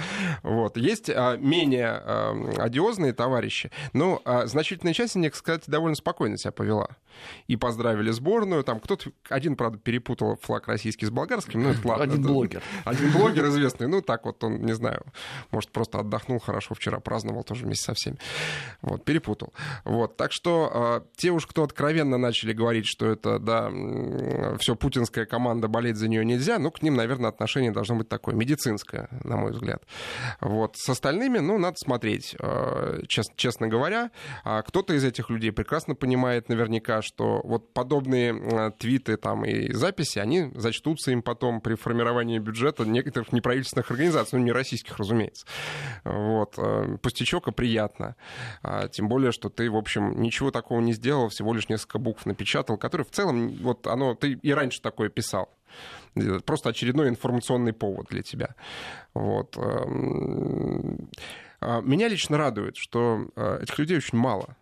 Вот. 0.44 0.78
Есть 0.78 1.10
а, 1.10 1.38
менее 1.38 1.88
а, 1.90 2.34
одиозные 2.60 3.14
товарищи, 3.14 3.72
но 3.94 4.22
а, 4.26 4.46
значительная 4.48 4.94
часть 4.94 5.16
из 5.16 5.20
них, 5.20 5.34
кстати, 5.34 5.70
довольно 5.70 5.96
спокойно 5.96 6.38
себя 6.38 6.52
повела. 6.52 6.90
И 7.48 7.56
поздравили 7.56 8.12
сборную. 8.12 8.64
Там 8.64 8.80
кто-то, 8.82 9.10
один, 9.30 9.56
правда, 9.56 9.78
перепутал 9.78 10.38
флаг 10.42 10.68
российский 10.68 11.06
с 11.06 11.10
болгарским. 11.10 11.64
Ну, 11.64 11.70
это 11.70 11.88
ладно. 11.88 12.04
Один 12.04 12.22
блогер. 12.22 12.62
Один 12.84 13.12
блогер 13.14 13.48
известный. 13.48 13.88
Ну, 13.88 14.02
так 14.02 14.26
вот 14.26 14.44
он, 14.44 14.62
не 14.66 14.74
знаю, 14.74 15.02
может, 15.52 15.72
просто 15.72 16.00
отдохнул 16.00 16.40
хорошо 16.40 16.76
вчера, 16.76 17.00
праздновал 17.00 17.44
тоже 17.44 17.66
вместе 17.66 17.86
со 17.86 17.94
всеми. 17.94 18.18
Вот, 18.82 19.06
перепутал. 19.06 19.54
Вот, 19.86 20.18
так 20.18 20.34
что 20.34 21.06
те 21.16 21.32
уж, 21.32 21.48
кто 21.48 21.64
откровенно 21.64 22.18
начали 22.18 22.52
говорить, 22.52 22.86
что 22.86 23.06
это, 23.06 23.40
да, 23.40 23.72
все 24.66 24.76
путинская 24.76 25.28
команда, 25.28 25.68
болеть 25.68 25.95
за 25.95 26.07
нее 26.07 26.26
нельзя, 26.26 26.57
ну, 26.57 26.72
к 26.72 26.82
ним, 26.82 26.95
наверное, 26.95 27.30
отношение 27.30 27.72
должно 27.72 27.97
быть 27.97 28.09
такое, 28.09 28.34
медицинское, 28.34 29.09
на 29.24 29.38
мой 29.38 29.51
взгляд. 29.51 29.84
Вот, 30.41 30.76
с 30.76 30.89
остальными, 30.89 31.38
ну, 31.38 31.59
надо 31.59 31.78
смотреть, 31.78 32.36
э, 32.39 33.01
честно, 33.07 33.36
честно 33.38 33.68
говоря. 33.68 34.09
А 34.43 34.63
кто-то 34.63 34.95
из 34.95 35.03
этих 35.03 35.30
людей 35.30 35.51
прекрасно 35.51 35.93
понимает 35.93 36.49
наверняка, 36.49 37.03
что 37.03 37.41
вот 37.43 37.74
подобные 37.74 38.72
твиты 38.80 39.18
там 39.18 39.45
и 39.45 39.72
записи, 39.72 40.18
они 40.18 40.51
зачтутся 40.55 41.11
им 41.11 41.22
потом 41.22 41.61
при 41.61 41.76
формировании 41.76 42.39
бюджета 42.39 42.86
некоторых 42.86 43.32
неправительственных 43.34 43.91
организаций, 43.91 44.39
ну, 44.39 44.45
не 44.45 44.51
российских, 44.51 44.97
разумеется. 44.97 45.45
Вот. 46.03 46.55
Э, 46.57 46.97
пустячок 47.03 47.49
и 47.49 47.51
приятно. 47.51 48.16
А, 48.63 48.88
тем 48.88 49.09
более, 49.09 49.32
что 49.32 49.49
ты, 49.49 49.70
в 49.70 49.78
общем, 49.78 50.20
ничего 50.20 50.49
такого 50.49 50.82
не 50.82 50.93
сделал, 50.93 51.30
всего 51.30 51.53
лишь 51.53 51.70
несколько 51.70 51.99
букв 51.99 52.26
напечатал, 52.26 52.78
которые 52.80 53.05
в 53.05 53.11
целом, 53.11 53.49
вот 53.61 53.86
оно, 53.86 54.16
ты 54.16 54.32
и 54.41 54.55
раньше 54.56 54.82
такое 54.82 55.10
писал. 55.10 55.49
Просто 56.45 56.70
очередной 56.70 57.10
информационный 57.10 57.74
повод 57.74 58.08
для 58.10 58.22
тебя. 58.22 58.56
Вот. 59.14 59.58
Эм, 59.58 61.10
а, 61.60 61.82
меня 61.82 62.08
лично 62.08 62.38
радует, 62.38 62.78
что 62.78 63.28
э, 63.36 63.60
этих 63.64 63.78
людей 63.80 63.97
очень 63.97 64.18
мало 64.18 64.56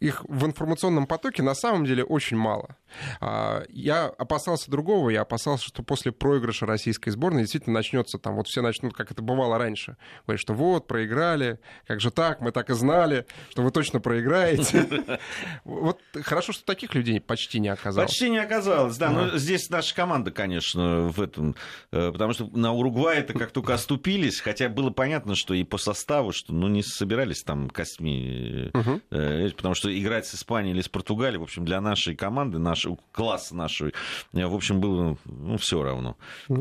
их 0.00 0.24
в 0.28 0.44
информационном 0.46 1.06
потоке 1.06 1.42
на 1.42 1.54
самом 1.54 1.84
деле 1.84 2.04
очень 2.04 2.36
мало. 2.36 2.76
А, 3.20 3.62
я 3.68 4.06
опасался 4.06 4.70
другого, 4.70 5.10
я 5.10 5.22
опасался, 5.22 5.66
что 5.66 5.82
после 5.82 6.12
проигрыша 6.12 6.66
российской 6.66 7.10
сборной 7.10 7.42
действительно 7.42 7.74
начнется 7.74 8.18
там, 8.18 8.36
вот 8.36 8.48
все 8.48 8.62
начнут, 8.62 8.94
как 8.94 9.10
это 9.10 9.22
бывало 9.22 9.58
раньше, 9.58 9.96
говорить, 10.26 10.40
что 10.40 10.54
вот, 10.54 10.86
проиграли, 10.86 11.58
как 11.86 12.00
же 12.00 12.10
так, 12.10 12.40
мы 12.40 12.52
так 12.52 12.70
и 12.70 12.74
знали, 12.74 13.26
что 13.50 13.62
вы 13.62 13.70
точно 13.70 14.00
проиграете. 14.00 14.84
Вот 15.64 16.00
хорошо, 16.22 16.52
что 16.52 16.64
таких 16.64 16.94
людей 16.94 17.20
почти 17.20 17.58
не 17.58 17.68
оказалось. 17.68 18.10
Почти 18.10 18.30
не 18.30 18.38
оказалось, 18.38 18.96
да, 18.96 19.10
но 19.10 19.38
здесь 19.38 19.68
наша 19.70 19.94
команда, 19.94 20.30
конечно, 20.30 21.08
в 21.08 21.20
этом, 21.20 21.56
э, 21.90 22.12
потому 22.12 22.32
что 22.32 22.46
на 22.46 22.72
Уругвай 22.72 23.18
это 23.18 23.32
как 23.32 23.50
только 23.50 23.74
оступились, 23.74 24.40
хотя 24.40 24.68
было 24.68 24.90
понятно, 24.90 25.34
что 25.34 25.54
и 25.54 25.64
по 25.64 25.78
составу, 25.78 26.32
что 26.32 26.52
ну 26.52 26.68
не 26.68 26.82
собирались 26.82 27.42
там 27.42 27.70
костьми, 27.70 28.70
э, 29.10 29.50
потому 29.56 29.74
что 29.74 29.96
играть 29.96 30.26
с 30.26 30.34
Испанией 30.34 30.74
или 30.74 30.82
с 30.82 30.88
Португалией, 30.88 31.40
в 31.40 31.44
общем, 31.44 31.64
для 31.64 31.80
нашей 31.80 32.14
команды, 32.14 32.58
нашего 32.84 32.98
класса 33.12 33.54
нашего, 33.54 33.90
в 34.32 34.54
общем, 34.54 34.80
было 34.80 35.16
ну, 35.24 35.56
все 35.58 35.82
равно. 35.82 36.16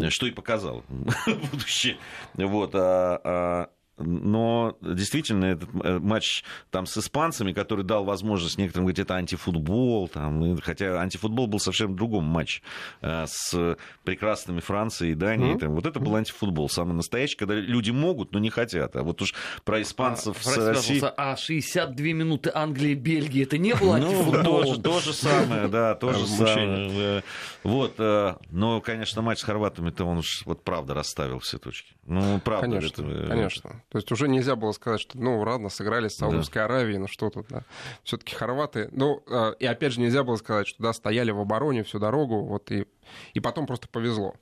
Что 0.09 0.27
и 0.27 0.31
показал 0.31 0.83
будущее. 1.51 1.97
Вот, 2.35 2.75
а, 2.75 3.21
а 3.23 3.69
но 3.97 4.77
действительно 4.81 5.45
этот 5.45 5.69
э, 5.83 5.99
матч 5.99 6.43
там 6.71 6.85
с 6.85 6.97
испанцами, 6.97 7.53
который 7.53 7.85
дал 7.85 8.03
возможность 8.03 8.57
некоторым 8.57 8.85
говорить, 8.85 8.99
это 8.99 9.15
антифутбол, 9.15 10.07
там, 10.07 10.57
хотя 10.61 10.99
антифутбол 10.99 11.47
был 11.47 11.59
совсем 11.59 11.93
в 11.93 11.95
другом 11.95 12.23
матче 12.23 12.61
э, 13.01 13.25
с 13.27 13.77
прекрасными 14.03 14.61
Францией 14.61 15.11
и 15.11 15.15
Данией. 15.15 15.55
Mm-hmm. 15.55 15.59
Там, 15.59 15.75
вот 15.75 15.85
это 15.85 15.99
был 15.99 16.15
антифутбол, 16.15 16.69
самый 16.69 16.93
настоящий, 16.93 17.37
когда 17.37 17.53
люди 17.53 17.91
могут, 17.91 18.31
но 18.31 18.39
не 18.39 18.49
хотят. 18.49 18.95
А 18.95 19.03
вот 19.03 19.21
уж 19.21 19.35
про 19.63 19.81
испанцев 19.81 20.37
а, 20.39 20.49
с 20.49 20.57
Россией... 20.57 21.03
А 21.15 21.35
62 21.35 22.05
минуты 22.07 22.51
Англии 22.53 22.91
и 22.91 22.95
Бельгии, 22.95 23.43
это 23.43 23.57
не 23.57 23.75
было 23.75 23.97
антифутбол? 23.97 24.63
Ну, 24.63 24.81
то 24.81 24.99
же 25.01 25.13
самое, 25.13 25.67
да, 25.67 25.93
то 25.95 26.13
же 26.13 26.25
самое. 26.25 27.23
Вот, 27.63 27.95
э, 27.97 28.35
но, 28.51 28.81
конечно, 28.81 29.21
матч 29.21 29.39
с 29.39 29.43
хорватами-то 29.43 30.05
он 30.05 30.19
уж 30.19 30.43
вот 30.45 30.63
правда 30.63 30.93
расставил 30.93 31.39
все 31.39 31.57
точки. 31.57 31.93
Ну, 32.05 32.39
правда. 32.39 32.67
Конечно, 32.67 33.03
конечно. 33.27 33.83
То 33.89 33.97
есть 33.97 34.11
уже 34.11 34.27
нельзя 34.27 34.55
было 34.55 34.73
сказать, 34.73 34.99
что, 34.99 35.17
ну, 35.17 35.39
ладно, 35.39 35.69
сыграли 35.69 36.09
с 36.09 36.15
Саудовской 36.17 36.59
да. 36.59 36.65
Аравией, 36.65 36.97
ну 36.97 37.07
что 37.07 37.29
тут, 37.29 37.47
да. 37.49 37.63
Все-таки 38.03 38.35
хорваты. 38.35 38.89
Ну, 38.91 39.23
э, 39.27 39.53
и 39.59 39.65
опять 39.65 39.93
же 39.93 40.01
нельзя 40.01 40.23
было 40.23 40.35
сказать, 40.35 40.67
что, 40.67 40.83
да, 40.83 40.93
стояли 40.93 41.31
в 41.31 41.39
обороне 41.39 41.83
всю 41.83 41.99
дорогу, 41.99 42.43
вот 42.43 42.69
и, 42.71 42.85
и 43.33 43.39
потом 43.39 43.65
просто 43.65 43.87
повезло. 43.87 44.35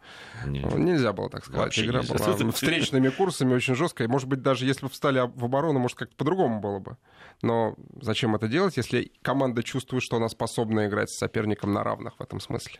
Нет. 0.45 0.73
Нельзя 0.75 1.13
было 1.13 1.29
так 1.29 1.43
сказать. 1.43 1.65
Вообще 1.65 1.85
Игра 1.85 1.99
нельзя. 2.01 2.13
была 2.13 2.51
встречными 2.51 3.09
курсами 3.09 3.53
очень 3.53 3.75
жесткая. 3.75 4.07
Может 4.07 4.27
быть, 4.27 4.41
даже 4.41 4.65
если 4.65 4.85
бы 4.85 4.91
встали 4.91 5.19
в 5.19 5.45
оборону, 5.45 5.79
может, 5.79 5.97
как-то 5.97 6.15
по-другому 6.15 6.59
было 6.59 6.79
бы. 6.79 6.97
Но 7.41 7.75
зачем 8.01 8.35
это 8.35 8.47
делать, 8.47 8.77
если 8.77 9.11
команда 9.21 9.63
чувствует, 9.63 10.03
что 10.03 10.17
она 10.17 10.29
способна 10.29 10.87
играть 10.87 11.09
с 11.09 11.17
соперником 11.17 11.73
на 11.73 11.83
равных 11.83 12.19
в 12.19 12.21
этом 12.21 12.39
смысле? 12.39 12.79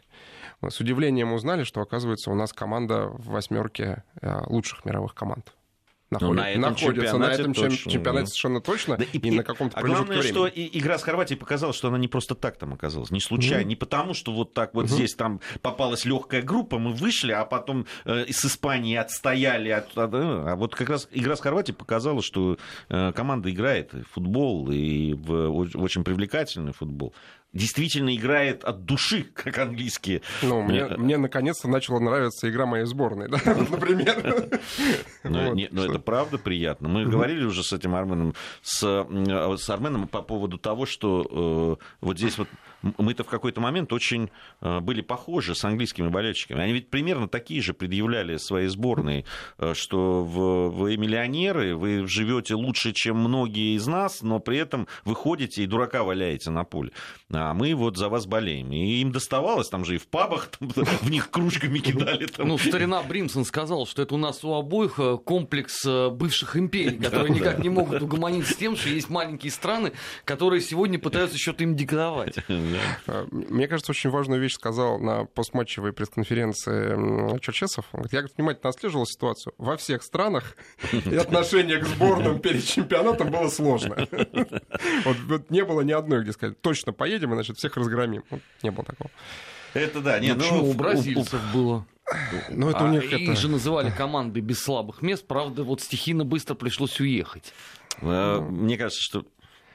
Мы 0.61 0.71
с 0.71 0.79
удивлением 0.79 1.33
узнали, 1.33 1.63
что, 1.63 1.81
оказывается, 1.81 2.31
у 2.31 2.35
нас 2.35 2.53
команда 2.53 3.07
в 3.07 3.29
восьмерке 3.29 4.03
э, 4.21 4.41
лучших 4.47 4.85
мировых 4.85 5.15
команд 5.15 5.53
наход... 6.11 6.35
на 6.35 6.49
этом 6.49 6.61
находится 6.61 7.17
на 7.17 7.31
этом 7.31 7.53
точно, 7.53 7.91
чемпионате 7.91 8.27
совершенно 8.27 8.61
точно 8.61 8.97
да, 8.97 9.05
и, 9.11 9.17
и 9.17 9.31
на 9.31 9.43
каком-то 9.43 9.77
а 9.77 9.83
главное, 9.83 10.19
времени. 10.19 10.31
что 10.31 10.47
и, 10.47 10.77
игра 10.77 10.97
с 10.97 11.03
Хорватией 11.03 11.39
показала, 11.39 11.73
что 11.73 11.87
она 11.87 11.97
не 11.97 12.07
просто 12.07 12.35
так 12.35 12.57
там 12.57 12.73
оказалась, 12.73 13.11
не 13.11 13.21
случайно, 13.21 13.61
mm 13.61 13.71
не 13.71 13.75
потому, 13.75 14.13
что 14.13 14.33
вот 14.33 14.53
так 14.53 14.73
вот 14.73 14.85
mm 14.85 14.89
здесь 14.89 15.15
там 15.15 15.39
попалась 15.61 16.03
легкая 16.03 16.41
группа, 16.41 16.77
мы 16.77 16.93
вышли, 16.93 17.31
а 17.31 17.45
потом 17.45 17.85
э, 18.05 18.25
с 18.29 18.45
Испании 18.45 18.95
отстояли, 18.95 19.69
от, 19.69 19.97
от, 19.97 20.11
а 20.13 20.55
вот 20.55 20.75
как 20.75 20.89
раз 20.89 21.07
игра 21.11 21.35
с 21.35 21.39
Хорватией 21.39 21.75
показала, 21.75 22.21
что 22.21 22.57
э, 22.89 23.11
команда 23.13 23.49
играет 23.49 23.93
в 23.93 24.03
футбол 24.13 24.69
и 24.71 25.13
в, 25.13 25.47
в 25.47 25.81
очень 25.81 26.03
привлекательный 26.03 26.73
футбол 26.73 27.13
действительно 27.53 28.15
играет 28.15 28.63
от 28.63 28.85
души, 28.85 29.23
как 29.33 29.57
английские. 29.57 30.21
Ну, 30.41 30.61
мне, 30.61 30.85
мне 30.85 31.17
наконец-то 31.17 31.67
начала 31.67 31.99
нравиться 31.99 32.49
игра 32.49 32.65
моей 32.65 32.85
сборной, 32.85 33.29
да, 33.29 33.39
например. 33.45 34.59
Но, 35.23 35.53
не, 35.53 35.67
но 35.71 35.85
это 35.85 35.99
правда 35.99 36.37
приятно. 36.37 36.87
Мы 36.89 37.05
говорили 37.05 37.43
уже 37.43 37.63
с 37.63 37.73
этим 37.73 37.95
Арменом, 37.95 38.33
с, 38.61 38.81
с 38.81 39.69
Арменом 39.69 40.07
по 40.07 40.21
поводу 40.21 40.57
того, 40.57 40.85
что 40.85 41.77
э, 41.81 41.83
вот 42.01 42.17
здесь 42.17 42.37
вот 42.37 42.47
мы-то 42.97 43.23
в 43.23 43.27
какой-то 43.27 43.61
момент 43.61 43.93
очень 43.93 44.29
э, 44.61 44.79
были 44.79 45.01
похожи 45.01 45.55
с 45.55 45.63
английскими 45.63 46.07
болельщиками. 46.07 46.61
Они 46.61 46.73
ведь 46.73 46.89
примерно 46.89 47.27
такие 47.27 47.61
же 47.61 47.73
предъявляли 47.73 48.37
свои 48.37 48.67
сборные, 48.67 49.25
э, 49.57 49.73
что 49.75 50.23
вы 50.23 50.97
миллионеры, 50.97 51.75
вы 51.75 52.07
живете 52.07 52.55
лучше, 52.55 52.91
чем 52.93 53.17
многие 53.17 53.75
из 53.75 53.87
нас, 53.87 54.21
но 54.21 54.39
при 54.39 54.57
этом 54.57 54.87
вы 55.05 55.15
ходите 55.15 55.63
и 55.63 55.67
дурака 55.67 56.03
валяете 56.03 56.49
на 56.49 56.63
поле. 56.63 56.91
А 57.31 57.53
мы 57.53 57.73
вот 57.75 57.97
за 57.97 58.09
вас 58.09 58.25
болеем. 58.25 58.71
И 58.71 59.01
им 59.01 59.11
доставалось, 59.11 59.69
там 59.69 59.85
же 59.85 59.95
и 59.95 59.97
в 59.97 60.07
пабах 60.07 60.47
там, 60.47 60.69
в 61.01 61.09
них 61.09 61.29
кружками 61.29 61.79
кидали. 61.79 62.25
Там. 62.25 62.47
Ну, 62.47 62.57
старина 62.57 63.01
Бримсон 63.03 63.45
сказал, 63.45 63.85
что 63.85 64.01
это 64.01 64.15
у 64.15 64.17
нас 64.17 64.43
у 64.43 64.53
обоих 64.53 64.99
э, 64.99 65.17
комплекс 65.17 65.85
бывших 65.85 66.57
империй, 66.57 66.97
которые 66.97 67.33
никак 67.33 67.59
не 67.59 67.69
могут 67.69 68.01
угомониться 68.01 68.53
с 68.53 68.57
тем, 68.57 68.75
что 68.75 68.89
есть 68.89 69.09
маленькие 69.09 69.51
страны, 69.51 69.93
которые 70.25 70.61
сегодня 70.61 70.99
пытаются 70.99 71.37
что-то 71.37 71.63
им 71.63 71.75
диктовать. 71.75 72.35
А, 73.07 73.27
мне 73.31 73.67
кажется, 73.67 73.91
очень 73.91 74.09
важную 74.09 74.41
вещь 74.41 74.53
сказал 74.53 74.99
на 74.99 75.25
постматчевой 75.25 75.93
пресс-конференции 75.93 77.39
Черчесов. 77.39 77.85
Он 77.91 78.01
говорит, 78.01 78.13
я 78.13 78.19
говорит, 78.19 78.37
внимательно 78.37 78.69
отслеживал 78.69 79.05
ситуацию. 79.05 79.53
Во 79.57 79.77
всех 79.77 80.03
странах 80.03 80.55
и 80.91 81.15
отношение 81.15 81.79
к 81.79 81.85
сборным 81.85 82.39
перед 82.39 82.65
чемпионатом 82.65 83.31
было 83.31 83.49
сложно. 83.49 84.07
Вот, 85.05 85.17
вот 85.27 85.49
не 85.49 85.63
было 85.63 85.81
ни 85.81 85.91
одной, 85.91 86.21
где 86.21 86.31
сказать, 86.31 86.59
точно 86.61 86.93
поедем, 86.93 87.31
и 87.31 87.33
значит 87.35 87.57
всех 87.57 87.75
разгромим. 87.77 88.23
Вот, 88.29 88.41
не 88.61 88.71
было 88.71 88.85
такого. 88.85 89.09
Это 89.73 90.01
да. 90.01 90.19
Нет, 90.19 90.37
ну, 90.37 90.69
у 90.69 90.73
бразильцев 90.73 91.39
было. 91.53 91.85
Ну, 92.49 92.69
это 92.69 92.79
а, 92.79 92.83
у 92.85 92.87
них 92.89 93.03
их 93.03 93.29
это... 93.29 93.35
же 93.35 93.47
называли 93.47 93.89
команды 93.89 94.41
без 94.41 94.61
слабых 94.61 95.01
мест. 95.01 95.25
Правда, 95.25 95.63
вот 95.63 95.81
стихийно 95.81 96.25
быстро 96.25 96.55
пришлось 96.55 96.99
уехать. 96.99 97.53
Э, 98.01 98.39
мне 98.41 98.77
кажется, 98.77 99.01
что 99.01 99.25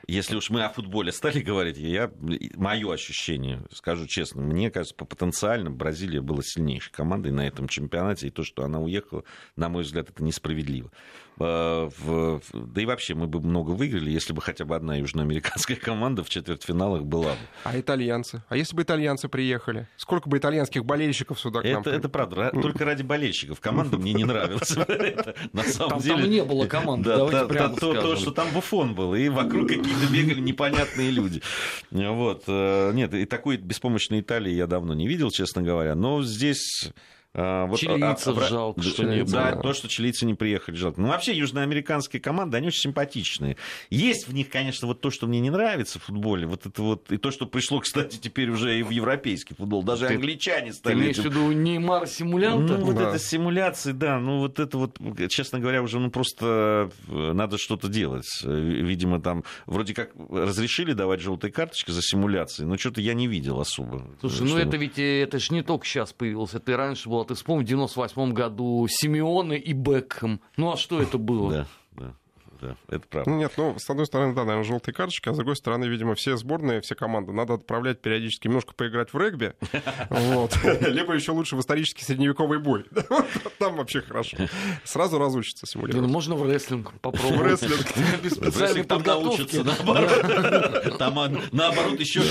если 0.06 0.36
уж 0.36 0.50
мы 0.50 0.64
о 0.64 0.68
футболе 0.68 1.12
стали 1.12 1.40
говорить, 1.40 1.76
я, 1.76 2.10
мое 2.54 2.92
ощущение, 2.92 3.62
скажу 3.72 4.06
честно, 4.06 4.42
мне 4.42 4.70
кажется, 4.70 4.94
по 4.94 5.04
потенциально 5.04 5.70
Бразилия 5.70 6.20
была 6.20 6.42
сильнейшей 6.42 6.92
командой 6.92 7.32
на 7.32 7.46
этом 7.46 7.68
чемпионате, 7.68 8.28
и 8.28 8.30
то, 8.30 8.44
что 8.44 8.64
она 8.64 8.80
уехала, 8.80 9.24
на 9.56 9.68
мой 9.68 9.82
взгляд, 9.82 10.10
это 10.10 10.22
несправедливо. 10.22 10.90
Э, 11.38 11.90
в, 11.98 12.40
да 12.54 12.80
и 12.80 12.86
вообще 12.86 13.14
мы 13.14 13.26
бы 13.26 13.40
много 13.40 13.72
выиграли, 13.72 14.10
если 14.10 14.32
бы 14.32 14.40
хотя 14.40 14.64
бы 14.64 14.74
одна 14.74 14.96
южноамериканская 14.96 15.76
команда 15.80 16.24
в 16.24 16.30
четвертьфиналах 16.30 17.04
была 17.04 17.32
бы. 17.32 17.38
А 17.64 17.78
итальянцы? 17.78 18.42
А 18.48 18.56
если 18.56 18.74
бы 18.74 18.82
итальянцы 18.82 19.28
приехали? 19.28 19.86
Сколько 19.96 20.30
бы 20.30 20.38
итальянских 20.38 20.84
болельщиков 20.84 21.38
сюда 21.38 21.60
к 21.60 21.64
нам 21.64 21.82
Это, 21.82 21.90
это 21.90 22.08
правда, 22.08 22.50
только 22.50 22.84
ради 22.84 23.02
болельщиков. 23.02 23.60
Команда 23.60 23.98
мне 23.98 24.14
не 24.14 24.24
нравилась. 24.24 24.74
На 25.52 25.62
самом 25.64 26.00
деле... 26.00 26.22
Там 26.22 26.30
не 26.30 26.44
было 26.44 26.66
команды, 26.66 27.10
давайте 27.10 27.46
прямо 27.46 27.76
То, 27.76 28.16
что 28.16 28.30
там 28.30 28.48
буфон 28.52 28.94
был, 28.94 29.14
и 29.14 29.28
вокруг 29.28 29.68
какие-то 29.68 30.12
бегали 30.12 30.40
непонятные 30.40 31.10
люди. 31.10 31.42
Вот. 31.90 32.44
Э, 32.46 32.92
нет, 32.94 33.12
и 33.12 33.26
такой 33.26 33.58
беспомощной 33.58 34.20
Италии 34.20 34.52
я 34.52 34.66
давно 34.66 34.94
не 34.94 35.06
видел, 35.06 35.30
честно 35.30 35.62
говоря. 35.62 35.94
Но 35.94 36.22
здесь 36.22 36.90
вот, 37.36 37.78
чилийцев 37.78 38.38
а, 38.38 38.40
жалко, 38.48 38.82
что 38.82 39.04
не 39.04 39.22
Да, 39.24 39.52
было. 39.52 39.62
то, 39.62 39.72
что 39.74 39.88
чилийцы 39.88 40.24
не 40.24 40.32
приехали, 40.32 40.74
жалко. 40.74 41.02
Ну, 41.02 41.08
вообще, 41.08 41.36
южноамериканские 41.36 42.22
команды, 42.22 42.56
они 42.56 42.68
очень 42.68 42.80
симпатичные. 42.80 43.58
Есть 43.90 44.26
в 44.26 44.32
них, 44.32 44.48
конечно, 44.48 44.88
вот 44.88 45.02
то, 45.02 45.10
что 45.10 45.26
мне 45.26 45.40
не 45.40 45.50
нравится 45.50 45.98
в 45.98 46.04
футболе, 46.04 46.46
вот 46.46 46.64
это 46.64 46.82
вот, 46.82 47.12
и 47.12 47.18
то, 47.18 47.30
что 47.30 47.44
пришло, 47.44 47.80
кстати, 47.86 48.16
теперь 48.16 48.48
уже 48.48 48.78
и 48.78 48.82
в 48.82 48.88
европейский 48.88 49.54
футбол. 49.54 49.82
Даже 49.82 50.06
ты, 50.06 50.14
англичане 50.14 50.72
стали... 50.72 50.94
Ты 50.94 51.00
имеешь 51.00 51.18
в 51.18 51.24
виду 51.24 51.52
Неймар 51.52 52.06
симулянта? 52.06 52.78
Ну, 52.78 52.86
вот 52.86 52.96
да. 52.96 53.10
это 53.10 53.18
симуляции, 53.18 53.92
да, 53.92 54.18
ну, 54.18 54.38
вот 54.38 54.58
это 54.58 54.78
вот, 54.78 54.98
честно 55.28 55.58
говоря, 55.58 55.82
уже, 55.82 55.98
ну, 55.98 56.10
просто 56.10 56.90
э, 57.08 57.32
надо 57.34 57.58
что-то 57.58 57.88
делать. 57.88 58.26
Видимо, 58.44 59.20
там 59.20 59.44
вроде 59.66 59.92
как 59.92 60.12
разрешили 60.30 60.94
давать 60.94 61.20
желтые 61.20 61.52
карточки 61.52 61.90
за 61.90 62.00
симуляции, 62.00 62.64
но 62.64 62.78
что-то 62.78 63.02
я 63.02 63.12
не 63.12 63.26
видел 63.26 63.60
особо. 63.60 64.08
Слушай, 64.20 64.46
ну, 64.46 64.56
это 64.56 64.78
ведь, 64.78 64.98
э, 64.98 65.22
это 65.22 65.38
ж 65.38 65.50
не 65.50 65.62
только 65.62 65.84
сейчас 65.84 66.14
появилось, 66.14 66.54
это 66.54 66.72
и 66.72 66.74
раньше 66.74 67.10
было 67.10 67.25
ты 67.26 67.34
вспомни, 67.34 67.64
в 67.64 67.66
98 67.66 68.32
году 68.32 68.86
Симеоне 68.88 69.58
и 69.58 69.72
Бекхэм. 69.72 70.40
Ну 70.56 70.72
а 70.72 70.76
что 70.76 71.00
это 71.00 71.18
было? 71.18 71.50
Да, 71.50 71.66
да 71.92 72.14
да, 72.60 72.76
это 72.88 73.06
правда. 73.08 73.30
Ну, 73.30 73.38
нет, 73.38 73.52
ну, 73.56 73.78
с 73.78 73.88
одной 73.88 74.06
стороны, 74.06 74.34
да, 74.34 74.44
наверное, 74.44 74.64
желтые 74.64 74.94
карточки, 74.94 75.28
а 75.28 75.34
с 75.34 75.36
другой 75.36 75.56
стороны, 75.56 75.86
видимо, 75.86 76.14
все 76.14 76.36
сборные, 76.36 76.80
все 76.80 76.94
команды 76.94 77.32
надо 77.32 77.54
отправлять 77.54 78.00
периодически 78.00 78.48
немножко 78.48 78.74
поиграть 78.74 79.12
в 79.12 79.18
регби, 79.18 79.54
либо 80.90 81.14
еще 81.14 81.32
лучше 81.32 81.56
в 81.56 81.60
исторический 81.60 82.04
средневековый 82.04 82.58
бой. 82.58 82.84
Там 83.58 83.76
вообще 83.76 84.00
хорошо. 84.02 84.36
Сразу 84.84 85.18
разучится 85.18 85.66
симулировать. 85.66 86.10
Можно 86.10 86.36
в 86.36 86.50
рестлинг 86.50 86.92
попробовать. 87.00 87.60
В 87.60 87.66
рестлинг. 87.66 88.22
Без 88.22 88.32
специальной 88.32 88.84
подготовки. 88.84 89.56
наоборот. 89.56 90.98
Там, 90.98 91.38
наоборот, 91.52 92.00
еще 92.00 92.22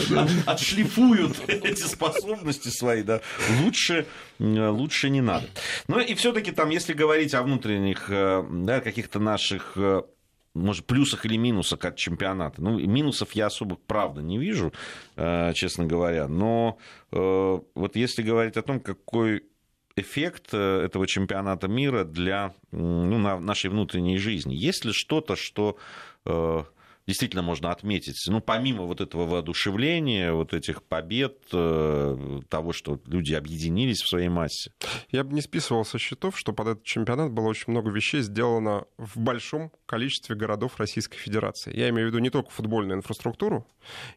отшлифуют 0.46 1.38
эти 1.48 1.82
способности 1.82 2.70
свои, 2.70 3.04
да. 3.04 3.22
Лучше, 3.62 4.06
лучше 4.40 5.10
не 5.10 5.22
надо. 5.22 5.48
Ну 5.88 6.00
и 6.00 6.14
все-таки 6.16 6.52
там, 6.52 6.70
если 6.70 6.94
говорить 6.94 7.34
о 7.34 7.44
внутренних, 7.44 8.10
э, 8.10 8.44
да, 8.50 8.82
каких-то 8.82 9.20
наших 9.20 9.74
э, 9.76 10.04
может, 10.56 10.86
плюсах 10.86 11.26
или 11.26 11.38
минусах 11.38 11.86
от 11.86 11.98
чемпионата. 11.98 12.62
Ну, 12.62 12.80
минусов 12.80 13.34
я 13.34 13.48
особо, 13.48 13.76
правда, 13.76 14.22
не 14.22 14.40
вижу, 14.40 14.74
э, 15.18 15.54
честно 15.54 15.86
говоря. 15.86 16.28
Но 16.28 16.78
э, 17.12 17.60
вот 17.76 17.96
если 17.96 18.24
говорить 18.24 18.58
о 18.58 18.62
том, 18.62 18.80
какой 18.80 19.44
эффект 19.98 20.50
э, 20.54 20.86
этого 20.86 21.08
чемпионата 21.08 21.68
мира 21.68 22.06
для 22.06 22.54
ну, 22.72 23.18
нашей 23.40 23.70
внутренней 23.70 24.18
жизни. 24.18 24.56
Есть 24.56 24.86
ли 24.86 24.92
что-то, 24.92 25.36
что 25.36 25.78
действительно 27.08 27.44
можно 27.44 27.72
отметить, 27.72 28.16
ну, 28.28 28.42
помимо 28.42 28.86
вот 28.86 29.00
этого 29.00 29.28
воодушевления, 29.28 30.34
вот 30.34 30.56
этих 30.56 30.82
побед, 30.82 31.40
того, 31.50 32.74
что 32.74 33.00
люди 33.06 33.36
объединились 33.36 34.02
в 34.02 34.10
своей 34.10 34.28
массе? 34.28 34.72
Я 35.12 35.24
бы 35.24 35.36
не 35.36 35.42
списывал 35.42 35.86
со 35.86 36.00
счетов, 36.00 36.36
что 36.40 36.52
под 36.52 36.68
этот 36.70 36.84
чемпионат 36.84 37.32
было 37.32 37.46
очень 37.46 37.66
много 37.68 37.92
вещей 37.92 38.22
сделано 38.22 38.86
в 38.98 39.20
большом 39.20 39.72
количестве 39.86 40.36
городов 40.36 40.78
Российской 40.78 41.18
Федерации. 41.18 41.76
Я 41.76 41.90
имею 41.90 42.08
в 42.08 42.12
виду 42.12 42.20
не 42.20 42.30
только 42.30 42.50
футбольную 42.50 42.98
инфраструктуру, 42.98 43.68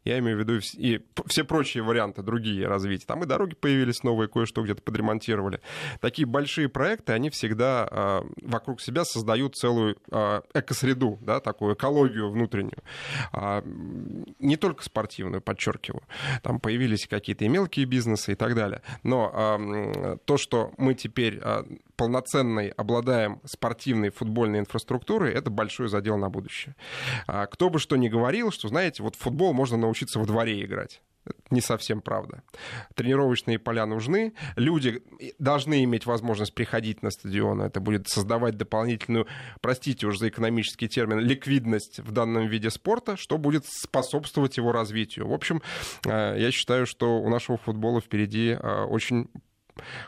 я 0.04 0.18
имею 0.18 0.36
в 0.36 0.40
виду 0.40 0.60
и 0.74 1.00
все 1.26 1.44
прочие 1.44 1.82
варианты, 1.82 2.22
другие 2.22 2.66
развития. 2.66 3.06
Там 3.06 3.22
и 3.22 3.26
дороги 3.26 3.54
появились 3.54 4.02
новые, 4.02 4.28
кое-что 4.28 4.62
где-то 4.62 4.82
подремонтировали. 4.82 5.60
Такие 6.00 6.26
большие 6.26 6.68
проекты, 6.68 7.12
они 7.12 7.30
всегда 7.30 7.88
э, 7.90 8.20
вокруг 8.42 8.80
себя 8.80 9.04
создают 9.04 9.56
целую 9.56 9.96
э, 10.10 10.40
экосреду, 10.54 11.18
да, 11.20 11.40
такую 11.40 11.74
экологию 11.74 12.30
внутреннюю. 12.30 12.82
А, 13.32 13.62
не 14.38 14.56
только 14.56 14.82
спортивную, 14.82 15.40
подчеркиваю. 15.42 16.02
Там 16.42 16.60
появились 16.60 17.06
какие-то 17.06 17.44
и 17.44 17.48
мелкие 17.48 17.86
бизнесы 17.86 18.32
и 18.32 18.34
так 18.34 18.54
далее. 18.54 18.82
Но 19.02 19.30
а, 19.32 20.16
то, 20.24 20.36
что 20.36 20.72
мы 20.78 20.94
теперь 20.94 21.38
а, 21.42 21.64
полноценной 21.96 22.68
обладаем 22.68 23.40
спортивной 23.44 24.10
футбольной 24.10 24.60
инфраструктурой, 24.60 25.32
это 25.32 25.50
большой 25.58 25.88
задел 25.88 26.16
на 26.16 26.30
будущее. 26.30 26.74
А, 27.26 27.46
кто 27.46 27.68
бы 27.68 27.78
что 27.78 27.96
ни 27.96 28.08
говорил, 28.08 28.50
что, 28.50 28.68
знаете, 28.68 29.02
вот 29.02 29.16
футбол 29.16 29.52
можно 29.52 29.76
научиться 29.76 30.18
во 30.18 30.24
дворе 30.24 30.64
играть. 30.64 31.02
не 31.50 31.60
совсем 31.60 32.00
правда. 32.00 32.42
Тренировочные 32.94 33.58
поля 33.58 33.86
нужны, 33.86 34.32
люди 34.56 35.02
должны 35.38 35.84
иметь 35.84 36.06
возможность 36.06 36.54
приходить 36.54 37.02
на 37.02 37.10
стадион, 37.10 37.60
это 37.60 37.80
будет 37.80 38.08
создавать 38.08 38.56
дополнительную, 38.56 39.26
простите 39.60 40.06
уж 40.06 40.18
за 40.18 40.28
экономический 40.28 40.88
термин, 40.88 41.18
ликвидность 41.18 42.00
в 42.00 42.12
данном 42.12 42.46
виде 42.46 42.70
спорта, 42.70 43.16
что 43.16 43.36
будет 43.36 43.64
способствовать 43.66 44.56
его 44.56 44.72
развитию. 44.72 45.28
В 45.28 45.32
общем, 45.32 45.60
э, 46.06 46.36
я 46.38 46.50
считаю, 46.50 46.86
что 46.86 47.18
у 47.20 47.28
нашего 47.28 47.58
футбола 47.58 48.00
впереди 48.00 48.50
э, 48.50 48.84
очень 48.84 49.28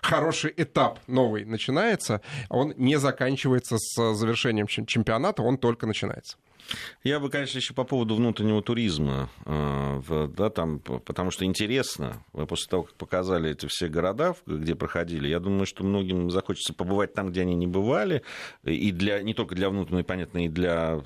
хороший 0.02 0.52
этап 0.56 0.98
новый 1.06 1.44
начинается, 1.44 2.20
он 2.48 2.74
не 2.76 2.98
заканчивается 2.98 3.76
с 3.78 4.14
завершением 4.14 4.66
чемпионата, 4.66 5.42
он 5.42 5.58
только 5.58 5.86
начинается. 5.86 6.36
Я 7.02 7.18
бы, 7.18 7.30
конечно, 7.30 7.58
еще 7.58 7.74
по 7.74 7.84
поводу 7.84 8.14
внутреннего 8.14 8.62
туризма, 8.62 9.28
э, 9.44 10.28
да, 10.36 10.50
там, 10.50 10.78
потому 10.78 11.30
что 11.30 11.44
интересно, 11.44 12.22
после 12.48 12.68
того, 12.68 12.82
как 12.84 12.94
показали 12.94 13.50
эти 13.50 13.66
все 13.66 13.88
города, 13.88 14.34
где 14.46 14.74
проходили, 14.74 15.28
я 15.28 15.40
думаю, 15.40 15.66
что 15.66 15.84
многим 15.84 16.30
захочется 16.30 16.72
побывать 16.72 17.14
там, 17.14 17.30
где 17.30 17.42
они 17.42 17.54
не 17.54 17.66
бывали, 17.66 18.22
и 18.64 18.92
для, 18.92 19.22
не 19.22 19.34
только 19.34 19.54
для 19.54 19.70
внутреннего, 19.70 20.04
понятно, 20.04 20.44
и 20.44 20.48
для, 20.48 21.02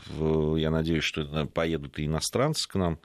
я 0.57 0.71
надеюсь, 0.71 1.05
что 1.05 1.47
поедут 1.47 1.99
и 1.99 2.07
иностранцы 2.07 2.69
к 2.69 2.75
нам 2.75 2.99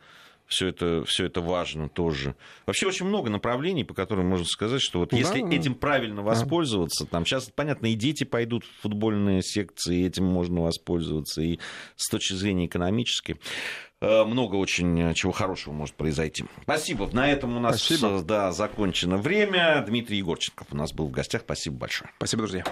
все 0.49 0.67
это, 0.67 1.03
все 1.05 1.25
это 1.25 1.41
важно 1.41 1.87
тоже. 1.87 2.35
Вообще 2.65 2.87
очень 2.87 3.05
много 3.05 3.29
направлений, 3.29 3.83
по 3.83 3.93
которым 3.93 4.27
можно 4.27 4.45
сказать, 4.45 4.81
что 4.81 4.99
вот 4.99 5.13
если 5.13 5.41
да, 5.41 5.55
этим 5.55 5.75
правильно 5.75 6.23
воспользоваться, 6.23 7.05
там 7.05 7.25
сейчас, 7.25 7.51
понятно, 7.53 7.85
и 7.85 7.93
дети 7.93 8.23
пойдут 8.23 8.65
в 8.65 8.81
футбольные 8.81 9.43
секции, 9.43 10.05
этим 10.05 10.25
можно 10.25 10.61
воспользоваться, 10.61 11.41
и 11.41 11.59
с 11.95 12.09
точки 12.09 12.33
зрения 12.33 12.65
экономической 12.65 13.39
э, 14.01 14.23
много 14.23 14.55
очень 14.55 15.13
чего 15.13 15.31
хорошего 15.31 15.71
может 15.71 15.93
произойти. 15.93 16.45
Спасибо. 16.63 17.07
На 17.13 17.31
этом 17.31 17.55
у 17.55 17.59
нас 17.59 17.83
Спасибо. 17.83 18.21
да, 18.23 18.51
закончено 18.51 19.17
время. 19.17 19.83
Дмитрий 19.87 20.17
Егорченков 20.17 20.67
у 20.71 20.75
нас 20.75 20.91
был 20.93 21.07
в 21.07 21.11
гостях. 21.11 21.43
Спасибо 21.43 21.77
большое. 21.77 22.09
Спасибо, 22.17 22.41
друзья. 22.43 22.63